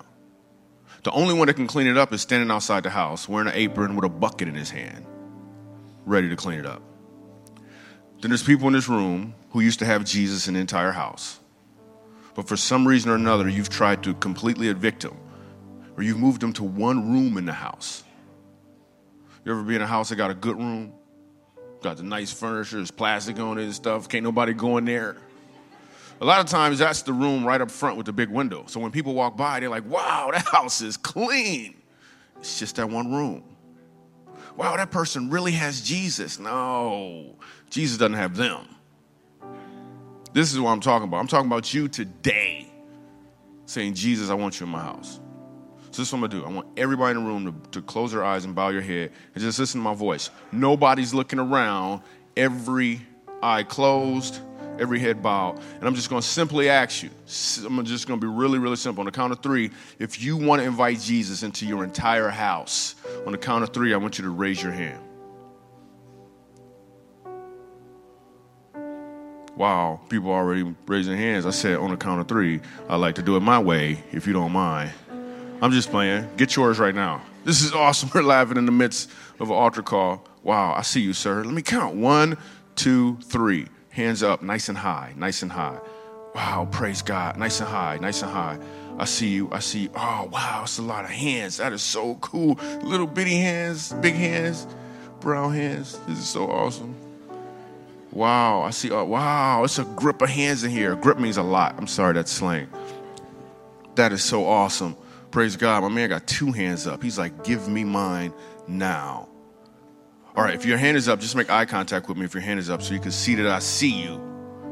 The 1.03 1.11
only 1.13 1.33
one 1.33 1.47
that 1.47 1.55
can 1.55 1.67
clean 1.67 1.87
it 1.87 1.97
up 1.97 2.13
is 2.13 2.21
standing 2.21 2.51
outside 2.51 2.83
the 2.83 2.91
house 2.91 3.27
wearing 3.27 3.49
an 3.49 3.55
apron 3.55 3.97
with 3.97 4.05
a 4.05 4.11
bucket 4.11 4.49
in 4.49 4.55
his 4.55 4.71
hand, 4.71 5.07
ready 6.05 6.29
to 6.29 6.37
clean 6.37 6.59
it 6.59 6.67
up. 6.67 6.83
then 8.21 8.31
there's 8.31 8.43
people 8.43 8.67
in 8.67 8.75
this 8.75 8.87
room 8.87 9.35
who 9.51 9.61
used 9.61 9.79
to 9.79 9.87
have 9.87 10.05
Jesus 10.05 10.47
in 10.47 10.55
the 10.55 10.61
entire 10.61 10.93
house. 10.93 11.41
But 12.35 12.49
for 12.49 12.57
some 12.57 12.87
reason 12.87 13.11
or 13.11 13.15
another, 13.15 13.49
you've 13.49 13.71
tried 13.71 14.03
to 14.03 14.13
completely 14.13 14.69
evict 14.69 15.03
them, 15.03 15.17
or 15.97 16.03
you've 16.03 16.19
moved 16.19 16.43
them 16.43 16.53
to 16.55 16.65
one 16.65 17.11
room 17.11 17.39
in 17.39 17.47
the 17.47 17.55
house. 17.55 18.05
You 19.43 19.53
ever 19.53 19.63
be 19.63 19.75
in 19.75 19.81
a 19.81 19.87
house 19.87 20.11
that 20.11 20.17
got 20.17 20.31
a 20.31 20.35
good 20.35 20.59
room? 20.59 20.93
Got 21.81 21.97
the 21.97 22.03
nice 22.03 22.31
furniture, 22.31 22.77
there's 22.77 22.91
plastic 22.91 23.39
on 23.39 23.57
it 23.57 23.65
and 23.65 23.75
stuff. 23.75 24.07
Can't 24.07 24.25
nobody 24.25 24.53
go 24.53 24.77
in 24.77 24.85
there. 24.85 25.17
A 26.21 26.25
lot 26.25 26.41
of 26.41 26.47
times, 26.47 26.79
that's 26.79 27.03
the 27.03 27.13
room 27.13 27.45
right 27.45 27.61
up 27.61 27.71
front 27.71 27.97
with 27.97 28.07
the 28.07 28.13
big 28.13 28.29
window. 28.29 28.65
So 28.67 28.81
when 28.81 28.91
people 28.91 29.15
walk 29.15 29.37
by, 29.37 29.61
they're 29.61 29.69
like, 29.69 29.89
wow, 29.89 30.31
that 30.33 30.47
house 30.47 30.81
is 30.81 30.97
clean. 30.97 31.75
It's 32.39 32.59
just 32.59 32.77
that 32.77 32.89
one 32.89 33.13
room. 33.13 33.43
Wow, 34.57 34.77
that 34.77 34.91
person 34.91 35.31
really 35.31 35.53
has 35.53 35.81
Jesus. 35.81 36.39
No, 36.39 37.35
Jesus 37.71 37.99
doesn't 37.99 38.15
have 38.15 38.37
them. 38.37 38.69
This 40.33 40.53
is 40.53 40.61
what 40.61 40.71
I'm 40.71 40.81
talking 40.81 41.09
about. 41.09 41.19
I'm 41.19 41.27
talking 41.27 41.47
about 41.47 41.73
you 41.73 41.89
today 41.89 42.69
saying, 43.67 43.95
Jesus, 43.95 44.31
I 44.31 44.35
want 44.35 44.61
you 44.61 44.67
in 44.67 44.73
my 44.73 44.81
house. 44.81 45.21
So 45.91 46.03
this 46.03 46.09
is 46.09 46.13
what 46.13 46.25
I'm 46.25 46.31
gonna 46.31 46.43
do. 46.43 46.47
I 46.47 46.53
want 46.53 46.69
everybody 46.77 47.17
in 47.17 47.25
the 47.25 47.31
room 47.31 47.47
to, 47.47 47.71
to 47.71 47.83
close 47.83 48.13
their 48.13 48.25
eyes 48.25 48.45
and 48.45 48.55
bow 48.55 48.71
your 48.71 48.83
head 48.83 49.13
and 49.35 49.43
just 49.43 49.59
listen 49.59 49.81
to 49.81 49.85
my 49.85 49.95
voice. 49.95 50.31
Nobody's 50.51 51.15
looking 51.15 51.39
around, 51.39 52.03
every 52.37 53.01
eye 53.43 53.63
closed, 53.63 54.41
every 54.79 54.99
head 54.99 55.23
bowed. 55.23 55.59
And 55.59 55.85
I'm 55.85 55.95
just 55.95 56.11
gonna 56.11 56.23
simply 56.23 56.69
ask 56.69 57.03
you, 57.03 57.11
I'm 57.67 57.85
just 57.85 58.07
gonna 58.07 58.21
be 58.21 58.27
really, 58.27 58.59
really 58.59 58.77
simple. 58.77 59.03
On 59.03 59.07
the 59.07 59.13
count 59.13 59.33
of 59.33 59.41
three, 59.41 59.71
if 59.99 60.23
you 60.23 60.37
wanna 60.37 60.63
invite 60.63 61.01
Jesus 61.01 61.43
into 61.43 61.67
your 61.67 61.85
entire 61.85 62.29
house, 62.29 62.95
on 63.27 63.33
the 63.33 63.39
count 63.39 63.65
of 63.65 63.71
three, 63.73 63.95
I 63.95 63.97
want 63.97 64.19
you 64.19 64.25
to 64.25 64.31
raise 64.31 64.63
your 64.63 64.73
hand. 64.73 65.01
Wow, 69.57 70.01
people 70.09 70.31
are 70.31 70.43
already 70.43 70.75
raising 70.87 71.17
hands. 71.17 71.47
I 71.47 71.51
said 71.51 71.79
on 71.79 71.91
the 71.91 71.97
count 71.97 72.21
of 72.21 72.27
three, 72.27 72.61
I 72.89 72.97
like 72.97 73.15
to 73.17 73.23
do 73.23 73.37
it 73.37 73.41
my 73.41 73.59
way, 73.59 74.03
if 74.11 74.27
you 74.27 74.33
don't 74.33 74.51
mind. 74.51 74.93
I'm 75.63 75.71
just 75.71 75.91
playing. 75.91 76.29
Get 76.37 76.57
yours 76.57 76.79
right 76.81 76.95
now. 76.95 77.23
This 77.45 77.63
is 77.63 77.73
awesome. 77.73 78.11
We're 78.15 78.23
laughing 78.23 78.57
in 78.57 78.67
the 78.67 78.73
midst 78.73 79.11
of 79.39 79.51
an 79.51 79.57
altar 79.57 79.83
call. 79.83 80.27
Wow, 80.43 80.75
I 80.75 80.83
see 80.83 81.01
you, 81.01 81.13
sir. 81.13 81.45
Let 81.45 81.55
me 81.55 81.63
count. 81.63 81.95
One, 81.95 82.37
two, 82.75 83.19
three. 83.23 83.69
Hands 83.95 84.25
up, 84.25 84.43
nice 84.43 84.69
and 84.69 84.77
high, 84.77 85.13
nice 85.17 85.43
and 85.43 85.53
high. 85.53 85.79
Wow, 86.35 86.67
praise 86.73 87.01
God. 87.01 87.39
Nice 87.39 87.61
and 87.61 87.69
high, 87.69 87.97
nice 87.99 88.23
and 88.23 88.31
high. 88.33 88.59
I 88.99 89.05
see 89.05 89.29
you. 89.29 89.49
I 89.53 89.61
see. 89.61 89.89
Oh, 89.95 90.29
wow, 90.33 90.63
it's 90.65 90.79
a 90.79 90.83
lot 90.83 91.05
of 91.05 91.11
hands. 91.11 91.59
That 91.59 91.73
is 91.73 91.81
so 91.81 92.17
cool. 92.17 92.59
Little 92.83 93.07
bitty 93.07 93.37
hands, 93.37 93.93
big 93.93 94.15
hands, 94.15 94.67
brown 95.21 95.55
hands. 95.55 95.97
This 96.09 96.19
is 96.19 96.29
so 96.29 96.51
awesome. 96.51 96.97
Wow, 98.11 98.63
I 98.63 98.71
see. 98.71 98.91
Oh, 98.91 99.05
wow, 99.05 99.63
it's 99.63 99.79
a 99.79 99.85
grip 99.85 100.23
of 100.23 100.29
hands 100.29 100.65
in 100.65 100.73
here. 100.73 100.97
Grip 100.97 101.21
means 101.21 101.37
a 101.37 101.45
lot. 101.45 101.77
I'm 101.79 101.87
sorry, 101.87 102.15
that's 102.15 102.33
slang. 102.33 102.67
That 103.95 104.13
is 104.13 104.25
so 104.25 104.45
awesome. 104.45 104.97
Praise 105.31 105.55
God. 105.55 105.85
My 105.85 105.89
man 105.89 106.09
got 106.09 106.27
two 106.27 106.51
hands 106.51 106.89
up. 106.89 107.01
He's 107.01 107.17
like, 107.17 107.45
give 107.45 107.69
me 107.69 107.85
mine 107.85 108.33
now. 108.67 109.29
All 110.37 110.43
right, 110.43 110.55
if 110.55 110.67
your 110.67 110.79
hand 110.79 110.97
is 110.97 111.09
up, 111.09 111.21
just 111.21 111.37
make 111.37 111.49
eye 111.49 111.65
contact 111.65 112.09
with 112.09 112.19
me 112.19 112.25
if 112.25 112.35
your 112.35 112.43
hand 112.43 112.59
is 112.59 112.69
up 112.69 112.83
so 112.83 112.93
you 112.93 113.01
can 113.01 113.13
see 113.13 113.37
that 113.37 113.47
I 113.47 113.61
see 113.61 114.03
you. 114.03 114.21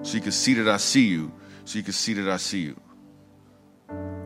So 0.03 0.15
you 0.15 0.21
can 0.21 0.33
see 0.33 0.55
that 0.55 0.69
I 0.69 0.77
see 0.77 1.07
you. 1.07 1.31
So 1.65 1.79
you 1.79 1.85
can 1.85 1.93
see 1.93 2.15
that 2.15 2.29
I 2.29 2.37
see 2.37 2.63
you. 2.63 2.81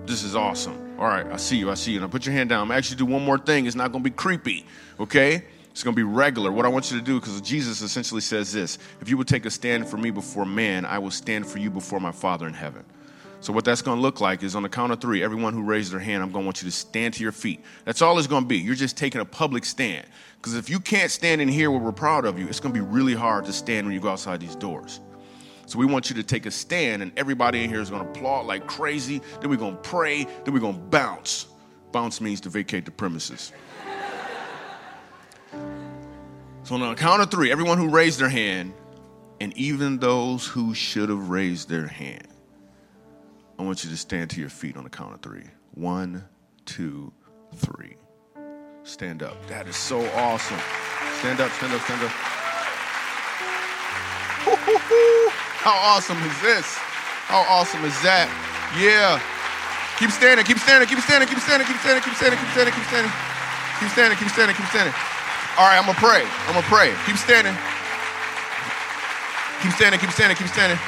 This 0.06 0.22
is 0.22 0.34
awesome. 0.34 0.94
All 0.98 1.06
right, 1.06 1.26
I 1.26 1.36
see 1.36 1.58
you. 1.58 1.70
I 1.70 1.74
see 1.74 1.92
you. 1.92 2.00
Now 2.00 2.08
put 2.08 2.24
your 2.24 2.34
hand 2.34 2.48
down. 2.48 2.62
I'm 2.62 2.70
actually 2.70 2.96
do 2.96 3.04
one 3.04 3.22
more 3.22 3.36
thing. 3.36 3.66
It's 3.66 3.76
not 3.76 3.92
going 3.92 4.02
to 4.02 4.10
be 4.10 4.14
creepy, 4.14 4.64
okay? 4.98 5.44
It's 5.70 5.82
going 5.82 5.94
to 5.94 5.96
be 5.96 6.04
regular. 6.04 6.50
What 6.50 6.64
I 6.64 6.68
want 6.68 6.90
you 6.90 6.98
to 6.98 7.04
do, 7.04 7.20
because 7.20 7.38
Jesus 7.42 7.82
essentially 7.82 8.22
says 8.22 8.50
this 8.50 8.78
if 9.02 9.10
you 9.10 9.18
would 9.18 9.28
take 9.28 9.44
a 9.44 9.50
stand 9.50 9.86
for 9.86 9.98
me 9.98 10.10
before 10.10 10.46
man, 10.46 10.86
I 10.86 10.98
will 10.98 11.10
stand 11.10 11.46
for 11.46 11.58
you 11.58 11.70
before 11.70 12.00
my 12.00 12.12
Father 12.12 12.46
in 12.46 12.54
heaven. 12.54 12.82
So, 13.40 13.52
what 13.52 13.64
that's 13.64 13.82
going 13.82 13.98
to 13.98 14.02
look 14.02 14.20
like 14.20 14.42
is 14.42 14.56
on 14.56 14.62
the 14.62 14.68
count 14.68 14.92
of 14.92 15.00
three, 15.00 15.22
everyone 15.22 15.52
who 15.52 15.62
raised 15.62 15.92
their 15.92 16.00
hand, 16.00 16.22
I'm 16.22 16.32
going 16.32 16.44
to 16.44 16.46
want 16.46 16.62
you 16.62 16.68
to 16.68 16.74
stand 16.74 17.14
to 17.14 17.22
your 17.22 17.32
feet. 17.32 17.62
That's 17.84 18.02
all 18.02 18.18
it's 18.18 18.26
going 18.26 18.44
to 18.44 18.48
be. 18.48 18.58
You're 18.58 18.74
just 18.74 18.96
taking 18.96 19.20
a 19.20 19.24
public 19.24 19.64
stand. 19.64 20.06
Because 20.36 20.54
if 20.54 20.70
you 20.70 20.80
can't 20.80 21.10
stand 21.10 21.40
in 21.40 21.48
here 21.48 21.70
where 21.70 21.80
we're 21.80 21.92
proud 21.92 22.24
of 22.24 22.38
you, 22.38 22.48
it's 22.48 22.60
going 22.60 22.74
to 22.74 22.80
be 22.80 22.86
really 22.86 23.14
hard 23.14 23.44
to 23.44 23.52
stand 23.52 23.86
when 23.86 23.94
you 23.94 24.00
go 24.00 24.08
outside 24.08 24.40
these 24.40 24.56
doors. 24.56 25.00
So 25.66 25.78
we 25.78 25.86
want 25.86 26.08
you 26.08 26.16
to 26.16 26.22
take 26.22 26.46
a 26.46 26.50
stand, 26.50 27.02
and 27.02 27.12
everybody 27.16 27.64
in 27.64 27.70
here 27.70 27.80
is 27.80 27.90
going 27.90 28.02
to 28.02 28.08
applaud 28.08 28.46
like 28.46 28.66
crazy. 28.66 29.20
Then 29.40 29.50
we're 29.50 29.56
going 29.56 29.76
to 29.76 29.82
pray. 29.82 30.24
Then 30.44 30.54
we're 30.54 30.60
going 30.60 30.76
to 30.76 30.80
bounce. 30.80 31.46
Bounce 31.92 32.20
means 32.20 32.40
to 32.42 32.48
vacate 32.48 32.84
the 32.84 32.90
premises. 32.90 33.52
So 36.62 36.74
on 36.74 36.80
the 36.80 36.94
count 36.94 37.22
of 37.22 37.30
three, 37.30 37.52
everyone 37.52 37.78
who 37.78 37.88
raised 37.88 38.18
their 38.18 38.28
hand, 38.28 38.72
and 39.40 39.56
even 39.56 39.98
those 39.98 40.46
who 40.46 40.74
should 40.74 41.08
have 41.08 41.30
raised 41.30 41.68
their 41.68 41.86
hand, 41.86 42.26
I 43.58 43.62
want 43.62 43.84
you 43.84 43.90
to 43.90 43.96
stand 43.96 44.30
to 44.30 44.40
your 44.40 44.50
feet 44.50 44.76
on 44.76 44.84
the 44.84 44.90
count 44.90 45.14
of 45.14 45.22
three. 45.22 45.44
One, 45.72 46.24
two, 46.66 47.12
three. 47.54 47.96
Stand 48.82 49.22
up. 49.22 49.46
That 49.48 49.66
is 49.66 49.76
so 49.76 50.04
awesome. 50.12 50.58
Stand 51.20 51.40
up, 51.40 51.50
stand 51.52 51.72
up, 51.72 51.80
stand 51.82 52.02
up. 52.04 52.12
How 55.64 55.72
awesome 55.72 56.18
is 56.18 56.40
this? 56.42 56.66
How 57.26 57.42
awesome 57.48 57.82
is 57.84 57.96
that? 58.04 58.28
Yeah. 58.78 59.18
Keep 59.98 60.12
standing, 60.12 60.44
keep 60.44 60.60
standing, 60.60 60.86
keep 60.86 61.00
standing, 61.00 61.26
keep 61.26 61.40
standing, 61.40 61.66
keep 61.66 61.80
standing, 61.80 62.04
keep 62.04 62.14
standing, 62.14 62.38
keep 62.38 62.52
standing, 62.52 62.74
keep 62.76 62.86
standing. 62.86 63.12
Keep 63.80 63.90
standing, 63.92 64.18
keep 64.20 64.28
standing, 64.30 64.56
keep 64.56 64.68
standing. 64.68 64.94
All 65.56 65.64
right, 65.64 65.80
I'm 65.80 65.88
gonna 65.88 65.96
pray. 65.96 66.22
I'm 66.46 66.54
gonna 66.54 66.68
pray. 66.68 66.92
Keep 67.08 67.16
standing. 67.16 67.56
Keep 69.64 69.72
standing, 69.72 69.98
keep 69.98 70.12
standing, 70.12 70.36
keep 70.36 70.52
standing. 70.52 70.78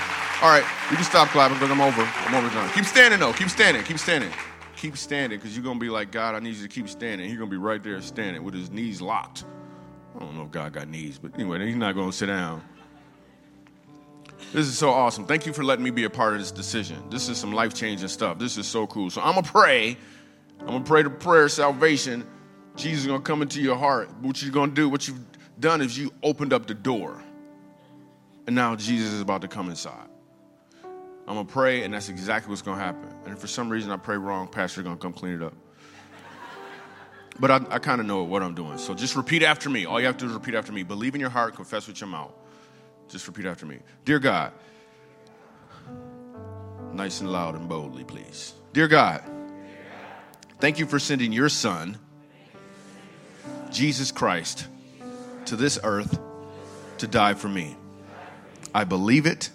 All 0.40 0.48
right, 0.48 0.62
you 0.88 0.94
can 0.94 1.04
stop 1.04 1.30
clapping 1.30 1.58
because 1.58 1.68
I'm 1.68 1.80
over. 1.80 2.00
I'm 2.00 2.34
over 2.34 2.48
done. 2.54 2.70
Keep 2.70 2.84
standing 2.84 3.18
though. 3.18 3.32
Keep 3.32 3.50
standing. 3.50 3.82
Keep 3.82 3.98
standing. 3.98 4.30
Keep 4.76 4.96
standing 4.96 5.36
because 5.36 5.56
you're 5.56 5.64
gonna 5.64 5.80
be 5.80 5.90
like 5.90 6.12
God. 6.12 6.36
I 6.36 6.38
need 6.38 6.54
you 6.54 6.62
to 6.62 6.68
keep 6.68 6.88
standing. 6.88 7.28
He's 7.28 7.36
gonna 7.36 7.50
be 7.50 7.56
right 7.56 7.82
there 7.82 8.00
standing 8.00 8.44
with 8.44 8.54
his 8.54 8.70
knees 8.70 9.00
locked. 9.00 9.44
I 10.14 10.20
don't 10.20 10.36
know 10.36 10.44
if 10.44 10.52
God 10.52 10.72
got 10.72 10.86
knees, 10.86 11.18
but 11.18 11.34
anyway, 11.34 11.66
he's 11.66 11.74
not 11.74 11.96
gonna 11.96 12.12
sit 12.12 12.26
down. 12.26 12.62
This 14.52 14.68
is 14.68 14.78
so 14.78 14.90
awesome. 14.90 15.26
Thank 15.26 15.44
you 15.44 15.52
for 15.52 15.64
letting 15.64 15.84
me 15.84 15.90
be 15.90 16.04
a 16.04 16.10
part 16.10 16.34
of 16.34 16.38
this 16.38 16.52
decision. 16.52 17.02
This 17.10 17.28
is 17.28 17.36
some 17.36 17.52
life 17.52 17.74
changing 17.74 18.06
stuff. 18.06 18.38
This 18.38 18.56
is 18.56 18.68
so 18.68 18.86
cool. 18.86 19.10
So 19.10 19.20
I'm 19.20 19.34
gonna 19.34 19.42
pray. 19.42 19.96
I'm 20.60 20.66
gonna 20.66 20.84
pray 20.84 21.02
the 21.02 21.10
prayer 21.10 21.46
of 21.46 21.52
salvation. 21.52 22.24
Jesus 22.76 23.00
is 23.00 23.06
gonna 23.08 23.20
come 23.20 23.42
into 23.42 23.60
your 23.60 23.76
heart. 23.76 24.08
What 24.20 24.40
you're 24.40 24.52
gonna 24.52 24.70
do, 24.70 24.88
what 24.88 25.08
you've 25.08 25.18
done 25.58 25.80
is 25.80 25.98
you 25.98 26.12
opened 26.22 26.52
up 26.52 26.66
the 26.68 26.74
door. 26.74 27.20
And 28.46 28.54
now 28.54 28.76
Jesus 28.76 29.12
is 29.12 29.20
about 29.20 29.42
to 29.42 29.48
come 29.48 29.68
inside. 29.68 30.08
I'm 31.28 31.34
gonna 31.34 31.44
pray, 31.44 31.84
and 31.84 31.92
that's 31.92 32.08
exactly 32.08 32.48
what's 32.48 32.62
gonna 32.62 32.80
happen. 32.80 33.06
And 33.24 33.34
if 33.34 33.38
for 33.38 33.46
some 33.46 33.68
reason 33.68 33.90
I 33.92 33.98
pray 33.98 34.16
wrong, 34.16 34.48
Pastor's 34.48 34.84
gonna 34.84 34.96
come 34.96 35.12
clean 35.12 35.34
it 35.34 35.42
up. 35.42 35.52
But 37.38 37.50
I, 37.50 37.60
I 37.68 37.78
kind 37.78 38.00
of 38.00 38.06
know 38.06 38.22
what 38.22 38.42
I'm 38.42 38.54
doing. 38.54 38.78
So 38.78 38.94
just 38.94 39.14
repeat 39.14 39.42
after 39.42 39.68
me. 39.68 39.84
All 39.84 40.00
you 40.00 40.06
have 40.06 40.16
to 40.16 40.24
do 40.24 40.30
is 40.30 40.34
repeat 40.34 40.54
after 40.54 40.72
me. 40.72 40.84
Believe 40.84 41.14
in 41.14 41.20
your 41.20 41.28
heart, 41.28 41.54
confess 41.54 41.86
with 41.86 42.00
your 42.00 42.08
mouth. 42.08 42.32
Just 43.08 43.26
repeat 43.26 43.44
after 43.44 43.66
me. 43.66 43.78
Dear 44.06 44.18
God, 44.18 44.54
nice 46.94 47.20
and 47.20 47.30
loud 47.30 47.56
and 47.56 47.68
boldly, 47.68 48.04
please. 48.04 48.54
Dear 48.72 48.88
God, 48.88 49.22
thank 50.60 50.78
you 50.78 50.86
for 50.86 50.98
sending 50.98 51.30
your 51.30 51.50
son, 51.50 51.98
Jesus 53.70 54.10
Christ, 54.10 54.66
to 55.44 55.56
this 55.56 55.78
earth 55.84 56.18
to 56.96 57.06
die 57.06 57.34
for 57.34 57.48
me. 57.48 57.76
I 58.74 58.84
believe 58.84 59.26
it 59.26 59.50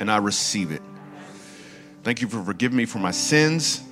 and 0.00 0.10
I 0.10 0.18
receive 0.18 0.70
it. 0.70 0.82
Thank 2.02 2.20
you 2.20 2.28
for 2.28 2.42
forgiving 2.42 2.76
me 2.76 2.84
for 2.84 2.98
my 2.98 3.10
sins. 3.10 3.82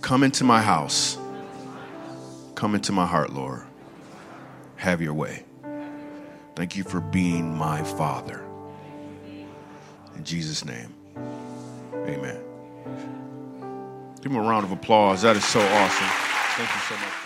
Come 0.00 0.22
into 0.22 0.44
my 0.44 0.60
house. 0.60 1.18
Come 2.54 2.74
into 2.74 2.92
my 2.92 3.06
heart, 3.06 3.32
Lord. 3.32 3.62
Have 4.76 5.00
your 5.00 5.14
way. 5.14 5.44
Thank 6.56 6.76
you 6.76 6.84
for 6.84 7.00
being 7.00 7.56
my 7.56 7.82
Father. 7.82 8.44
In 10.16 10.24
Jesus' 10.24 10.64
name, 10.64 10.94
amen. 11.92 12.40
Give 14.22 14.32
him 14.32 14.36
a 14.36 14.42
round 14.42 14.64
of 14.64 14.72
applause. 14.72 15.22
That 15.22 15.36
is 15.36 15.44
so 15.44 15.60
awesome. 15.60 16.06
Thank 16.56 16.70
you 16.70 16.80
so 16.80 16.94
much. 16.94 17.23